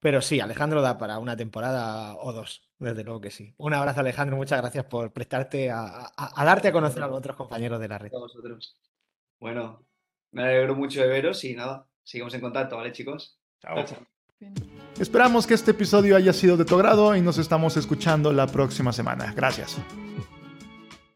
Pero 0.00 0.20
sí, 0.20 0.40
Alejandro 0.40 0.82
da 0.82 0.98
para 0.98 1.20
una 1.20 1.36
temporada 1.36 2.16
o 2.16 2.32
dos, 2.32 2.68
desde 2.80 3.04
luego 3.04 3.20
que 3.20 3.30
sí. 3.30 3.54
Un 3.56 3.74
abrazo, 3.74 4.00
Alejandro. 4.00 4.36
Muchas 4.36 4.60
gracias 4.60 4.84
por 4.86 5.12
prestarte 5.12 5.70
a, 5.70 6.10
darte 6.38 6.66
a 6.66 6.72
conocer 6.72 7.04
a 7.04 7.06
los 7.06 7.18
otros 7.18 7.36
compañeros 7.36 7.78
de 7.78 7.86
la 7.86 7.98
red. 7.98 8.12
A 8.12 8.18
vosotros. 8.18 8.76
Bueno, 9.38 9.86
me 10.32 10.42
alegro 10.42 10.74
mucho 10.74 11.00
de 11.00 11.06
veros 11.06 11.44
y 11.44 11.54
nada, 11.54 11.86
sigamos 12.02 12.34
en 12.34 12.40
contacto, 12.40 12.76
¿vale, 12.76 12.90
chicos? 12.90 13.38
Chao. 13.60 13.84
Esperamos 14.98 15.46
que 15.46 15.54
este 15.54 15.70
episodio 15.70 16.16
haya 16.16 16.32
sido 16.32 16.56
de 16.56 16.64
tu 16.64 16.74
agrado 16.74 17.14
y 17.14 17.20
nos 17.20 17.38
estamos 17.38 17.76
escuchando 17.76 18.32
la 18.32 18.48
próxima 18.48 18.92
semana. 18.92 19.32
Gracias. 19.36 19.76